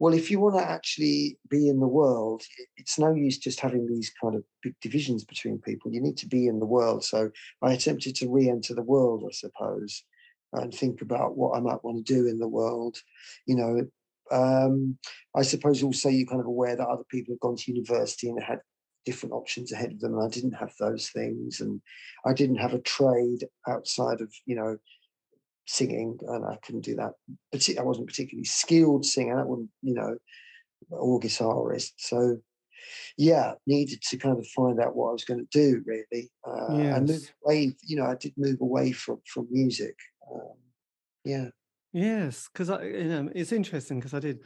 well, 0.00 0.14
if 0.14 0.30
you 0.30 0.40
want 0.40 0.56
to 0.56 0.68
actually 0.68 1.38
be 1.50 1.68
in 1.68 1.78
the 1.78 1.86
world, 1.86 2.42
it's 2.78 2.98
no 2.98 3.14
use 3.14 3.36
just 3.36 3.60
having 3.60 3.86
these 3.86 4.10
kind 4.20 4.34
of 4.34 4.42
big 4.62 4.74
divisions 4.80 5.24
between 5.24 5.58
people. 5.58 5.92
You 5.92 6.00
need 6.00 6.16
to 6.18 6.26
be 6.26 6.46
in 6.46 6.58
the 6.58 6.66
world. 6.66 7.04
So 7.04 7.30
I 7.60 7.74
attempted 7.74 8.16
to 8.16 8.30
re 8.30 8.48
enter 8.48 8.74
the 8.74 8.82
world, 8.82 9.24
I 9.28 9.32
suppose, 9.32 10.02
and 10.54 10.72
think 10.72 11.02
about 11.02 11.36
what 11.36 11.54
I 11.56 11.60
might 11.60 11.84
want 11.84 12.04
to 12.04 12.14
do 12.14 12.26
in 12.26 12.38
the 12.38 12.48
world. 12.48 12.96
You 13.46 13.56
know, 13.56 13.86
um, 14.32 14.96
I 15.36 15.42
suppose 15.42 15.82
also 15.82 16.08
you're 16.08 16.26
kind 16.26 16.40
of 16.40 16.46
aware 16.46 16.76
that 16.76 16.88
other 16.88 17.04
people 17.10 17.34
have 17.34 17.40
gone 17.40 17.56
to 17.56 17.72
university 17.72 18.30
and 18.30 18.42
had 18.42 18.60
different 19.04 19.34
options 19.34 19.70
ahead 19.70 19.92
of 19.92 20.00
them. 20.00 20.14
And 20.14 20.22
I 20.22 20.28
didn't 20.28 20.52
have 20.52 20.72
those 20.80 21.10
things. 21.10 21.60
And 21.60 21.82
I 22.24 22.32
didn't 22.32 22.56
have 22.56 22.72
a 22.72 22.80
trade 22.80 23.44
outside 23.68 24.22
of, 24.22 24.32
you 24.46 24.56
know, 24.56 24.78
singing, 25.66 26.18
and 26.26 26.44
I 26.44 26.56
couldn't 26.64 26.84
do 26.84 26.96
that. 26.96 27.12
I 27.78 27.82
wasn't 27.82 28.08
particularly 28.08 28.44
skilled 28.44 29.04
singer. 29.04 29.40
I 29.40 29.44
wouldn't, 29.44 29.70
you 29.82 29.94
know, 29.94 30.16
or 30.90 31.20
guitarist. 31.20 31.92
So, 31.98 32.38
yeah, 33.16 33.52
needed 33.66 34.02
to 34.02 34.16
kind 34.16 34.38
of 34.38 34.46
find 34.48 34.80
out 34.80 34.96
what 34.96 35.10
I 35.10 35.12
was 35.12 35.24
going 35.24 35.46
to 35.46 35.58
do 35.58 35.82
really, 35.86 36.30
uh, 36.46 36.76
yes. 36.76 36.96
and 36.96 37.08
move 37.08 37.34
away. 37.44 37.76
You 37.82 37.96
know, 37.96 38.06
I 38.06 38.16
did 38.16 38.34
move 38.36 38.60
away 38.60 38.92
from 38.92 39.20
from 39.26 39.48
music. 39.50 39.96
Um, 40.32 40.54
yeah. 41.24 41.48
Yes, 41.92 42.48
because 42.52 42.70
I, 42.70 42.84
you 42.84 43.04
know, 43.04 43.30
it's 43.34 43.52
interesting 43.52 43.98
because 43.98 44.14
I 44.14 44.20
did. 44.20 44.40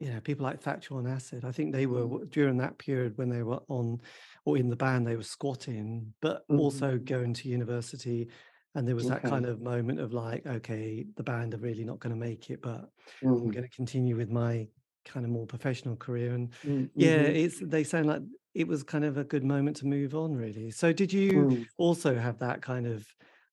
You 0.00 0.12
know, 0.12 0.20
people 0.20 0.44
like 0.44 0.60
Thatcher 0.60 0.94
on 0.94 1.08
Acid. 1.08 1.44
I 1.44 1.50
think 1.50 1.72
they 1.72 1.86
were 1.86 2.06
mm. 2.06 2.30
during 2.30 2.58
that 2.58 2.78
period 2.78 3.18
when 3.18 3.28
they 3.28 3.42
were 3.42 3.58
on 3.66 4.00
or 4.44 4.56
in 4.56 4.68
the 4.68 4.76
band, 4.76 5.08
they 5.08 5.16
were 5.16 5.24
squatting, 5.24 6.14
but 6.22 6.42
mm-hmm. 6.48 6.60
also 6.60 6.98
going 6.98 7.34
to 7.34 7.48
university 7.48 8.28
and 8.74 8.86
there 8.86 8.94
was 8.94 9.08
that 9.08 9.22
kind 9.22 9.46
of 9.46 9.60
moment 9.60 9.98
of 9.98 10.12
like 10.12 10.46
okay 10.46 11.04
the 11.16 11.22
band 11.22 11.54
are 11.54 11.58
really 11.58 11.84
not 11.84 11.98
going 11.98 12.14
to 12.14 12.20
make 12.20 12.50
it 12.50 12.60
but 12.62 12.90
mm. 13.22 13.30
i'm 13.30 13.50
going 13.50 13.64
to 13.64 13.68
continue 13.68 14.16
with 14.16 14.30
my 14.30 14.66
kind 15.04 15.24
of 15.24 15.32
more 15.32 15.46
professional 15.46 15.96
career 15.96 16.34
and 16.34 16.50
mm-hmm. 16.64 16.84
yeah 16.94 17.16
it's 17.16 17.60
they 17.62 17.82
sound 17.82 18.06
like 18.06 18.22
it 18.54 18.66
was 18.66 18.82
kind 18.82 19.04
of 19.04 19.16
a 19.16 19.24
good 19.24 19.44
moment 19.44 19.76
to 19.76 19.86
move 19.86 20.14
on 20.14 20.34
really 20.34 20.70
so 20.70 20.92
did 20.92 21.12
you 21.12 21.32
mm. 21.32 21.66
also 21.78 22.14
have 22.14 22.38
that 22.38 22.60
kind 22.60 22.86
of 22.86 23.06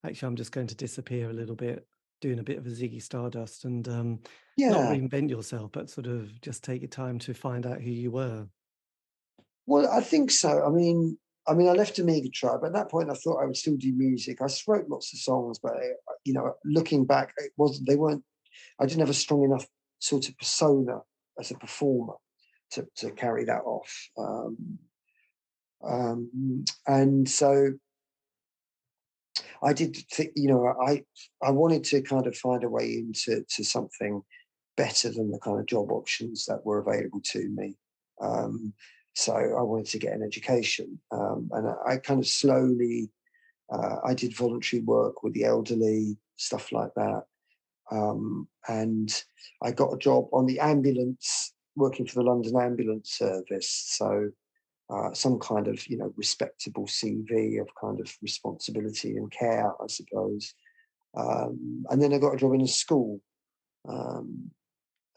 actually 0.05 0.27
i'm 0.27 0.35
just 0.35 0.51
going 0.51 0.67
to 0.67 0.75
disappear 0.75 1.29
a 1.29 1.33
little 1.33 1.55
bit 1.55 1.87
doing 2.21 2.39
a 2.39 2.43
bit 2.43 2.57
of 2.57 2.65
a 2.65 2.69
ziggy 2.69 3.01
stardust 3.01 3.65
and 3.65 3.87
um 3.87 4.19
yeah. 4.57 4.69
not 4.69 4.91
reinvent 4.91 5.29
yourself 5.29 5.71
but 5.71 5.89
sort 5.89 6.07
of 6.07 6.29
just 6.41 6.63
take 6.63 6.81
your 6.81 6.89
time 6.89 7.19
to 7.19 7.33
find 7.33 7.65
out 7.65 7.81
who 7.81 7.91
you 7.91 8.11
were 8.11 8.45
well 9.65 9.87
i 9.91 10.01
think 10.01 10.31
so 10.31 10.65
i 10.65 10.69
mean 10.69 11.17
I 11.47 11.53
mean, 11.53 11.67
I 11.67 11.73
left 11.73 11.99
Omega 11.99 12.29
Tribe. 12.29 12.61
At 12.65 12.73
that 12.73 12.89
point, 12.89 13.09
I 13.09 13.13
thought 13.13 13.41
I 13.41 13.45
would 13.45 13.57
still 13.57 13.77
do 13.77 13.93
music. 13.93 14.41
I 14.41 14.47
wrote 14.67 14.89
lots 14.89 15.13
of 15.13 15.19
songs, 15.19 15.59
but 15.59 15.73
you 16.23 16.33
know, 16.33 16.55
looking 16.65 17.05
back, 17.05 17.33
it 17.37 17.51
wasn't. 17.57 17.87
They 17.87 17.95
weren't. 17.95 18.23
I 18.79 18.85
didn't 18.85 19.01
have 19.01 19.09
a 19.09 19.13
strong 19.13 19.43
enough 19.43 19.65
sort 19.99 20.27
of 20.27 20.37
persona 20.37 21.01
as 21.39 21.51
a 21.51 21.55
performer 21.55 22.15
to 22.71 22.87
to 22.97 23.11
carry 23.11 23.45
that 23.45 23.61
off. 23.61 24.09
Um, 24.17 24.79
um, 25.83 26.65
and 26.87 27.29
so 27.29 27.73
I 29.61 29.73
did 29.73 29.97
you 30.35 30.47
know, 30.47 30.73
I 30.81 31.03
I 31.43 31.51
wanted 31.51 31.83
to 31.85 32.01
kind 32.01 32.27
of 32.27 32.35
find 32.35 32.63
a 32.63 32.69
way 32.69 32.93
into 32.95 33.43
to 33.47 33.63
something 33.63 34.21
better 34.77 35.11
than 35.11 35.31
the 35.31 35.39
kind 35.39 35.59
of 35.59 35.65
job 35.65 35.91
options 35.91 36.45
that 36.45 36.65
were 36.65 36.79
available 36.79 37.21
to 37.23 37.49
me. 37.49 37.75
Um, 38.21 38.73
so 39.15 39.33
I 39.33 39.61
wanted 39.61 39.87
to 39.87 39.99
get 39.99 40.13
an 40.13 40.23
education. 40.23 40.99
Um, 41.11 41.49
and 41.53 41.69
I, 41.69 41.93
I, 41.93 41.97
kind 41.97 42.19
of 42.19 42.27
slowly, 42.27 43.09
uh, 43.71 43.97
I 44.03 44.13
did 44.13 44.35
voluntary 44.35 44.81
work 44.81 45.23
with 45.23 45.33
the 45.33 45.45
elderly, 45.45 46.17
stuff 46.35 46.71
like 46.71 46.93
that. 46.95 47.23
Um, 47.91 48.47
and 48.67 49.09
I 49.63 49.71
got 49.71 49.93
a 49.93 49.97
job 49.97 50.27
on 50.33 50.45
the 50.45 50.59
ambulance, 50.59 51.53
working 51.75 52.05
for 52.05 52.15
the 52.15 52.29
London 52.29 52.59
Ambulance 52.59 53.11
Service. 53.11 53.69
So 53.69 54.31
uh, 54.89 55.13
some 55.13 55.39
kind 55.39 55.67
of, 55.67 55.87
you 55.87 55.97
know, 55.97 56.11
respectable 56.17 56.85
CV 56.85 57.61
of 57.61 57.69
kind 57.79 57.99
of 58.01 58.13
responsibility 58.21 59.15
and 59.15 59.31
care, 59.31 59.71
I 59.81 59.87
suppose. 59.87 60.53
Um, 61.17 61.85
and 61.89 62.01
then 62.01 62.13
I 62.13 62.17
got 62.17 62.33
a 62.33 62.37
job 62.37 62.53
in 62.53 62.61
a 62.61 62.67
school. 62.67 63.21
Um, 63.87 64.51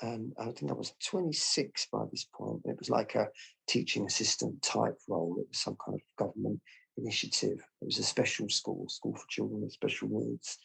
and 0.01 0.33
I 0.39 0.47
think 0.53 0.71
I 0.71 0.75
was 0.75 0.93
26 1.05 1.89
by 1.93 2.05
this 2.11 2.27
point. 2.33 2.63
It 2.65 2.79
was 2.79 2.91
like 2.91 3.15
a 3.15 3.29
teaching 3.67 4.07
assistant 4.07 4.63
type 4.63 4.97
role. 5.09 5.37
It 5.41 5.49
was 5.49 5.59
some 5.59 5.77
kind 5.85 5.97
of 5.97 6.01
government 6.17 6.61
initiative. 6.97 7.59
It 7.81 7.85
was 7.85 7.99
a 7.99 8.05
special 8.05 8.49
school, 8.49 8.89
school 8.89 9.17
for 9.17 9.27
children 9.29 9.63
with 9.63 9.73
special 9.73 10.09
needs. 10.11 10.59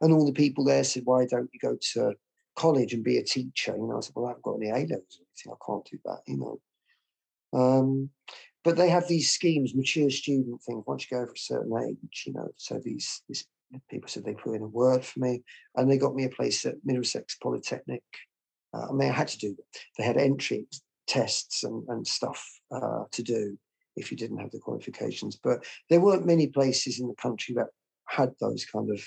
And 0.00 0.12
all 0.12 0.26
the 0.26 0.32
people 0.32 0.64
there 0.64 0.84
said, 0.84 1.02
why 1.04 1.26
don't 1.26 1.50
you 1.52 1.60
go 1.60 1.76
to 1.94 2.14
college 2.56 2.92
and 2.92 3.02
be 3.02 3.18
a 3.18 3.24
teacher? 3.24 3.76
You 3.76 3.88
know, 3.88 3.98
I 3.98 4.00
said, 4.00 4.12
well, 4.14 4.26
I 4.26 4.30
haven't 4.30 4.44
got 4.44 4.56
any 4.56 4.70
A 4.70 4.86
levels 4.86 5.20
or 5.20 5.26
anything. 5.26 5.52
I 5.52 5.66
can't 5.66 5.88
do 5.90 5.98
that, 6.04 6.20
you 6.26 6.36
know. 6.36 6.60
Um, 7.52 8.10
but 8.62 8.76
they 8.76 8.90
have 8.90 9.08
these 9.08 9.30
schemes, 9.30 9.74
mature 9.74 10.10
student 10.10 10.62
things. 10.62 10.84
Once 10.86 11.06
you 11.10 11.16
go 11.16 11.22
over 11.22 11.32
a 11.32 11.38
certain 11.38 11.72
age, 11.88 12.24
you 12.26 12.32
know, 12.32 12.48
so 12.56 12.80
these, 12.84 13.22
these 13.28 13.44
people 13.90 14.08
said 14.08 14.24
they 14.24 14.34
put 14.34 14.54
in 14.54 14.62
a 14.62 14.68
word 14.68 15.04
for 15.04 15.20
me, 15.20 15.42
and 15.76 15.90
they 15.90 15.98
got 15.98 16.14
me 16.14 16.24
a 16.24 16.28
place 16.28 16.64
at 16.66 16.74
Middlesex 16.84 17.36
Polytechnic 17.36 18.02
uh, 18.74 18.88
I 18.90 18.92
mean, 18.92 19.10
I 19.10 19.14
had 19.14 19.28
to 19.28 19.38
do 19.38 19.48
them. 19.48 19.64
They 19.96 20.04
had 20.04 20.16
entry 20.16 20.66
tests 21.06 21.64
and, 21.64 21.84
and 21.88 22.06
stuff 22.06 22.46
uh, 22.70 23.04
to 23.12 23.22
do 23.22 23.58
if 23.96 24.10
you 24.10 24.16
didn't 24.16 24.38
have 24.38 24.50
the 24.50 24.58
qualifications. 24.58 25.38
But 25.42 25.64
there 25.90 26.00
weren't 26.00 26.26
many 26.26 26.46
places 26.46 27.00
in 27.00 27.08
the 27.08 27.14
country 27.14 27.54
that 27.56 27.68
had 28.06 28.32
those 28.40 28.64
kind 28.64 28.90
of 28.90 29.02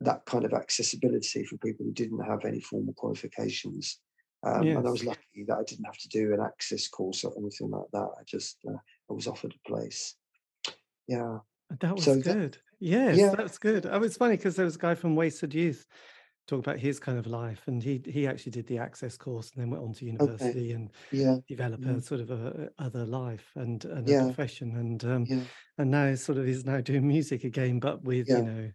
that 0.00 0.24
kind 0.26 0.44
of 0.44 0.52
accessibility 0.52 1.44
for 1.44 1.56
people 1.56 1.86
who 1.86 1.92
didn't 1.92 2.24
have 2.24 2.44
any 2.44 2.60
formal 2.60 2.92
qualifications. 2.94 3.98
Um, 4.46 4.62
yes. 4.62 4.76
And 4.76 4.86
I 4.86 4.90
was 4.90 5.04
lucky 5.04 5.44
that 5.48 5.56
I 5.56 5.62
didn't 5.66 5.86
have 5.86 5.96
to 5.98 6.08
do 6.08 6.34
an 6.34 6.40
access 6.40 6.86
course 6.88 7.24
or 7.24 7.32
anything 7.38 7.70
like 7.70 7.90
that. 7.92 8.08
I 8.18 8.22
just 8.26 8.58
uh, 8.68 8.76
I 9.10 9.12
was 9.12 9.26
offered 9.26 9.54
a 9.54 9.68
place. 9.68 10.14
Yeah, 11.08 11.38
that 11.80 11.94
was 11.94 12.04
so 12.04 12.20
good. 12.20 12.52
That, 12.52 12.58
yes, 12.78 13.16
yeah. 13.16 13.34
that's 13.34 13.58
good. 13.58 13.86
Oh, 13.90 14.02
it's 14.02 14.16
funny 14.16 14.36
because 14.36 14.56
there 14.56 14.64
was 14.64 14.76
a 14.76 14.80
guy 14.80 14.94
from 14.94 15.16
Wasted 15.16 15.54
Youth 15.54 15.86
talk 16.46 16.60
about 16.60 16.78
his 16.78 17.00
kind 17.00 17.18
of 17.18 17.26
life 17.26 17.62
and 17.66 17.82
he 17.82 18.00
he 18.06 18.26
actually 18.26 18.52
did 18.52 18.66
the 18.66 18.78
access 18.78 19.16
course 19.16 19.50
and 19.50 19.62
then 19.62 19.70
went 19.70 19.82
on 19.82 19.92
to 19.92 20.04
university 20.04 20.66
okay. 20.66 20.70
and 20.72 20.90
yeah 21.10 21.36
develop 21.48 21.84
a 21.84 22.00
sort 22.00 22.20
of 22.20 22.30
a, 22.30 22.70
a 22.78 22.84
other 22.84 23.04
life 23.04 23.50
and, 23.56 23.84
and 23.84 24.08
yeah. 24.08 24.22
a 24.22 24.24
profession 24.26 24.76
and 24.76 25.04
um 25.04 25.46
and 25.78 25.90
now 25.90 26.14
sort 26.14 26.38
of 26.38 26.46
is 26.46 26.64
now 26.64 26.80
doing 26.80 27.06
music 27.06 27.44
again 27.44 27.78
but 27.80 28.02
with 28.04 28.28
you 28.28 28.42
know 28.42 28.70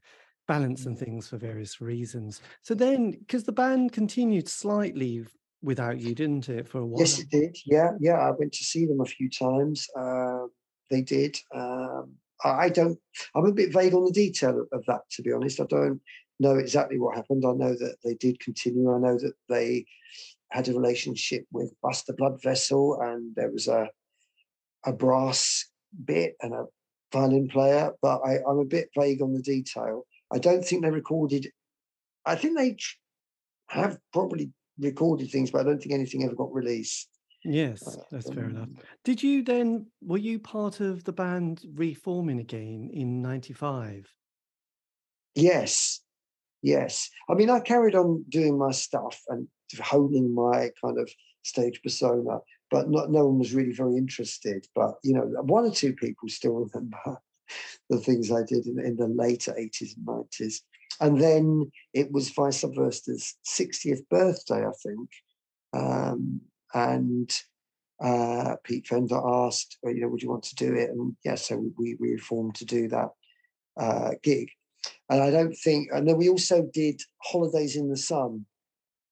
balance 0.47 0.85
and 0.85 0.97
mm. 0.97 0.99
things 0.99 1.29
for 1.29 1.37
various 1.37 1.79
reasons 1.79 2.41
so 2.61 2.73
then 2.73 3.11
because 3.11 3.45
the 3.45 3.51
band 3.51 3.91
continued 3.93 4.49
slightly 4.49 5.23
without 5.61 5.99
you 5.99 6.13
didn't 6.13 6.49
it 6.49 6.67
for 6.67 6.79
a 6.79 6.85
while 6.85 6.99
yes 6.99 7.19
it 7.19 7.29
did 7.29 7.57
yeah 7.65 7.91
yeah 7.99 8.19
i 8.19 8.31
went 8.31 8.51
to 8.51 8.63
see 8.63 8.85
them 8.85 8.99
a 8.99 9.05
few 9.05 9.29
times 9.29 9.87
uh, 9.97 10.41
they 10.89 11.01
did 11.01 11.37
um 11.55 12.11
I 12.43 12.69
don't. 12.69 12.97
I'm 13.35 13.45
a 13.45 13.51
bit 13.51 13.71
vague 13.71 13.93
on 13.93 14.03
the 14.03 14.11
detail 14.11 14.65
of 14.71 14.83
that, 14.87 15.01
to 15.11 15.21
be 15.21 15.31
honest. 15.31 15.61
I 15.61 15.65
don't 15.65 16.01
know 16.41 16.55
exactly 16.55 16.99
what 16.99 17.15
happened. 17.15 17.43
I 17.45 17.53
know 17.53 17.73
that 17.73 17.95
they 18.03 18.15
did 18.15 18.39
continue. 18.39 18.93
I 18.93 18.99
know 18.99 19.17
that 19.17 19.33
they 19.47 19.85
had 20.49 20.67
a 20.67 20.73
relationship 20.73 21.45
with 21.51 21.73
Buster 21.81 22.13
Blood 22.13 22.41
Vessel, 22.41 22.99
and 23.01 23.33
there 23.35 23.51
was 23.51 23.67
a 23.67 23.89
a 24.85 24.91
brass 24.91 25.69
bit 26.05 26.35
and 26.41 26.53
a 26.53 26.65
violin 27.13 27.47
player, 27.47 27.91
but 28.01 28.21
I, 28.25 28.39
I'm 28.47 28.59
a 28.59 28.65
bit 28.65 28.89
vague 28.97 29.21
on 29.21 29.33
the 29.33 29.41
detail. 29.41 30.05
I 30.31 30.39
don't 30.39 30.65
think 30.65 30.83
they 30.83 30.89
recorded. 30.89 31.51
I 32.25 32.35
think 32.35 32.57
they 32.57 32.77
have 33.69 33.97
probably 34.11 34.51
recorded 34.79 35.29
things, 35.29 35.51
but 35.51 35.61
I 35.61 35.63
don't 35.63 35.79
think 35.79 35.93
anything 35.93 36.23
ever 36.23 36.35
got 36.35 36.53
released. 36.53 37.09
Yes, 37.43 37.87
uh, 37.87 38.01
that's 38.11 38.31
fair 38.31 38.45
enough. 38.45 38.67
Um, 38.67 38.77
Did 39.03 39.23
you 39.23 39.43
then, 39.43 39.87
were 40.01 40.17
you 40.17 40.39
part 40.39 40.79
of 40.79 41.03
the 41.03 41.11
band 41.11 41.63
reforming 41.73 42.39
again 42.39 42.89
in 42.93 43.21
95? 43.21 44.13
Yes, 45.33 46.01
Yes. 46.61 47.09
I 47.29 47.33
mean, 47.33 47.49
I 47.49 47.59
carried 47.59 47.95
on 47.95 48.25
doing 48.29 48.57
my 48.57 48.71
stuff 48.71 49.21
and 49.29 49.47
honing 49.79 50.33
my 50.33 50.69
kind 50.83 50.99
of 50.99 51.09
stage 51.43 51.81
persona, 51.81 52.39
but 52.69 52.89
not, 52.89 53.11
no 53.11 53.27
one 53.27 53.39
was 53.39 53.53
really 53.53 53.73
very 53.73 53.97
interested. 53.97 54.67
But, 54.75 54.95
you 55.03 55.13
know, 55.13 55.23
one 55.41 55.65
or 55.65 55.71
two 55.71 55.93
people 55.93 56.29
still 56.29 56.53
remember 56.73 57.19
the 57.89 57.99
things 57.99 58.31
I 58.31 58.43
did 58.43 58.65
in, 58.67 58.79
in 58.79 58.95
the 58.95 59.07
later 59.07 59.53
80s 59.59 59.97
and 59.97 60.05
90s. 60.05 60.61
and 60.99 61.19
then 61.19 61.71
it 61.93 62.11
was 62.11 62.29
Vi 62.29 62.49
Subversa's 62.49 63.35
60th 63.45 64.07
birthday, 64.09 64.65
I 64.65 64.71
think. 64.83 65.09
Um, 65.73 66.41
and 66.73 67.29
uh, 68.01 68.55
Pete 68.63 68.87
Fender 68.87 69.19
asked, 69.23 69.77
you 69.83 70.01
know, 70.01 70.07
would 70.07 70.21
you 70.21 70.29
want 70.29 70.43
to 70.43 70.55
do 70.55 70.73
it? 70.73 70.89
And 70.89 71.15
yeah, 71.25 71.35
so 71.35 71.57
we, 71.77 71.97
we 71.99 72.11
reformed 72.11 72.55
to 72.55 72.65
do 72.65 72.87
that 72.89 73.09
uh, 73.79 74.11
gig. 74.23 74.49
And 75.11 75.21
I 75.21 75.29
don't 75.29 75.53
think, 75.53 75.89
and 75.91 76.07
then 76.07 76.15
we 76.15 76.29
also 76.29 76.69
did 76.73 77.01
Holidays 77.21 77.75
in 77.75 77.89
the 77.89 77.97
Sun, 77.97 78.45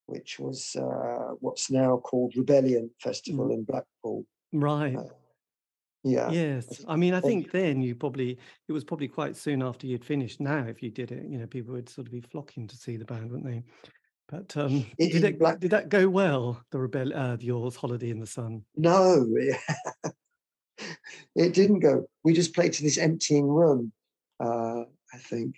which 0.06 0.39
was 0.39 0.74
uh, 0.78 1.34
what's 1.41 1.70
now 1.70 1.97
called 1.97 2.38
Rebellion 2.38 2.89
Festival 3.02 3.50
mm. 3.50 3.56
in 3.56 3.64
Blackpool. 3.66 4.26
Right. 4.54 4.95
Uh, 4.95 5.04
yeah. 6.06 6.32
Yes. 6.32 6.86
I 6.88 6.95
mean, 6.95 7.14
I 7.14 7.20
think 7.20 7.52
then 7.52 7.82
you 7.82 7.95
probably, 7.95 8.39
it 8.70 8.72
was 8.72 8.86
probably 8.86 9.10
quite 9.10 9.36
soon 9.36 9.62
after 9.62 9.88
you'd 9.88 10.06
finished. 10.06 10.39
Now, 10.39 10.60
if 10.60 10.82
you 10.82 10.89
did 10.89 11.12
it, 11.12 11.26
you 11.28 11.38
know, 11.38 11.47
people 11.47 11.74
would 11.74 11.89
sort 11.89 12.08
of 12.08 12.14
be 12.14 12.22
flocking 12.22 12.66
to 12.68 12.78
see 12.78 12.95
the 12.95 13.04
band, 13.04 13.30
wouldn't 13.30 13.52
they? 13.52 13.64
But 14.30 14.56
um, 14.56 14.86
it, 14.97 15.12
did, 15.12 15.26
it, 15.26 15.38
Black... 15.38 15.60
did 15.60 15.72
that 15.72 15.89
go 15.89 16.08
well? 16.08 16.64
The 16.72 16.80
rebel, 16.80 17.14
uh, 17.14 17.36
yours, 17.41 17.76
Holiday 17.76 18.10
in 18.10 18.22
the 18.22 18.26
Sun. 18.26 18.64
No, 18.78 19.28
it 21.36 21.54
didn't 21.54 21.82
go. 21.82 22.06
We 22.24 22.32
just 22.32 22.56
played 22.56 22.72
to 22.72 22.84
this 22.84 22.97
emptying 22.97 23.50
room. 23.50 23.91
Uh, 24.39 24.84
I 25.14 25.18
think. 25.18 25.56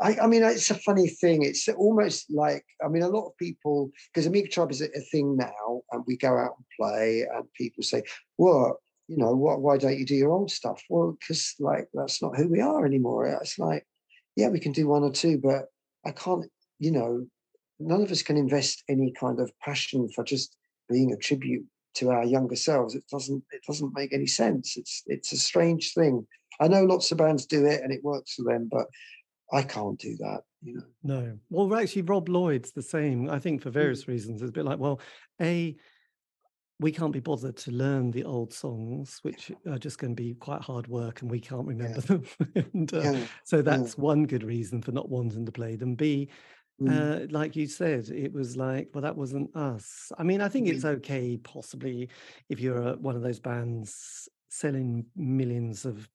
I, 0.00 0.16
I, 0.22 0.26
mean, 0.26 0.42
it's 0.42 0.70
a 0.70 0.74
funny 0.74 1.08
thing. 1.08 1.42
It's 1.42 1.68
almost 1.68 2.30
like 2.30 2.64
I 2.84 2.88
mean, 2.88 3.02
a 3.02 3.08
lot 3.08 3.26
of 3.26 3.36
people 3.36 3.90
because 4.12 4.26
Omega 4.26 4.48
Tribe 4.48 4.70
is 4.70 4.80
a, 4.80 4.86
a, 4.86 5.00
thing 5.12 5.36
now, 5.36 5.82
and 5.92 6.04
we 6.06 6.16
go 6.16 6.36
out 6.36 6.56
and 6.56 6.66
play, 6.78 7.26
and 7.34 7.44
people 7.54 7.82
say, 7.82 8.02
"Well, 8.38 8.80
you 9.08 9.16
know, 9.16 9.34
what? 9.34 9.60
Why 9.60 9.76
don't 9.76 9.98
you 9.98 10.06
do 10.06 10.14
your 10.14 10.32
old 10.32 10.50
stuff?" 10.50 10.82
Well, 10.88 11.16
because 11.20 11.54
like 11.58 11.88
that's 11.94 12.22
not 12.22 12.36
who 12.36 12.48
we 12.48 12.60
are 12.60 12.86
anymore. 12.86 13.26
It's 13.26 13.58
like, 13.58 13.86
yeah, 14.36 14.48
we 14.48 14.60
can 14.60 14.72
do 14.72 14.88
one 14.88 15.02
or 15.02 15.12
two, 15.12 15.38
but 15.38 15.66
I 16.04 16.12
can't. 16.12 16.46
You 16.78 16.92
know, 16.92 17.26
none 17.78 18.02
of 18.02 18.10
us 18.10 18.22
can 18.22 18.36
invest 18.36 18.84
any 18.88 19.12
kind 19.12 19.40
of 19.40 19.52
passion 19.60 20.08
for 20.14 20.24
just 20.24 20.56
being 20.88 21.12
a 21.12 21.16
tribute 21.16 21.66
to 21.94 22.10
our 22.10 22.24
younger 22.24 22.56
selves. 22.56 22.94
It 22.94 23.04
doesn't 23.10 23.42
it 23.52 23.62
doesn't 23.66 23.94
make 23.94 24.12
any 24.12 24.26
sense. 24.26 24.76
It's 24.76 25.02
it's 25.06 25.32
a 25.32 25.36
strange 25.36 25.92
thing. 25.94 26.26
I 26.60 26.68
know 26.68 26.84
lots 26.84 27.10
of 27.10 27.18
bands 27.18 27.46
do 27.46 27.64
it 27.64 27.82
and 27.82 27.92
it 27.92 28.04
works 28.04 28.34
for 28.34 28.42
them, 28.42 28.68
but 28.70 28.86
I 29.52 29.62
can't 29.62 29.98
do 29.98 30.16
that, 30.18 30.42
you 30.62 30.74
know. 30.74 30.84
No. 31.02 31.38
Well, 31.50 31.74
actually, 31.74 32.02
Rob 32.02 32.28
Lloyd's 32.28 32.72
the 32.72 32.82
same. 32.82 33.28
I 33.28 33.38
think 33.38 33.62
for 33.62 33.70
hmm. 33.70 33.74
various 33.74 34.04
mm. 34.04 34.08
reasons. 34.08 34.42
It's 34.42 34.50
a 34.50 34.52
bit 34.52 34.64
like, 34.64 34.78
well, 34.78 35.00
a 35.40 35.76
we 36.78 36.90
can't 36.90 37.12
be 37.12 37.20
bothered 37.20 37.58
to 37.58 37.70
learn 37.72 38.10
the 38.10 38.24
old 38.24 38.54
songs, 38.54 39.18
which 39.20 39.52
are 39.68 39.78
just 39.78 39.98
going 39.98 40.16
to 40.16 40.22
be 40.22 40.32
quite 40.34 40.62
hard 40.62 40.88
work, 40.88 41.20
and 41.20 41.30
we 41.30 41.38
can't 41.38 41.66
remember 41.66 42.00
yeah. 42.08 42.16
them. 42.54 42.64
and, 42.72 42.94
uh, 42.94 43.00
yeah. 43.00 43.24
So 43.44 43.60
that's 43.60 43.96
yeah. 43.98 44.02
one 44.02 44.24
good 44.24 44.42
reason 44.42 44.80
for 44.80 44.90
not 44.90 45.10
wanting 45.10 45.44
to 45.44 45.52
play 45.52 45.76
them. 45.76 45.94
B, 45.94 46.30
Mm. 46.80 47.24
Uh, 47.24 47.26
like 47.30 47.56
you 47.56 47.66
said, 47.66 48.08
it 48.08 48.32
was 48.32 48.56
like, 48.56 48.88
well, 48.94 49.02
that 49.02 49.16
wasn't 49.16 49.54
us. 49.54 50.10
I 50.16 50.22
mean, 50.22 50.40
I 50.40 50.48
think 50.48 50.66
it's 50.66 50.84
mm. 50.84 50.96
okay, 50.96 51.36
possibly, 51.36 52.08
if 52.48 52.58
you're 52.58 52.96
one 52.96 53.16
of 53.16 53.22
those 53.22 53.38
bands 53.38 54.28
selling 54.48 55.04
millions 55.14 55.84
of 55.84 56.08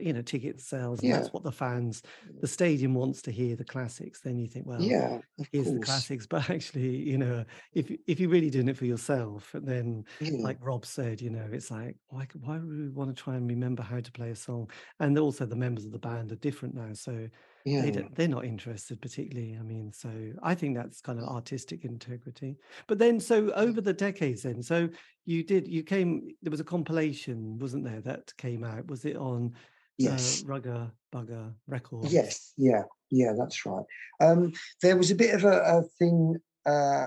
you 0.00 0.12
know 0.12 0.22
ticket 0.22 0.60
sales 0.60 1.00
and 1.00 1.08
yeah. 1.08 1.16
that's 1.16 1.32
what 1.32 1.42
the 1.42 1.50
fans 1.50 2.02
the 2.40 2.46
mm. 2.46 2.50
stadium 2.50 2.94
wants 2.94 3.20
to 3.20 3.30
hear 3.30 3.56
the 3.56 3.64
classics 3.64 4.20
then 4.20 4.38
you 4.38 4.46
think 4.46 4.66
well 4.66 4.80
yeah 4.80 5.18
here's 5.50 5.66
course. 5.66 5.78
the 5.78 5.84
classics 5.84 6.26
but 6.30 6.48
actually 6.50 6.96
you 6.96 7.18
know 7.18 7.44
if 7.72 7.90
if 8.06 8.20
you're 8.20 8.30
really 8.30 8.50
doing 8.50 8.68
it 8.68 8.76
for 8.76 8.86
yourself 8.86 9.52
and 9.54 9.66
then 9.66 10.04
like 10.38 10.56
rob 10.60 10.86
said 10.86 11.20
you 11.20 11.30
know 11.30 11.46
it's 11.52 11.70
like 11.70 11.96
why 12.08 12.26
why 12.40 12.58
would 12.58 12.78
we 12.78 12.88
want 12.88 13.14
to 13.14 13.22
try 13.22 13.34
and 13.34 13.48
remember 13.48 13.82
how 13.82 14.00
to 14.00 14.12
play 14.12 14.30
a 14.30 14.36
song 14.36 14.70
and 15.00 15.18
also 15.18 15.44
the 15.44 15.56
members 15.56 15.84
of 15.84 15.92
the 15.92 15.98
band 15.98 16.30
are 16.30 16.36
different 16.36 16.74
now 16.74 16.92
so 16.92 17.28
yeah. 17.64 17.82
they 17.82 17.90
they're 18.14 18.28
not 18.28 18.44
interested 18.44 19.00
particularly 19.00 19.56
i 19.58 19.62
mean 19.62 19.92
so 19.92 20.10
i 20.42 20.54
think 20.54 20.76
that's 20.76 21.00
kind 21.00 21.18
of 21.18 21.24
artistic 21.28 21.84
integrity. 21.84 22.56
But 22.86 22.98
then 22.98 23.20
so 23.20 23.50
over 23.52 23.80
the 23.80 23.92
decades 23.92 24.42
then 24.42 24.62
so 24.62 24.88
you 25.24 25.42
did 25.42 25.68
you 25.68 25.82
came 25.82 26.34
there 26.42 26.50
was 26.50 26.60
a 26.60 26.64
compilation 26.64 27.58
wasn't 27.58 27.84
there 27.84 28.00
that 28.02 28.36
came 28.36 28.64
out? 28.64 28.86
Was 28.86 29.04
it 29.04 29.16
on 29.16 29.52
uh, 29.54 29.58
yes. 29.98 30.42
Uh, 30.42 30.48
rugger 30.48 30.90
bugger 31.14 31.52
records? 31.66 32.12
Yes 32.12 32.52
yeah 32.56 32.82
yeah 33.10 33.32
that's 33.36 33.64
right. 33.66 33.84
Um 34.20 34.52
there 34.82 34.96
was 34.96 35.10
a 35.10 35.14
bit 35.16 35.34
of 35.34 35.44
a, 35.44 35.60
a 35.60 35.82
thing 35.98 36.36
uh 36.66 37.06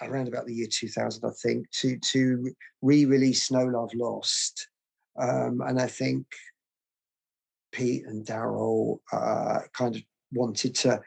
around 0.00 0.28
about 0.28 0.46
the 0.46 0.54
year 0.54 0.66
2000 0.70 1.22
i 1.24 1.30
think 1.42 1.70
to 1.70 1.98
to 1.98 2.50
re-release 2.80 3.50
no 3.50 3.64
love 3.66 3.90
lost 3.94 4.66
um 5.20 5.60
and 5.66 5.78
i 5.78 5.86
think 5.86 6.24
Pete 7.78 8.04
and 8.06 8.26
Daryl 8.26 8.98
uh, 9.12 9.60
kind 9.72 9.94
of 9.94 10.02
wanted 10.32 10.74
to 10.74 11.00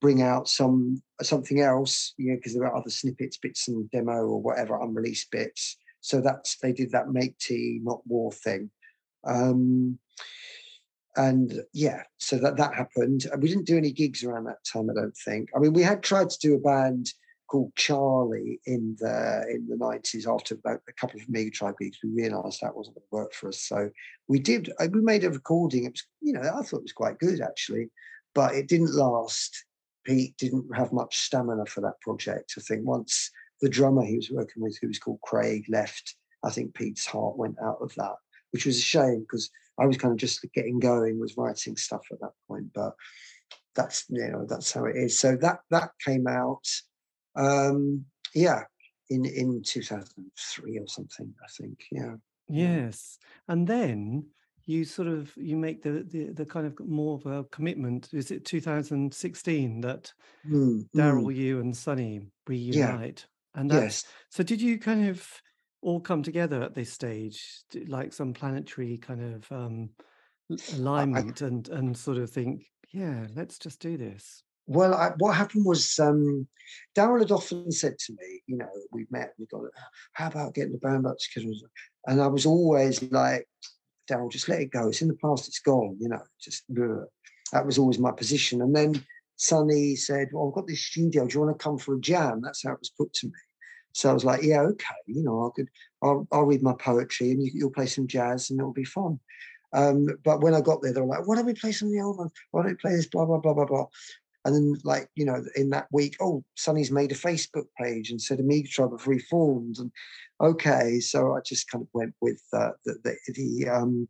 bring 0.00 0.20
out 0.20 0.46
some 0.46 1.02
something 1.22 1.60
else, 1.60 2.12
you 2.18 2.30
know, 2.30 2.36
because 2.36 2.52
there 2.52 2.62
were 2.62 2.76
other 2.76 2.90
snippets, 2.90 3.38
bits 3.38 3.66
and 3.66 3.90
demo 3.90 4.26
or 4.26 4.42
whatever, 4.42 4.80
unreleased 4.80 5.30
bits. 5.30 5.78
So 6.02 6.20
that's 6.20 6.58
they 6.58 6.72
did 6.72 6.90
that 6.90 7.08
make 7.08 7.38
tea, 7.38 7.80
not 7.82 8.06
war 8.06 8.30
thing. 8.30 8.70
Um, 9.26 9.98
and 11.16 11.62
yeah, 11.72 12.02
so 12.18 12.38
that 12.38 12.58
that 12.58 12.74
happened. 12.74 13.26
We 13.38 13.48
didn't 13.48 13.66
do 13.66 13.78
any 13.78 13.90
gigs 13.90 14.22
around 14.22 14.44
that 14.44 14.64
time, 14.70 14.90
I 14.90 14.94
don't 14.94 15.16
think. 15.24 15.48
I 15.56 15.58
mean, 15.58 15.72
we 15.72 15.82
had 15.82 16.02
tried 16.02 16.28
to 16.28 16.38
do 16.40 16.54
a 16.54 16.60
band 16.60 17.10
called 17.48 17.72
Charlie 17.76 18.60
in 18.66 18.96
the 19.00 19.44
in 19.50 19.66
the 19.66 19.76
nineties. 19.76 20.26
After 20.26 20.54
about 20.54 20.80
a 20.88 20.92
couple 20.92 21.20
of 21.20 21.28
mega 21.28 21.50
Tribe 21.50 21.74
gigs, 21.80 21.98
we 22.04 22.10
realised 22.10 22.60
that 22.60 22.76
wasn't 22.76 22.96
going 22.96 23.06
to 23.10 23.16
work 23.16 23.32
for 23.32 23.48
us. 23.48 23.62
So 23.62 23.90
we 24.28 24.38
did. 24.38 24.72
Uh, 24.78 24.88
we 24.92 25.00
made 25.00 25.24
a 25.24 25.30
recording. 25.30 25.84
It 25.84 25.92
was, 25.92 26.06
you 26.20 26.32
know, 26.34 26.40
I 26.40 26.62
thought 26.62 26.78
it 26.78 26.82
was 26.82 26.92
quite 26.92 27.18
good 27.18 27.40
actually, 27.40 27.88
but 28.34 28.54
it 28.54 28.68
didn't 28.68 28.94
last. 28.94 29.64
Pete 30.04 30.36
didn't 30.38 30.64
have 30.74 30.92
much 30.92 31.18
stamina 31.18 31.66
for 31.66 31.82
that 31.82 32.00
project. 32.00 32.54
I 32.56 32.62
think 32.62 32.86
once 32.86 33.30
the 33.60 33.68
drummer 33.68 34.04
he 34.04 34.16
was 34.16 34.30
working 34.30 34.62
with, 34.62 34.78
who 34.80 34.88
was 34.88 34.98
called 34.98 35.20
Craig, 35.22 35.64
left, 35.68 36.14
I 36.42 36.50
think 36.50 36.74
Pete's 36.74 37.04
heart 37.04 37.36
went 37.36 37.56
out 37.62 37.78
of 37.82 37.94
that, 37.96 38.14
which 38.52 38.64
was 38.64 38.78
a 38.78 38.82
shame 38.82 39.20
because 39.20 39.50
I 39.78 39.84
was 39.84 39.98
kind 39.98 40.12
of 40.12 40.18
just 40.18 40.46
getting 40.54 40.78
going, 40.78 41.20
was 41.20 41.36
writing 41.36 41.76
stuff 41.76 42.02
at 42.10 42.20
that 42.20 42.32
point. 42.48 42.72
But 42.74 42.94
that's 43.74 44.04
you 44.08 44.28
know 44.28 44.46
that's 44.48 44.72
how 44.72 44.84
it 44.86 44.96
is. 44.96 45.18
So 45.18 45.36
that 45.36 45.60
that 45.70 45.90
came 46.04 46.26
out 46.26 46.66
um, 47.38 48.04
yeah, 48.34 48.64
in 49.10 49.24
in 49.24 49.62
2003 49.62 50.78
or 50.78 50.88
something, 50.88 51.34
I 51.42 51.48
think. 51.48 51.84
Yeah. 51.90 52.14
Yes, 52.48 53.18
and 53.48 53.66
then 53.66 54.26
you 54.64 54.84
sort 54.84 55.08
of 55.08 55.34
you 55.36 55.56
make 55.56 55.82
the 55.82 56.04
the, 56.10 56.32
the 56.32 56.44
kind 56.44 56.66
of 56.66 56.78
more 56.86 57.16
of 57.16 57.26
a 57.26 57.44
commitment. 57.44 58.08
Is 58.12 58.30
it 58.30 58.44
2016 58.44 59.80
that 59.82 60.12
mm, 60.48 60.84
Daryl, 60.94 61.24
mm. 61.24 61.34
you 61.34 61.60
and 61.60 61.76
Sonny 61.76 62.20
reunite? 62.46 63.26
Yeah. 63.54 63.60
And 63.60 63.72
yes. 63.72 64.04
So 64.30 64.42
did 64.42 64.60
you 64.60 64.78
kind 64.78 65.08
of 65.08 65.26
all 65.80 66.00
come 66.00 66.22
together 66.22 66.62
at 66.62 66.74
this 66.74 66.92
stage, 66.92 67.62
like 67.86 68.12
some 68.12 68.32
planetary 68.34 68.98
kind 68.98 69.34
of 69.34 69.52
um, 69.52 69.90
alignment, 70.74 71.42
I, 71.42 71.44
I, 71.44 71.48
and 71.48 71.68
and 71.68 71.96
sort 71.96 72.18
of 72.18 72.30
think, 72.30 72.66
yeah, 72.92 73.26
let's 73.34 73.58
just 73.58 73.80
do 73.80 73.96
this. 73.96 74.42
Well, 74.68 74.92
I, 74.92 75.12
what 75.16 75.34
happened 75.34 75.64
was 75.64 75.98
um, 75.98 76.46
Daryl 76.94 77.20
had 77.20 77.32
often 77.32 77.72
said 77.72 77.98
to 77.98 78.12
me, 78.12 78.42
you 78.46 78.58
know, 78.58 78.68
we've 78.92 79.10
met, 79.10 79.32
we've 79.38 79.48
got, 79.48 79.64
it, 79.64 79.72
how 80.12 80.28
about 80.28 80.54
getting 80.54 80.72
the 80.72 80.78
band 80.78 81.04
back 81.04 81.14
together? 81.18 81.52
And 82.06 82.20
I 82.20 82.26
was 82.26 82.44
always 82.44 83.02
like, 83.10 83.48
Daryl, 84.10 84.30
just 84.30 84.46
let 84.46 84.60
it 84.60 84.70
go. 84.70 84.88
It's 84.88 85.00
in 85.00 85.08
the 85.08 85.14
past, 85.14 85.48
it's 85.48 85.60
gone, 85.60 85.96
you 85.98 86.10
know, 86.10 86.22
just 86.38 86.64
ugh. 86.78 87.06
that 87.52 87.64
was 87.64 87.78
always 87.78 87.98
my 87.98 88.12
position. 88.12 88.60
And 88.60 88.76
then 88.76 89.02
Sonny 89.36 89.96
said, 89.96 90.28
Well, 90.32 90.48
I've 90.48 90.54
got 90.54 90.66
this 90.66 90.84
studio. 90.84 91.26
Do 91.26 91.34
you 91.34 91.40
want 91.40 91.58
to 91.58 91.62
come 91.62 91.78
for 91.78 91.94
a 91.94 92.00
jam? 92.00 92.42
That's 92.42 92.64
how 92.64 92.72
it 92.72 92.80
was 92.80 92.90
put 92.90 93.12
to 93.14 93.28
me. 93.28 93.32
So 93.92 94.10
I 94.10 94.12
was 94.12 94.24
like, 94.24 94.42
Yeah, 94.42 94.60
okay, 94.60 94.94
you 95.06 95.22
know, 95.22 95.46
I 95.46 95.50
could, 95.56 95.68
I'll, 96.02 96.28
I'll 96.30 96.44
read 96.44 96.62
my 96.62 96.74
poetry 96.74 97.30
and 97.30 97.42
you, 97.42 97.64
will 97.64 97.72
play 97.72 97.86
some 97.86 98.06
jazz 98.06 98.50
and 98.50 98.58
it'll 98.58 98.72
be 98.72 98.84
fun. 98.84 99.18
Um, 99.72 100.08
but 100.24 100.40
when 100.40 100.54
I 100.54 100.60
got 100.60 100.82
there, 100.82 100.92
they 100.92 101.00
were 101.00 101.06
like, 101.06 101.26
Why 101.26 101.36
don't 101.36 101.46
we 101.46 101.54
play 101.54 101.72
some 101.72 101.88
of 101.88 101.92
the 101.94 102.00
old 102.00 102.18
ones? 102.18 102.32
Why 102.50 102.62
don't 102.62 102.72
we 102.72 102.76
play 102.76 102.92
this? 102.92 103.06
Blah, 103.06 103.24
blah, 103.24 103.38
blah, 103.38 103.54
blah, 103.54 103.66
blah. 103.66 103.86
And 104.44 104.54
then, 104.54 104.74
like, 104.84 105.08
you 105.14 105.24
know, 105.24 105.42
in 105.56 105.70
that 105.70 105.88
week, 105.92 106.16
oh, 106.20 106.44
Sonny's 106.56 106.90
made 106.90 107.12
a 107.12 107.16
Facebook 107.16 107.66
page 107.78 108.10
and 108.10 108.20
said 108.20 108.40
Omega 108.40 108.68
Tribe 108.68 108.92
have 108.92 109.06
reformed. 109.06 109.78
And 109.78 109.90
okay, 110.40 111.00
so 111.00 111.34
I 111.34 111.40
just 111.44 111.70
kind 111.70 111.82
of 111.82 111.88
went 111.92 112.14
with 112.20 112.40
uh, 112.52 112.70
the, 112.84 112.96
the, 113.04 113.32
the 113.34 113.68
um, 113.68 114.08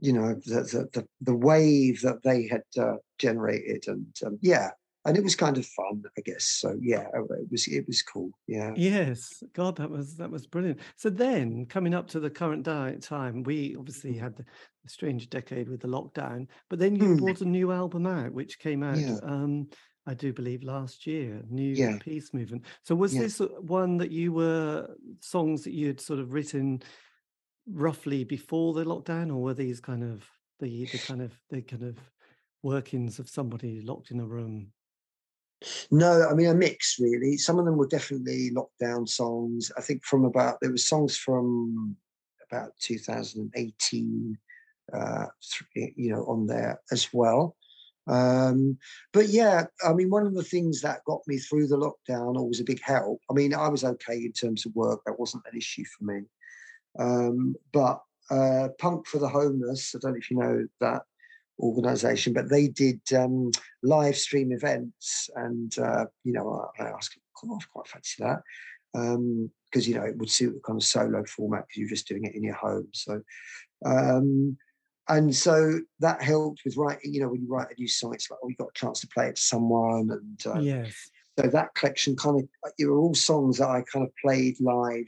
you 0.00 0.12
know, 0.12 0.34
the, 0.46 0.88
the, 0.92 1.06
the, 1.20 1.34
wave 1.34 2.00
that 2.02 2.22
they 2.22 2.46
had 2.46 2.62
uh, 2.80 2.96
generated. 3.18 3.84
And 3.88 4.14
um, 4.24 4.38
yeah, 4.42 4.70
and 5.08 5.16
it 5.16 5.24
was 5.24 5.34
kind 5.34 5.56
of 5.56 5.66
fun, 5.66 6.02
I 6.16 6.20
guess. 6.20 6.44
So 6.44 6.76
yeah, 6.80 7.06
it 7.14 7.50
was 7.50 7.66
it 7.66 7.86
was 7.86 8.02
cool. 8.02 8.30
Yeah. 8.46 8.72
Yes, 8.76 9.42
God, 9.54 9.76
that 9.76 9.90
was 9.90 10.16
that 10.16 10.30
was 10.30 10.46
brilliant. 10.46 10.80
So 10.96 11.08
then, 11.08 11.64
coming 11.66 11.94
up 11.94 12.08
to 12.08 12.20
the 12.20 12.30
current 12.30 12.64
time, 13.02 13.42
we 13.42 13.74
obviously 13.78 14.16
had 14.16 14.36
the, 14.36 14.44
the 14.84 14.90
strange 14.90 15.30
decade 15.30 15.68
with 15.68 15.80
the 15.80 15.88
lockdown, 15.88 16.46
but 16.68 16.78
then 16.78 16.94
you 16.94 17.04
mm. 17.04 17.18
brought 17.18 17.40
a 17.40 17.46
new 17.46 17.72
album 17.72 18.06
out, 18.06 18.32
which 18.32 18.58
came 18.58 18.82
out. 18.82 18.98
Yeah. 18.98 19.16
Um, 19.22 19.68
I 20.06 20.14
do 20.14 20.32
believe 20.32 20.62
last 20.62 21.06
year, 21.06 21.42
New 21.50 21.74
yeah. 21.74 21.98
Peace 22.00 22.32
Movement. 22.32 22.64
So 22.82 22.94
was 22.94 23.14
yeah. 23.14 23.22
this 23.22 23.40
one 23.60 23.96
that 23.98 24.10
you 24.10 24.32
were 24.32 24.88
songs 25.20 25.64
that 25.64 25.72
you 25.72 25.88
had 25.88 26.00
sort 26.00 26.20
of 26.20 26.32
written 26.32 26.82
roughly 27.66 28.24
before 28.24 28.74
the 28.74 28.84
lockdown, 28.84 29.30
or 29.30 29.42
were 29.42 29.54
these 29.54 29.80
kind 29.80 30.02
of 30.02 30.26
the 30.60 30.86
the 30.86 30.98
kind 30.98 31.22
of 31.22 31.32
the 31.50 31.62
kind 31.62 31.82
of 31.82 31.98
workings 32.62 33.18
of 33.18 33.28
somebody 33.28 33.80
locked 33.80 34.10
in 34.10 34.20
a 34.20 34.26
room? 34.26 34.72
No, 35.90 36.28
I 36.28 36.34
mean 36.34 36.48
a 36.48 36.54
mix 36.54 36.98
really. 37.00 37.36
Some 37.36 37.58
of 37.58 37.64
them 37.64 37.76
were 37.76 37.86
definitely 37.86 38.50
lockdown 38.50 39.08
songs. 39.08 39.72
I 39.76 39.80
think 39.80 40.04
from 40.04 40.24
about 40.24 40.58
there 40.60 40.70
were 40.70 40.76
songs 40.76 41.16
from 41.16 41.96
about 42.50 42.72
2018, 42.80 44.38
uh, 44.92 45.26
you 45.74 46.10
know, 46.10 46.24
on 46.24 46.46
there 46.46 46.80
as 46.92 47.08
well. 47.12 47.56
Um, 48.06 48.78
but 49.12 49.28
yeah, 49.28 49.66
I 49.86 49.92
mean, 49.92 50.08
one 50.08 50.26
of 50.26 50.34
the 50.34 50.42
things 50.42 50.80
that 50.80 51.04
got 51.04 51.20
me 51.26 51.38
through 51.38 51.66
the 51.66 51.76
lockdown 51.76 52.36
or 52.36 52.48
was 52.48 52.60
a 52.60 52.64
big 52.64 52.80
help. 52.82 53.20
I 53.30 53.34
mean, 53.34 53.52
I 53.52 53.68
was 53.68 53.84
okay 53.84 54.16
in 54.16 54.32
terms 54.32 54.64
of 54.64 54.74
work; 54.74 55.00
that 55.04 55.18
wasn't 55.18 55.44
an 55.50 55.58
issue 55.58 55.84
for 55.84 56.04
me. 56.04 56.22
Um, 56.98 57.54
but 57.72 58.00
uh, 58.30 58.68
Punk 58.78 59.06
for 59.06 59.18
the 59.18 59.28
Homeless, 59.28 59.94
I 59.94 59.98
don't 60.00 60.12
know 60.12 60.18
if 60.18 60.30
you 60.30 60.38
know 60.38 60.66
that 60.80 61.02
organization, 61.60 62.32
but 62.32 62.48
they 62.48 62.68
did 62.68 63.00
um, 63.16 63.50
live 63.82 64.16
stream 64.16 64.52
events, 64.52 65.28
and 65.36 65.76
uh, 65.78 66.06
you 66.24 66.32
know, 66.32 66.70
I, 66.78 66.84
I 66.84 66.88
asked, 66.90 67.18
"Come 67.40 67.50
on, 67.50 67.58
I 67.60 67.64
quite 67.72 67.88
fancy 67.88 68.22
that," 68.22 68.42
because 68.92 69.14
um, 69.14 69.50
you 69.92 69.94
know 69.94 70.04
it 70.04 70.16
would 70.16 70.30
suit 70.30 70.54
the 70.54 70.60
kind 70.60 70.78
of 70.78 70.84
solo 70.84 71.24
format 71.24 71.64
because 71.66 71.80
you're 71.80 71.88
just 71.88 72.08
doing 72.08 72.24
it 72.24 72.34
in 72.34 72.42
your 72.42 72.54
home. 72.54 72.88
So, 72.92 73.20
um, 73.84 74.56
and 75.08 75.34
so 75.34 75.80
that 76.00 76.22
helped 76.22 76.62
with 76.64 76.76
writing. 76.76 77.14
You 77.14 77.20
know, 77.20 77.28
when 77.28 77.42
you 77.42 77.48
write 77.48 77.70
a 77.70 77.80
new 77.80 77.88
song, 77.88 78.14
it's 78.14 78.30
like, 78.30 78.40
oh, 78.42 78.48
you 78.48 78.56
got 78.56 78.68
a 78.74 78.78
chance 78.78 79.00
to 79.00 79.08
play 79.08 79.28
it 79.28 79.36
to 79.36 79.42
someone, 79.42 80.10
and 80.10 80.46
uh, 80.46 80.60
yes. 80.60 81.10
So 81.38 81.46
that 81.46 81.72
collection 81.74 82.16
kind 82.16 82.40
of, 82.40 82.72
you 82.78 82.90
were 82.90 82.98
all 82.98 83.14
songs 83.14 83.58
that 83.58 83.68
I 83.68 83.84
kind 83.92 84.04
of 84.04 84.12
played 84.20 84.56
live 84.60 85.06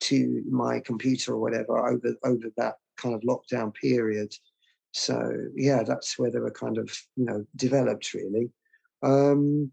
to 0.00 0.42
my 0.48 0.80
computer 0.80 1.34
or 1.34 1.38
whatever 1.38 1.86
over 1.86 2.14
over 2.24 2.50
that 2.56 2.76
kind 2.96 3.14
of 3.14 3.20
lockdown 3.22 3.74
period. 3.74 4.32
So 4.98 5.32
yeah, 5.54 5.82
that's 5.82 6.18
where 6.18 6.30
they 6.30 6.40
were 6.40 6.50
kind 6.50 6.78
of 6.78 6.90
you 7.16 7.24
know 7.24 7.44
developed 7.56 8.14
really. 8.14 8.50
Um, 9.02 9.72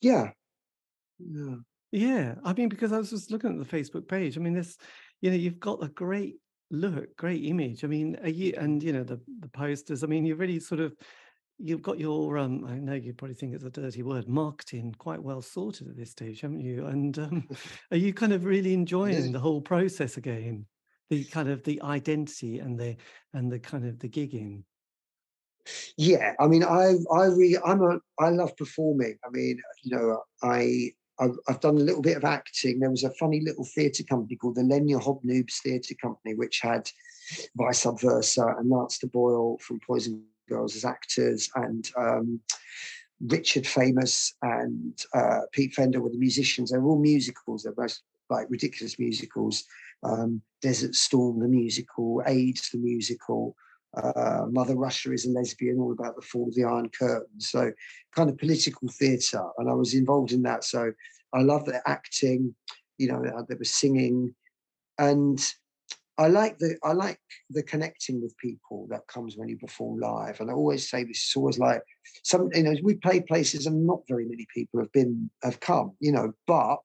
yeah, 0.00 0.30
yeah, 1.18 1.56
yeah. 1.92 2.34
I 2.44 2.52
mean, 2.52 2.68
because 2.68 2.92
I 2.92 2.98
was 2.98 3.10
just 3.10 3.30
looking 3.30 3.50
at 3.50 3.68
the 3.68 3.76
Facebook 3.76 4.08
page. 4.08 4.36
I 4.36 4.40
mean, 4.40 4.54
this, 4.54 4.78
you 5.20 5.30
know, 5.30 5.36
you've 5.36 5.60
got 5.60 5.82
a 5.82 5.88
great 5.88 6.36
look, 6.70 7.16
great 7.16 7.44
image. 7.44 7.84
I 7.84 7.88
mean, 7.88 8.16
are 8.22 8.28
you 8.28 8.54
and 8.56 8.82
you 8.82 8.92
know 8.92 9.04
the 9.04 9.20
the 9.40 9.48
posters. 9.48 10.04
I 10.04 10.06
mean, 10.06 10.24
you 10.24 10.36
really 10.36 10.60
sort 10.60 10.80
of 10.80 10.94
you've 11.62 11.82
got 11.82 11.98
your 11.98 12.38
um 12.38 12.64
i 12.66 12.74
know 12.76 12.94
you'd 12.94 13.18
probably 13.18 13.34
think 13.34 13.54
it's 13.54 13.64
a 13.64 13.70
dirty 13.70 14.02
word 14.02 14.26
marketing 14.26 14.94
quite 14.96 15.22
well 15.22 15.42
sorted 15.42 15.88
at 15.88 15.96
this 15.96 16.10
stage 16.10 16.40
haven't 16.40 16.60
you 16.60 16.86
and 16.86 17.18
um, 17.18 17.46
are 17.90 17.98
you 17.98 18.14
kind 18.14 18.32
of 18.32 18.44
really 18.44 18.72
enjoying 18.72 19.30
the 19.30 19.38
whole 19.38 19.60
process 19.60 20.16
again 20.16 20.64
the 21.10 21.24
kind 21.24 21.48
of 21.48 21.62
the 21.64 21.80
identity 21.82 22.60
and 22.60 22.78
the 22.78 22.96
and 23.34 23.50
the 23.52 23.58
kind 23.58 23.86
of 23.86 23.98
the 23.98 24.08
gigging 24.08 24.62
yeah 25.96 26.32
i 26.40 26.46
mean 26.46 26.64
i 26.64 26.94
i 27.12 27.24
really 27.24 27.58
i'm 27.64 27.82
a 27.82 27.98
i 28.18 28.30
love 28.30 28.56
performing 28.56 29.16
i 29.24 29.30
mean 29.30 29.60
you 29.82 29.96
know 29.96 30.22
i 30.42 30.90
I've, 31.48 31.60
done 31.60 31.76
a 31.76 31.80
little 31.80 32.00
bit 32.00 32.16
of 32.16 32.24
acting. 32.24 32.78
There 32.78 32.90
was 32.90 33.04
a 33.04 33.10
funny 33.10 33.42
little 33.42 33.64
theatre 33.64 34.04
company 34.04 34.36
called 34.36 34.54
the 34.54 34.62
Lenya 34.62 34.98
Hobnoobs 34.98 35.60
Theatre 35.62 35.94
Company, 36.00 36.34
which 36.34 36.60
had 36.62 36.90
Vi 37.56 37.70
Subversa 37.72 38.58
and 38.58 38.70
Lance 38.70 38.98
d'Boyle 38.98 39.58
from 39.60 39.80
Poison 39.86 40.24
girls 40.48 40.76
as 40.76 40.84
actors, 40.84 41.50
and 41.56 41.90
um, 41.96 42.40
Richard 43.20 43.66
Famous 43.66 44.34
and 44.42 44.98
uh, 45.14 45.40
Pete 45.52 45.74
Fender 45.74 46.00
were 46.00 46.10
the 46.10 46.18
musicians. 46.18 46.70
They 46.70 46.78
were 46.78 46.90
all 46.90 46.98
musicals. 46.98 47.62
They're 47.62 47.72
both 47.72 47.98
like 48.30 48.46
ridiculous 48.50 48.98
musicals. 48.98 49.64
Um, 50.02 50.42
Desert 50.62 50.94
Storm, 50.94 51.40
the 51.40 51.48
musical, 51.48 52.22
AIDS, 52.26 52.70
the 52.70 52.78
musical. 52.78 53.56
Uh, 53.96 54.46
Mother 54.50 54.76
Russia 54.76 55.12
is 55.12 55.26
a 55.26 55.30
lesbian, 55.30 55.78
all 55.78 55.92
about 55.92 56.14
the 56.14 56.22
fall 56.22 56.48
of 56.48 56.54
the 56.54 56.64
Iron 56.64 56.88
Curtain. 56.90 57.40
So, 57.40 57.72
kind 58.14 58.30
of 58.30 58.38
political 58.38 58.88
theatre, 58.88 59.44
and 59.58 59.68
I 59.68 59.74
was 59.74 59.94
involved 59.94 60.32
in 60.32 60.42
that. 60.42 60.64
So, 60.64 60.92
I 61.34 61.42
love 61.42 61.64
the 61.64 61.82
acting. 61.86 62.54
You 62.98 63.08
know, 63.08 63.44
there 63.48 63.58
was 63.58 63.70
singing, 63.70 64.34
and 64.98 65.44
I 66.20 66.28
like 66.28 66.58
the 66.58 66.76
I 66.84 66.92
like 66.92 67.18
the 67.48 67.62
connecting 67.62 68.20
with 68.20 68.36
people 68.36 68.86
that 68.90 69.06
comes 69.06 69.38
when 69.38 69.48
you 69.48 69.56
perform 69.56 70.00
live. 70.00 70.38
And 70.40 70.50
I 70.50 70.52
always 70.52 70.90
say 70.90 71.02
this 71.02 71.28
is 71.28 71.32
always 71.34 71.58
like 71.58 71.82
some 72.24 72.50
you 72.52 72.62
know 72.62 72.74
we 72.82 72.94
play 72.96 73.20
places 73.20 73.64
and 73.64 73.86
not 73.86 74.00
very 74.06 74.26
many 74.26 74.46
people 74.54 74.80
have 74.80 74.92
been 74.92 75.30
have 75.42 75.60
come 75.60 75.92
you 75.98 76.12
know 76.12 76.32
but 76.46 76.76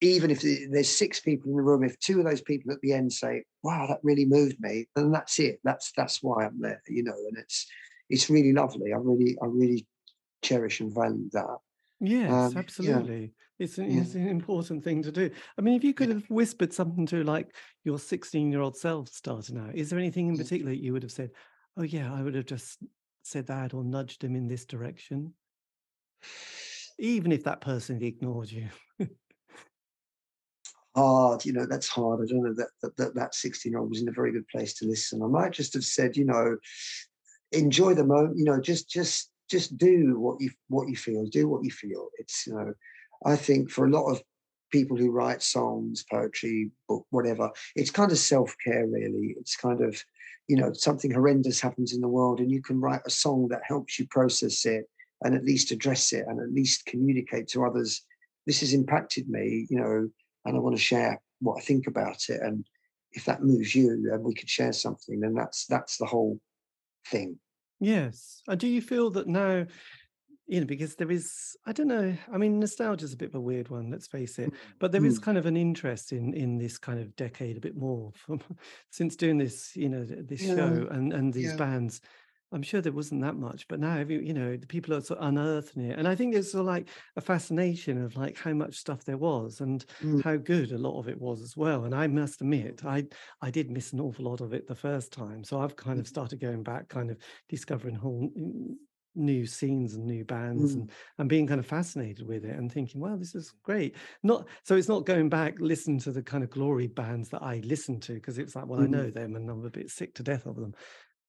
even 0.00 0.30
if 0.30 0.42
there's 0.70 0.88
six 0.88 1.20
people 1.20 1.50
in 1.50 1.56
the 1.56 1.62
room 1.62 1.82
if 1.82 1.98
two 1.98 2.18
of 2.18 2.26
those 2.26 2.42
people 2.42 2.72
at 2.72 2.80
the 2.82 2.92
end 2.92 3.12
say 3.12 3.42
wow 3.62 3.86
that 3.86 3.98
really 4.02 4.24
moved 4.24 4.56
me 4.60 4.86
then 4.94 5.10
that's 5.10 5.38
it 5.38 5.58
that's 5.64 5.92
that's 5.96 6.22
why 6.22 6.44
i'm 6.44 6.60
there 6.60 6.82
you 6.88 7.02
know 7.02 7.14
and 7.28 7.38
it's 7.38 7.66
it's 8.10 8.28
really 8.28 8.52
lovely 8.52 8.92
i 8.92 8.96
really 8.96 9.36
i 9.42 9.46
really 9.46 9.86
cherish 10.42 10.80
and 10.80 10.94
value 10.94 11.28
that 11.32 11.56
Yes, 12.00 12.30
um, 12.30 12.56
absolutely. 12.56 13.20
Yeah. 13.20 13.26
It's 13.58 13.78
an, 13.78 13.90
yeah. 13.90 14.02
it's 14.02 14.14
an 14.14 14.28
important 14.28 14.84
thing 14.84 15.02
to 15.02 15.10
do. 15.10 15.30
I 15.58 15.62
mean, 15.62 15.74
if 15.74 15.84
you 15.84 15.94
could 15.94 16.10
have 16.10 16.28
whispered 16.28 16.72
something 16.72 17.06
to 17.06 17.24
like 17.24 17.54
your 17.84 17.98
16 17.98 18.52
year 18.52 18.60
old 18.60 18.76
self 18.76 19.08
starting 19.08 19.58
out, 19.58 19.74
is 19.74 19.88
there 19.88 19.98
anything 19.98 20.28
in 20.28 20.36
particular 20.36 20.72
you 20.72 20.92
would 20.92 21.02
have 21.02 21.12
said, 21.12 21.30
oh, 21.78 21.82
yeah, 21.82 22.12
I 22.12 22.22
would 22.22 22.34
have 22.34 22.44
just 22.44 22.78
said 23.22 23.46
that 23.46 23.72
or 23.72 23.82
nudged 23.82 24.22
him 24.22 24.36
in 24.36 24.46
this 24.46 24.66
direction? 24.66 25.32
Even 26.98 27.32
if 27.32 27.44
that 27.44 27.62
person 27.62 28.02
ignored 28.02 28.50
you. 28.50 28.68
hard, 30.96 31.44
you 31.44 31.52
know, 31.52 31.66
that's 31.66 31.88
hard. 31.88 32.20
I 32.20 32.26
don't 32.26 32.42
know 32.42 32.54
that 32.54 32.70
that, 32.82 32.96
that, 32.96 33.14
that 33.14 33.34
16 33.34 33.70
year 33.70 33.80
old 33.80 33.90
was 33.90 34.00
in 34.00 34.08
a 34.08 34.12
very 34.12 34.32
good 34.32 34.48
place 34.48 34.74
to 34.74 34.86
listen. 34.86 35.22
I 35.22 35.26
might 35.26 35.52
just 35.52 35.74
have 35.74 35.84
said, 35.84 36.16
you 36.16 36.24
know, 36.24 36.56
enjoy 37.52 37.94
the 37.94 38.04
moment, 38.04 38.38
you 38.38 38.44
know, 38.44 38.60
just, 38.60 38.88
just, 38.88 39.30
just 39.48 39.76
do 39.76 40.18
what 40.18 40.40
you 40.40 40.50
what 40.68 40.88
you 40.88 40.96
feel 40.96 41.24
do 41.26 41.48
what 41.48 41.64
you 41.64 41.70
feel 41.70 42.08
it's 42.18 42.46
you 42.46 42.54
know 42.54 42.72
i 43.24 43.36
think 43.36 43.70
for 43.70 43.86
a 43.86 43.90
lot 43.90 44.10
of 44.10 44.22
people 44.72 44.96
who 44.96 45.10
write 45.10 45.42
songs 45.42 46.04
poetry 46.10 46.70
book 46.88 47.06
whatever 47.10 47.50
it's 47.76 47.90
kind 47.90 48.10
of 48.10 48.18
self-care 48.18 48.86
really 48.86 49.36
it's 49.38 49.56
kind 49.56 49.80
of 49.80 50.02
you 50.48 50.56
know 50.56 50.72
something 50.72 51.10
horrendous 51.10 51.60
happens 51.60 51.92
in 51.92 52.00
the 52.00 52.08
world 52.08 52.40
and 52.40 52.50
you 52.50 52.62
can 52.62 52.80
write 52.80 53.00
a 53.06 53.10
song 53.10 53.46
that 53.48 53.62
helps 53.64 53.98
you 53.98 54.06
process 54.08 54.66
it 54.66 54.84
and 55.22 55.34
at 55.34 55.44
least 55.44 55.70
address 55.70 56.12
it 56.12 56.24
and 56.28 56.40
at 56.40 56.52
least 56.52 56.84
communicate 56.86 57.46
to 57.46 57.64
others 57.64 58.02
this 58.46 58.60
has 58.60 58.72
impacted 58.72 59.28
me 59.28 59.66
you 59.70 59.78
know 59.78 60.08
and 60.46 60.56
i 60.56 60.60
want 60.60 60.76
to 60.76 60.82
share 60.82 61.20
what 61.40 61.56
i 61.58 61.60
think 61.60 61.86
about 61.86 62.28
it 62.28 62.40
and 62.42 62.66
if 63.12 63.24
that 63.24 63.42
moves 63.42 63.74
you 63.74 63.90
and 64.12 64.24
we 64.24 64.34
could 64.34 64.48
share 64.48 64.72
something 64.72 65.20
then 65.20 65.34
that's 65.34 65.66
that's 65.66 65.96
the 65.98 66.06
whole 66.06 66.38
thing 67.10 67.38
Yes. 67.80 68.42
And 68.48 68.58
do 68.58 68.66
you 68.66 68.80
feel 68.80 69.10
that 69.10 69.26
now, 69.26 69.66
you 70.46 70.60
know, 70.60 70.66
because 70.66 70.94
there 70.94 71.10
is, 71.10 71.56
I 71.66 71.72
don't 71.72 71.88
know, 71.88 72.16
I 72.32 72.38
mean, 72.38 72.58
nostalgia 72.58 73.04
is 73.04 73.12
a 73.12 73.16
bit 73.16 73.28
of 73.30 73.34
a 73.34 73.40
weird 73.40 73.68
one, 73.68 73.90
let's 73.90 74.06
face 74.06 74.38
it, 74.38 74.52
but 74.78 74.92
there 74.92 75.04
is 75.04 75.18
mm. 75.18 75.22
kind 75.22 75.36
of 75.36 75.46
an 75.46 75.56
interest 75.56 76.12
in 76.12 76.32
in 76.34 76.56
this 76.58 76.78
kind 76.78 77.00
of 77.00 77.14
decade 77.16 77.56
a 77.56 77.60
bit 77.60 77.76
more 77.76 78.12
from 78.14 78.40
since 78.90 79.16
doing 79.16 79.38
this, 79.38 79.76
you 79.76 79.88
know, 79.88 80.04
this 80.04 80.42
Yeah. 80.42 80.54
show 80.54 80.88
and 80.90 81.12
and 81.12 81.32
these 81.32 81.50
Yeah. 81.50 81.56
bands. 81.56 82.00
I'm 82.56 82.62
sure 82.62 82.80
there 82.80 82.90
wasn't 82.90 83.20
that 83.20 83.36
much, 83.36 83.68
but 83.68 83.80
now 83.80 83.98
you 83.98 84.32
know 84.32 84.56
the 84.56 84.66
people 84.66 84.94
are 84.94 85.02
sort 85.02 85.20
of 85.20 85.28
unearthing 85.28 85.84
it, 85.84 85.98
and 85.98 86.08
I 86.08 86.14
think 86.14 86.32
there's 86.32 86.52
sort 86.52 86.62
of 86.62 86.66
like 86.66 86.88
a 87.14 87.20
fascination 87.20 88.02
of 88.02 88.16
like 88.16 88.38
how 88.38 88.54
much 88.54 88.76
stuff 88.76 89.04
there 89.04 89.18
was 89.18 89.60
and 89.60 89.84
mm. 90.02 90.24
how 90.24 90.36
good 90.36 90.72
a 90.72 90.78
lot 90.78 90.98
of 90.98 91.06
it 91.06 91.20
was 91.20 91.42
as 91.42 91.54
well. 91.54 91.84
And 91.84 91.94
I 91.94 92.06
must 92.06 92.40
admit, 92.40 92.82
I 92.82 93.04
I 93.42 93.50
did 93.50 93.70
miss 93.70 93.92
an 93.92 94.00
awful 94.00 94.24
lot 94.24 94.40
of 94.40 94.54
it 94.54 94.66
the 94.66 94.74
first 94.74 95.12
time, 95.12 95.44
so 95.44 95.60
I've 95.60 95.76
kind 95.76 95.98
of 95.98 96.06
mm. 96.06 96.08
started 96.08 96.40
going 96.40 96.62
back, 96.62 96.88
kind 96.88 97.10
of 97.10 97.18
discovering 97.50 97.94
whole 97.94 98.30
new 99.14 99.46
scenes 99.46 99.94
and 99.94 100.06
new 100.06 100.24
bands 100.24 100.72
mm. 100.72 100.80
and 100.80 100.90
and 101.18 101.28
being 101.28 101.46
kind 101.46 101.58
of 101.58 101.66
fascinated 101.66 102.26
with 102.26 102.44
it 102.44 102.54
and 102.54 102.70
thinking 102.70 103.00
wow 103.00 103.16
this 103.16 103.34
is 103.34 103.54
great 103.62 103.96
not 104.22 104.46
so 104.62 104.76
it's 104.76 104.88
not 104.88 105.06
going 105.06 105.30
back 105.30 105.54
listen 105.58 105.98
to 105.98 106.12
the 106.12 106.22
kind 106.22 106.44
of 106.44 106.50
glory 106.50 106.86
bands 106.86 107.30
that 107.30 107.42
i 107.42 107.62
listened 107.64 108.02
to 108.02 108.12
because 108.12 108.36
it's 108.36 108.54
like 108.54 108.66
well 108.66 108.78
mm. 108.78 108.84
i 108.84 108.86
know 108.86 109.08
them 109.08 109.34
and 109.34 109.48
i'm 109.48 109.64
a 109.64 109.70
bit 109.70 109.88
sick 109.90 110.14
to 110.14 110.22
death 110.22 110.44
of 110.44 110.56
them 110.56 110.74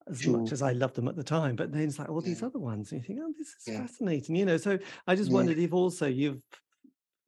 as 0.10 0.22
sure. 0.22 0.39
much 0.39 0.51
as 0.51 0.62
I 0.62 0.72
loved 0.74 0.95
them 0.95 1.08
at 1.08 1.16
the 1.16 1.24
time. 1.24 1.55
But 1.55 1.72
then 1.72 1.84
it's 1.84 1.99
like 1.99 2.10
all 2.10 2.22
these 2.22 2.43
other 2.43 2.60
ones, 2.60 2.91
and 2.91 3.01
you 3.01 3.08
think, 3.08 3.20
oh, 3.22 3.34
this 3.38 3.47
is 3.47 3.55
yeah. 3.68 3.82
fascinating, 3.82 4.36
you 4.36 4.45
know. 4.45 4.58
So 4.58 4.78
I 5.08 5.16
just 5.16 5.32
wondered 5.32 5.58
if 5.58 5.74
also 5.74 6.08
you've 6.08 6.41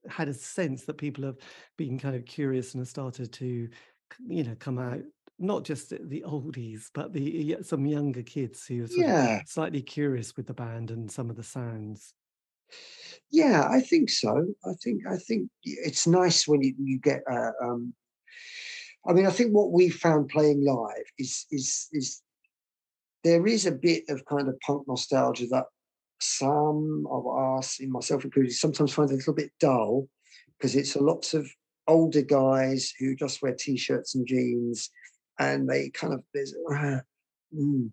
had 0.08 0.30
a 0.30 0.34
sense 0.34 0.86
that 0.86 0.98
people 0.98 1.24
have 1.26 1.38
been 1.78 2.00
kind 2.00 2.16
of 2.16 2.26
curious 2.26 2.74
and 2.74 2.82
have 2.82 2.88
started 2.88 3.34
to, 3.34 3.70
you 4.28 4.44
know, 4.44 4.56
come 4.60 4.80
out. 4.80 5.02
Not 5.42 5.64
just 5.64 5.92
the 5.92 6.24
oldies, 6.28 6.88
but 6.94 7.14
the 7.14 7.58
some 7.62 7.86
younger 7.86 8.24
kids 8.24 8.66
who 8.66 8.84
are 8.84 8.88
yeah. 8.90 9.42
slightly 9.46 9.82
curious 9.82 10.36
with 10.36 10.48
the 10.48 10.54
band 10.54 10.92
and 10.92 11.10
some 11.10 11.30
of 11.30 11.38
the 11.38 11.44
sounds. 11.44 12.14
Yeah, 13.32 13.68
I 13.70 13.80
think 13.80 14.10
so. 14.10 14.54
I 14.66 14.74
think 14.84 15.08
I 15.08 15.16
think 15.16 15.50
it's 15.64 16.06
nice 16.08 16.48
when 16.48 16.62
you, 16.62 16.74
you 16.78 17.00
get. 17.00 17.22
Uh, 17.32 17.52
um, 17.64 17.94
I 19.08 19.14
mean, 19.14 19.26
I 19.26 19.32
think 19.32 19.52
what 19.52 19.72
we 19.72 19.90
found 19.90 20.28
playing 20.28 20.66
live 20.66 21.06
is 21.18 21.46
is 21.52 21.88
is 21.94 22.22
there 23.24 23.46
is 23.48 23.66
a 23.66 23.72
bit 23.72 24.04
of 24.10 24.26
kind 24.26 24.48
of 24.48 24.60
punk 24.62 24.88
nostalgia 24.88 25.48
that 25.48 25.66
some 26.22 27.06
of 27.10 27.26
us, 27.28 27.80
in 27.80 27.92
myself 27.92 28.24
included, 28.24 28.52
sometimes 28.54 28.94
find 28.94 29.10
a 29.10 29.16
little 29.16 29.34
bit 29.34 29.52
dull 29.60 30.08
because 30.58 30.76
it's 30.76 30.96
a 30.96 31.02
lots 31.02 31.34
of 31.34 31.50
older 31.88 32.22
guys 32.22 32.94
who 33.00 33.16
just 33.16 33.42
wear 33.42 33.56
t-shirts 33.58 34.16
and 34.16 34.28
jeans, 34.28 34.90
and 35.40 35.70
they 35.70 35.90
kind 35.90 36.14
of 36.14 36.24
there's 36.34 36.54
uh, 36.72 37.00
mm, 37.56 37.90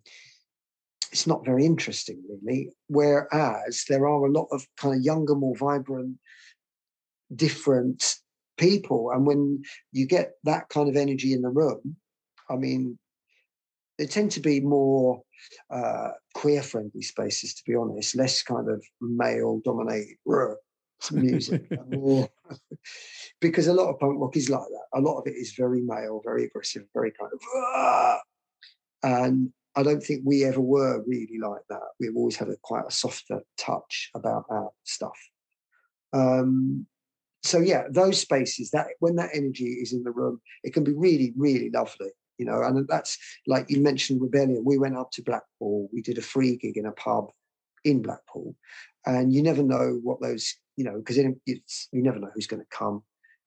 it's 1.12 1.26
not 1.26 1.44
very 1.44 1.64
interesting, 1.64 2.22
really. 2.28 2.70
Whereas 2.88 3.84
there 3.88 4.06
are 4.06 4.26
a 4.26 4.30
lot 4.30 4.48
of 4.50 4.66
kind 4.76 4.96
of 4.96 5.02
younger, 5.02 5.34
more 5.34 5.56
vibrant, 5.56 6.18
different 7.34 8.16
people. 8.58 9.10
And 9.12 9.26
when 9.26 9.62
you 9.92 10.06
get 10.06 10.32
that 10.44 10.68
kind 10.68 10.88
of 10.88 10.96
energy 10.96 11.32
in 11.32 11.42
the 11.42 11.48
room, 11.48 11.96
I 12.50 12.56
mean, 12.56 12.98
they 13.98 14.06
tend 14.06 14.30
to 14.32 14.40
be 14.40 14.60
more 14.60 15.22
uh, 15.70 16.10
queer 16.34 16.62
friendly 16.62 17.02
spaces, 17.02 17.54
to 17.54 17.62
be 17.66 17.74
honest, 17.74 18.16
less 18.16 18.42
kind 18.42 18.68
of 18.68 18.84
male 19.00 19.60
dominated 19.64 20.16
music. 21.12 21.64
more, 21.88 22.28
because 23.40 23.66
a 23.66 23.72
lot 23.72 23.88
of 23.88 23.98
punk 23.98 24.18
rock 24.18 24.36
is 24.36 24.50
like 24.50 24.60
that. 24.60 24.98
A 24.98 25.00
lot 25.00 25.18
of 25.18 25.26
it 25.26 25.34
is 25.36 25.54
very 25.56 25.80
male, 25.82 26.20
very 26.24 26.44
aggressive, 26.44 26.84
very 26.94 27.12
kind 27.12 27.32
of. 27.32 28.20
And 29.02 29.52
I 29.76 29.82
don't 29.82 30.02
think 30.02 30.22
we 30.24 30.44
ever 30.44 30.60
were 30.60 31.02
really 31.06 31.38
like 31.38 31.62
that. 31.68 31.82
We've 32.00 32.16
always 32.16 32.36
had 32.36 32.48
a 32.48 32.56
quite 32.62 32.86
a 32.88 32.90
softer 32.90 33.42
touch 33.58 34.10
about 34.14 34.44
our 34.50 34.70
stuff. 34.84 35.18
Um, 36.12 36.86
so 37.42 37.58
yeah, 37.58 37.84
those 37.90 38.20
spaces 38.20 38.70
that 38.70 38.86
when 39.00 39.16
that 39.16 39.30
energy 39.34 39.66
is 39.66 39.92
in 39.92 40.02
the 40.02 40.10
room, 40.10 40.40
it 40.64 40.72
can 40.72 40.82
be 40.82 40.92
really, 40.92 41.32
really 41.36 41.70
lovely. 41.70 42.10
You 42.38 42.46
know, 42.46 42.62
and 42.62 42.86
that's 42.88 43.18
like 43.46 43.70
you 43.70 43.80
mentioned 43.80 44.20
Rebellion. 44.20 44.62
We 44.64 44.78
went 44.78 44.96
up 44.96 45.10
to 45.12 45.22
Blackpool. 45.22 45.88
We 45.92 46.02
did 46.02 46.18
a 46.18 46.22
free 46.22 46.56
gig 46.56 46.76
in 46.76 46.86
a 46.86 46.92
pub 46.92 47.30
in 47.84 48.02
Blackpool, 48.02 48.54
and 49.06 49.32
you 49.32 49.42
never 49.42 49.62
know 49.62 50.00
what 50.02 50.20
those 50.20 50.54
you 50.76 50.84
know 50.84 50.98
because 50.98 51.18
it's 51.46 51.88
you 51.92 52.02
never 52.02 52.18
know 52.18 52.30
who's 52.34 52.46
going 52.46 52.62
to 52.62 52.76
come. 52.76 53.02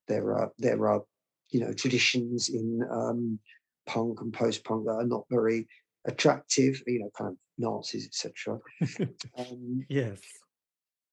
There 0.08 0.34
are 0.34 0.52
there 0.58 0.88
are 0.88 1.04
you 1.52 1.60
know 1.60 1.74
traditions 1.74 2.50
in 2.50 2.82
um, 2.92 3.40
punk 3.86 4.22
and 4.22 4.34
post 4.34 4.64
punk 4.64 4.86
that 4.86 4.94
are 4.94 5.06
not 5.06 5.26
very 5.30 5.68
attractive. 6.06 6.82
You 6.88 7.02
know, 7.02 7.12
kind 7.18 7.32
of 7.32 7.38
Nazis, 7.58 8.06
etc. 8.06 8.60
um, 9.38 9.86
yes, 9.90 10.20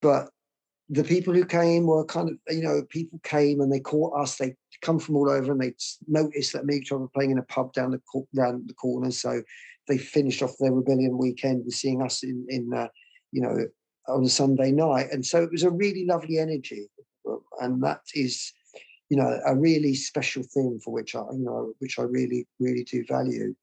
but 0.00 0.30
the 0.88 1.04
people 1.04 1.34
who 1.34 1.44
came 1.44 1.86
were 1.86 2.04
kind 2.04 2.30
of, 2.30 2.36
you 2.48 2.62
know, 2.62 2.82
people 2.88 3.20
came 3.24 3.60
and 3.60 3.72
they 3.72 3.80
caught 3.80 4.20
us. 4.20 4.36
They 4.36 4.54
come 4.82 4.98
from 4.98 5.16
all 5.16 5.30
over 5.30 5.52
and 5.52 5.60
they 5.60 5.74
noticed 6.06 6.52
that 6.52 6.64
me 6.64 6.82
and 6.90 7.00
were 7.00 7.08
playing 7.08 7.32
in 7.32 7.38
a 7.38 7.42
pub 7.42 7.72
down 7.72 7.90
the 7.90 8.00
round 8.34 8.68
the 8.68 8.74
corner. 8.74 9.10
So 9.10 9.42
they 9.88 9.98
finished 9.98 10.42
off 10.42 10.54
their 10.58 10.72
rebellion 10.72 11.18
weekend 11.18 11.64
with 11.64 11.74
seeing 11.74 12.02
us 12.02 12.22
in, 12.22 12.46
in 12.48 12.72
uh, 12.72 12.88
you 13.32 13.42
know, 13.42 13.66
on 14.08 14.24
a 14.24 14.28
Sunday 14.28 14.70
night. 14.70 15.08
And 15.12 15.24
so 15.24 15.42
it 15.42 15.50
was 15.50 15.64
a 15.64 15.70
really 15.70 16.04
lovely 16.06 16.38
energy, 16.38 16.86
and 17.60 17.82
that 17.82 18.00
is, 18.14 18.52
you 19.10 19.16
know, 19.16 19.40
a 19.44 19.56
really 19.56 19.94
special 19.94 20.42
thing 20.42 20.80
for 20.84 20.92
which 20.92 21.14
I, 21.14 21.22
you 21.32 21.44
know, 21.44 21.72
which 21.78 21.98
I 21.98 22.02
really, 22.02 22.46
really 22.60 22.84
do 22.84 23.04
value. 23.08 23.54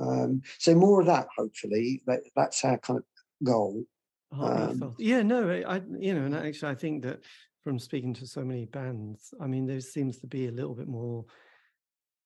Um, 0.00 0.42
so 0.58 0.74
more 0.74 1.00
of 1.00 1.06
that, 1.06 1.28
hopefully. 1.36 2.02
That, 2.06 2.20
that's 2.36 2.64
our 2.64 2.78
kind 2.78 2.98
of 2.98 3.04
goal. 3.44 3.84
Um, 4.32 4.94
yeah, 4.98 5.22
no, 5.22 5.50
I, 5.50 5.82
you 5.98 6.14
know, 6.14 6.24
and 6.24 6.34
actually, 6.34 6.70
I 6.70 6.74
think 6.74 7.02
that 7.02 7.20
from 7.64 7.78
speaking 7.78 8.14
to 8.14 8.26
so 8.26 8.42
many 8.42 8.64
bands, 8.66 9.34
I 9.40 9.46
mean, 9.46 9.66
there 9.66 9.80
seems 9.80 10.18
to 10.18 10.26
be 10.26 10.46
a 10.46 10.52
little 10.52 10.74
bit 10.74 10.88
more 10.88 11.24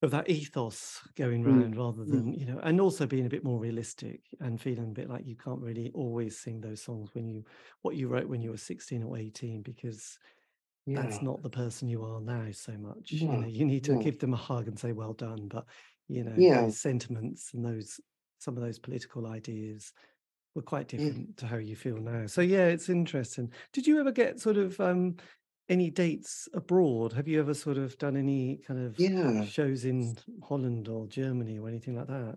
of 0.02 0.10
that 0.10 0.28
ethos 0.28 1.00
going 1.16 1.42
mm, 1.42 1.46
around 1.46 1.74
mm, 1.74 1.78
rather 1.78 2.04
than, 2.04 2.32
mm. 2.32 2.38
you 2.38 2.46
know, 2.46 2.60
and 2.62 2.80
also 2.80 3.06
being 3.06 3.26
a 3.26 3.30
bit 3.30 3.42
more 3.42 3.58
realistic 3.58 4.20
and 4.40 4.60
feeling 4.60 4.90
a 4.90 4.94
bit 4.94 5.08
like 5.08 5.26
you 5.26 5.34
can't 5.34 5.60
really 5.60 5.90
always 5.94 6.38
sing 6.38 6.60
those 6.60 6.82
songs 6.82 7.08
when 7.14 7.26
you, 7.26 7.42
what 7.82 7.96
you 7.96 8.08
wrote 8.08 8.28
when 8.28 8.42
you 8.42 8.50
were 8.50 8.56
16 8.56 9.02
or 9.02 9.16
18, 9.16 9.62
because 9.62 10.18
yeah. 10.86 11.00
that's 11.00 11.22
not 11.22 11.42
the 11.42 11.50
person 11.50 11.88
you 11.88 12.04
are 12.04 12.20
now 12.20 12.46
so 12.52 12.72
much. 12.72 13.10
Yeah. 13.10 13.32
You 13.32 13.36
know, 13.38 13.46
you 13.46 13.64
need 13.64 13.84
to 13.84 13.94
yeah. 13.94 14.02
give 14.02 14.18
them 14.18 14.34
a 14.34 14.38
hug 14.38 14.68
and 14.68 14.78
say, 14.78 14.92
well 14.92 15.14
done. 15.14 15.48
But, 15.48 15.64
you 16.08 16.22
know, 16.22 16.34
yeah. 16.36 16.62
those 16.62 16.78
sentiments 16.78 17.52
and 17.54 17.64
those, 17.64 17.98
some 18.38 18.56
of 18.56 18.62
those 18.62 18.78
political 18.78 19.26
ideas 19.26 19.92
were 20.54 20.62
quite 20.62 20.88
different 20.88 21.32
mm. 21.32 21.36
to 21.36 21.46
how 21.46 21.56
you 21.56 21.76
feel 21.76 21.96
now. 21.96 22.26
So 22.26 22.40
yeah, 22.40 22.66
it's 22.66 22.88
interesting. 22.88 23.50
Did 23.72 23.86
you 23.86 24.00
ever 24.00 24.12
get 24.12 24.40
sort 24.40 24.56
of 24.56 24.78
um, 24.80 25.16
any 25.68 25.90
dates 25.90 26.48
abroad? 26.54 27.12
Have 27.12 27.28
you 27.28 27.40
ever 27.40 27.54
sort 27.54 27.78
of 27.78 27.96
done 27.98 28.16
any 28.16 28.60
kind 28.66 28.86
of 28.86 28.98
yeah. 28.98 29.44
shows 29.44 29.84
in 29.84 30.16
Holland 30.42 30.88
or 30.88 31.06
Germany 31.06 31.58
or 31.58 31.68
anything 31.68 31.96
like 31.96 32.08
that? 32.08 32.36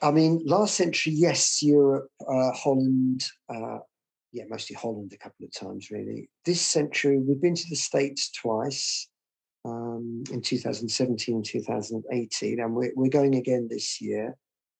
I 0.00 0.12
mean, 0.12 0.40
last 0.44 0.76
century, 0.76 1.12
yes, 1.14 1.62
Europe, 1.62 2.08
uh, 2.20 2.52
Holland, 2.52 3.24
uh, 3.48 3.78
yeah, 4.32 4.44
mostly 4.48 4.76
Holland 4.76 5.12
a 5.12 5.18
couple 5.18 5.44
of 5.44 5.52
times, 5.52 5.90
really. 5.90 6.28
This 6.44 6.60
century, 6.60 7.18
we've 7.18 7.40
been 7.40 7.56
to 7.56 7.68
the 7.68 7.76
States 7.76 8.30
twice 8.30 9.08
um, 9.64 10.22
in 10.30 10.40
2017 10.40 11.34
and 11.34 11.44
2018, 11.44 12.60
and 12.60 12.74
we're, 12.74 12.92
we're 12.94 13.08
going 13.08 13.34
again 13.34 13.66
this 13.68 14.00
year. 14.00 14.36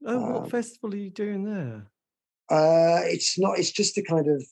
Oh, 0.07 0.33
what 0.33 0.43
um, 0.45 0.51
festival 0.51 0.95
are 0.95 0.99
you 0.99 1.11
doing 1.11 1.43
there? 1.43 1.87
Uh, 2.51 3.01
it's 3.05 3.39
not. 3.39 3.59
It's 3.59 3.71
just 3.71 3.99
a 3.99 4.03
kind 4.03 4.29
of 4.29 4.45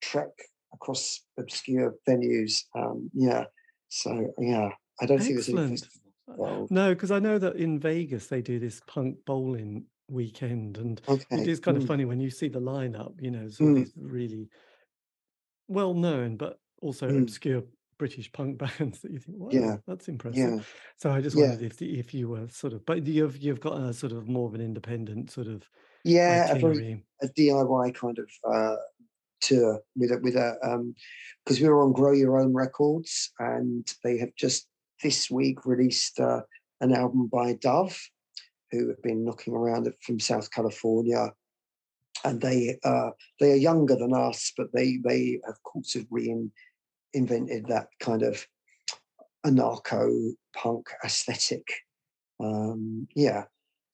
trek 0.00 0.30
across 0.72 1.22
obscure 1.38 1.94
venues. 2.08 2.62
Um, 2.76 3.10
yeah. 3.12 3.44
So 3.88 4.32
yeah, 4.38 4.70
I 5.00 5.06
don't 5.06 5.20
Excellent. 5.20 5.22
think 5.22 5.34
there's 5.34 5.48
any 5.48 5.76
festival. 5.76 6.68
No, 6.70 6.94
because 6.94 7.10
I 7.10 7.18
know 7.18 7.38
that 7.38 7.56
in 7.56 7.78
Vegas 7.78 8.26
they 8.26 8.42
do 8.42 8.58
this 8.58 8.80
punk 8.86 9.16
bowling 9.26 9.84
weekend, 10.10 10.78
and 10.78 11.00
okay. 11.08 11.24
it 11.30 11.48
is 11.48 11.60
kind 11.60 11.76
of 11.76 11.84
mm. 11.84 11.88
funny 11.88 12.04
when 12.04 12.20
you 12.20 12.30
see 12.30 12.48
the 12.48 12.60
lineup. 12.60 13.14
You 13.20 13.30
know, 13.30 13.48
all 13.60 13.66
mm. 13.66 13.74
these 13.76 13.92
really 13.96 14.48
well 15.68 15.94
known 15.94 16.36
but 16.36 16.58
also 16.80 17.08
mm. 17.08 17.22
obscure 17.22 17.62
British 17.98 18.32
punk 18.32 18.58
bands 18.78 19.00
that 19.00 19.10
you 19.10 19.18
think, 19.18 19.38
wow, 19.38 19.48
yeah. 19.52 19.76
that's 19.86 20.08
impressive. 20.08 20.38
Yeah. 20.38 20.60
So 20.96 21.10
I 21.10 21.20
just 21.20 21.36
wondered 21.36 21.60
yeah. 21.60 21.66
if 21.66 21.82
if 21.82 22.14
you 22.14 22.28
were 22.28 22.48
sort 22.48 22.72
of, 22.72 22.84
but 22.86 23.06
you've 23.06 23.36
you've 23.38 23.60
got 23.60 23.80
a 23.80 23.92
sort 23.92 24.12
of 24.12 24.28
more 24.28 24.48
of 24.48 24.54
an 24.54 24.60
independent 24.60 25.30
sort 25.30 25.48
of 25.48 25.68
yeah, 26.04 26.52
a, 26.52 26.58
very, 26.58 27.04
a 27.22 27.28
DIY 27.28 27.94
kind 27.94 28.18
of 28.18 28.30
uh, 28.50 28.76
tour 29.40 29.80
with 29.96 30.10
a 30.10 30.18
with 30.18 30.36
a 30.36 30.56
um 30.62 30.94
because 31.44 31.60
we 31.60 31.68
were 31.68 31.82
on 31.82 31.92
Grow 31.92 32.12
Your 32.12 32.40
Own 32.40 32.52
Records 32.52 33.32
and 33.38 33.86
they 34.04 34.18
have 34.18 34.34
just 34.36 34.68
this 35.02 35.30
week 35.30 35.64
released 35.64 36.18
uh, 36.20 36.40
an 36.80 36.92
album 36.92 37.28
by 37.32 37.54
Dove, 37.54 37.98
who 38.70 38.88
have 38.88 39.02
been 39.02 39.24
knocking 39.24 39.54
around 39.54 39.92
from 40.02 40.18
South 40.18 40.50
California. 40.50 41.32
And 42.24 42.40
they 42.40 42.78
uh, 42.82 43.10
they 43.38 43.52
are 43.52 43.56
younger 43.56 43.94
than 43.94 44.12
us, 44.12 44.52
but 44.56 44.72
they 44.74 44.98
they 45.04 45.38
of 45.46 45.62
course 45.62 45.94
have 45.94 46.08
reinvented 46.08 47.68
that 47.68 47.88
kind 48.00 48.22
of 48.22 48.44
anarcho 49.46 50.32
punk 50.54 50.88
aesthetic. 51.04 51.66
Um, 52.40 53.06
yeah, 53.14 53.44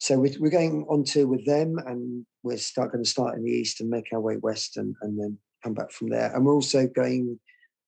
so 0.05 0.19
we're, 0.19 0.35
we're 0.39 0.51
going 0.51 0.85
on 0.91 1.03
tour 1.03 1.27
with 1.27 1.47
them 1.47 1.79
and 1.79 2.27
we're 2.43 2.59
start, 2.59 2.93
going 2.93 3.03
to 3.03 3.09
start 3.09 3.39
in 3.39 3.45
the 3.45 3.51
east 3.51 3.81
and 3.81 3.89
make 3.89 4.13
our 4.13 4.21
way 4.21 4.37
west 4.37 4.77
and, 4.77 4.95
and 5.01 5.19
then 5.19 5.39
come 5.63 5.73
back 5.73 5.91
from 5.91 6.11
there. 6.11 6.31
And 6.35 6.45
we're 6.45 6.53
also 6.53 6.87
going 6.87 7.41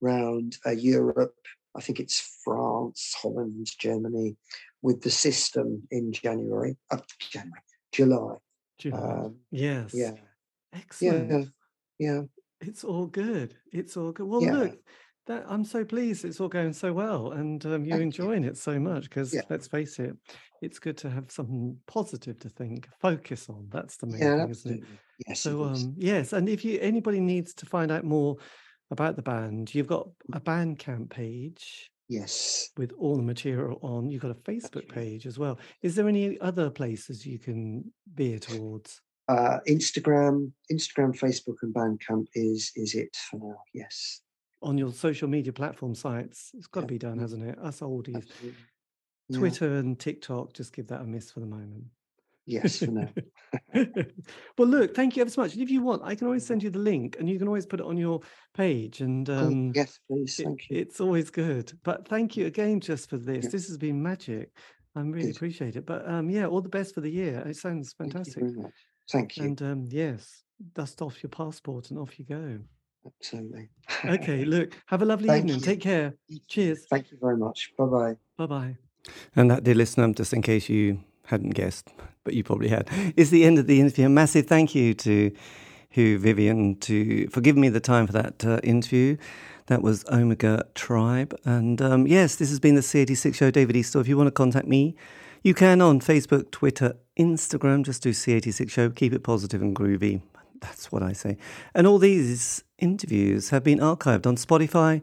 around 0.02 0.56
uh, 0.64 0.70
Europe. 0.70 1.34
I 1.76 1.82
think 1.82 2.00
it's 2.00 2.40
France, 2.42 3.14
Holland, 3.20 3.68
Germany, 3.78 4.34
with 4.80 5.02
the 5.02 5.10
system 5.10 5.82
in 5.90 6.10
January, 6.10 6.78
uh, 6.90 7.00
January, 7.18 7.60
July. 7.92 8.36
July. 8.78 8.98
Um, 8.98 9.36
yes. 9.50 9.90
Yeah. 9.92 10.14
Excellent. 10.72 11.50
Yeah. 11.98 12.12
Yeah. 12.12 12.22
It's 12.62 12.82
all 12.82 13.08
good. 13.08 13.56
It's 13.72 13.94
all 13.94 14.12
good. 14.12 14.26
Well, 14.26 14.42
yeah. 14.42 14.52
look, 14.52 14.78
that 15.26 15.44
I'm 15.48 15.64
so 15.64 15.84
pleased 15.84 16.24
it's 16.24 16.40
all 16.40 16.48
going 16.48 16.72
so 16.72 16.92
well 16.92 17.32
and 17.32 17.64
um, 17.66 17.84
you're 17.84 18.00
enjoying 18.00 18.44
it 18.44 18.56
so 18.56 18.78
much 18.78 19.04
because 19.04 19.34
yeah. 19.34 19.42
let's 19.48 19.66
face 19.66 19.98
it, 19.98 20.16
it's 20.62 20.78
good 20.78 20.96
to 20.98 21.10
have 21.10 21.30
something 21.30 21.76
positive 21.86 22.38
to 22.40 22.48
think, 22.48 22.88
focus 23.00 23.48
on. 23.48 23.68
That's 23.70 23.96
the 23.96 24.06
main 24.06 24.20
yeah, 24.20 24.38
thing, 24.38 24.50
isn't 24.50 24.74
it? 24.78 24.84
Yes. 25.26 25.40
So 25.40 25.64
um, 25.64 25.94
yes, 25.96 26.32
and 26.32 26.48
if 26.48 26.64
you 26.64 26.78
anybody 26.80 27.20
needs 27.20 27.54
to 27.54 27.66
find 27.66 27.90
out 27.90 28.04
more 28.04 28.36
about 28.90 29.16
the 29.16 29.22
band, 29.22 29.74
you've 29.74 29.86
got 29.86 30.08
a 30.32 30.40
Bandcamp 30.40 31.10
page. 31.10 31.90
Yes. 32.08 32.70
With 32.76 32.92
all 32.98 33.16
the 33.16 33.22
material 33.22 33.80
on, 33.82 34.10
you've 34.10 34.22
got 34.22 34.30
a 34.30 34.34
Facebook 34.34 34.88
page 34.88 35.26
as 35.26 35.38
well. 35.38 35.58
Is 35.82 35.96
there 35.96 36.08
any 36.08 36.38
other 36.40 36.70
places 36.70 37.26
you 37.26 37.38
can 37.38 37.92
veer 38.14 38.38
towards? 38.38 39.00
Uh, 39.28 39.58
Instagram, 39.68 40.52
Instagram, 40.70 41.18
Facebook, 41.18 41.56
and 41.62 41.74
Bandcamp 41.74 42.26
is 42.34 42.70
is 42.76 42.94
it 42.94 43.16
for 43.28 43.38
now. 43.38 43.56
Yes 43.74 44.20
on 44.66 44.76
your 44.76 44.92
social 44.92 45.28
media 45.28 45.52
platform 45.52 45.94
sites. 45.94 46.50
It's 46.54 46.66
got 46.66 46.82
to 46.82 46.86
be 46.86 46.98
done, 46.98 47.18
hasn't 47.18 47.44
it? 47.44 47.58
Us 47.58 47.80
oldies. 47.80 48.26
Yeah. 48.42 49.38
Twitter 49.38 49.76
and 49.76 49.98
TikTok, 49.98 50.52
just 50.52 50.74
give 50.74 50.88
that 50.88 51.00
a 51.00 51.04
miss 51.04 51.30
for 51.30 51.40
the 51.40 51.46
moment. 51.46 51.84
Yes, 52.46 52.78
for 52.78 52.86
now. 52.92 53.08
well, 54.58 54.68
look, 54.68 54.94
thank 54.94 55.16
you 55.16 55.22
ever 55.22 55.30
so 55.30 55.40
much. 55.40 55.54
And 55.54 55.62
if 55.62 55.70
you 55.70 55.82
want, 55.82 56.02
I 56.04 56.14
can 56.14 56.28
always 56.28 56.46
send 56.46 56.62
you 56.62 56.70
the 56.70 56.78
link 56.78 57.16
and 57.18 57.28
you 57.28 57.38
can 57.38 57.48
always 57.48 57.66
put 57.66 57.80
it 57.80 57.86
on 57.86 57.96
your 57.96 58.20
page. 58.54 59.00
And 59.00 59.28
um, 59.28 59.72
yes, 59.74 59.98
please. 60.08 60.36
Thank 60.36 60.60
it, 60.70 60.74
you. 60.74 60.80
It's 60.80 61.00
always 61.00 61.30
good. 61.30 61.72
But 61.82 62.06
thank 62.06 62.36
you 62.36 62.46
again 62.46 62.78
just 62.78 63.10
for 63.10 63.18
this. 63.18 63.44
Yeah. 63.44 63.50
This 63.50 63.66
has 63.66 63.78
been 63.78 64.00
magic. 64.00 64.50
I 64.94 65.00
really 65.00 65.26
good. 65.26 65.36
appreciate 65.36 65.74
it. 65.74 65.86
But 65.86 66.08
um, 66.08 66.30
yeah, 66.30 66.46
all 66.46 66.60
the 66.60 66.68
best 66.68 66.94
for 66.94 67.00
the 67.00 67.10
year. 67.10 67.40
It 67.46 67.56
sounds 67.56 67.94
fantastic. 67.94 68.44
Thank 68.44 68.56
you. 68.56 68.72
Thank 69.10 69.36
you. 69.36 69.44
And 69.44 69.62
um, 69.62 69.84
yes, 69.88 70.44
dust 70.74 71.02
off 71.02 71.22
your 71.22 71.30
passport 71.30 71.90
and 71.90 71.98
off 71.98 72.18
you 72.18 72.24
go. 72.24 72.60
Absolutely. 73.06 73.68
okay, 74.04 74.44
look, 74.54 74.72
have 74.86 75.02
a 75.02 75.04
lovely 75.04 75.28
Thank 75.28 75.44
evening. 75.44 75.56
You. 75.56 75.64
Take 75.64 75.80
care. 75.80 76.14
Cheers. 76.48 76.86
Thank 76.90 77.10
you 77.10 77.18
very 77.20 77.36
much. 77.36 77.72
Bye 77.78 77.84
bye. 77.84 78.16
Bye 78.36 78.46
bye. 78.46 78.76
And 79.34 79.50
that, 79.50 79.64
dear 79.64 79.74
listener, 79.74 80.12
just 80.12 80.32
in 80.32 80.42
case 80.42 80.68
you 80.68 81.00
hadn't 81.26 81.50
guessed, 81.50 81.88
but 82.24 82.34
you 82.34 82.42
probably 82.42 82.68
had, 82.68 82.88
is 83.16 83.30
the 83.30 83.44
end 83.44 83.58
of 83.58 83.66
the 83.66 83.80
interview. 83.80 84.06
A 84.06 84.08
massive 84.08 84.46
thank 84.46 84.74
you 84.74 84.94
to 84.94 85.32
Hugh 85.90 86.18
Vivian 86.18 86.76
to 86.80 87.26
for 87.28 87.40
giving 87.40 87.60
me 87.60 87.68
the 87.68 87.80
time 87.80 88.06
for 88.06 88.12
that 88.12 88.44
uh, 88.44 88.60
interview. 88.62 89.16
That 89.66 89.82
was 89.82 90.04
Omega 90.06 90.64
Tribe. 90.74 91.34
And 91.44 91.82
um, 91.82 92.06
yes, 92.06 92.36
this 92.36 92.50
has 92.50 92.60
been 92.60 92.76
the 92.76 92.82
C86 92.82 93.34
show, 93.34 93.50
David 93.50 93.74
Eastaugh. 93.76 94.00
If 94.00 94.08
you 94.08 94.16
want 94.16 94.28
to 94.28 94.32
contact 94.32 94.68
me, 94.68 94.94
you 95.42 95.54
can 95.54 95.80
on 95.80 96.00
Facebook, 96.00 96.50
Twitter, 96.50 96.96
Instagram. 97.18 97.84
Just 97.84 98.02
do 98.02 98.10
C86 98.10 98.70
show. 98.70 98.90
Keep 98.90 99.12
it 99.12 99.24
positive 99.24 99.62
and 99.62 99.74
groovy. 99.74 100.22
That's 100.66 100.90
what 100.90 101.02
I 101.02 101.12
say. 101.12 101.36
And 101.74 101.86
all 101.86 101.98
these 101.98 102.64
interviews 102.78 103.50
have 103.50 103.62
been 103.62 103.78
archived 103.78 104.26
on 104.26 104.36
Spotify, 104.36 105.00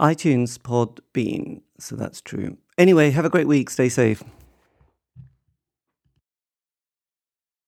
iTunes, 0.00 0.58
Podbean. 0.58 1.62
So 1.78 1.96
that's 1.96 2.20
true. 2.20 2.58
Anyway, 2.76 3.10
have 3.10 3.24
a 3.24 3.30
great 3.30 3.46
week. 3.46 3.70
Stay 3.70 3.88
safe. 3.88 4.22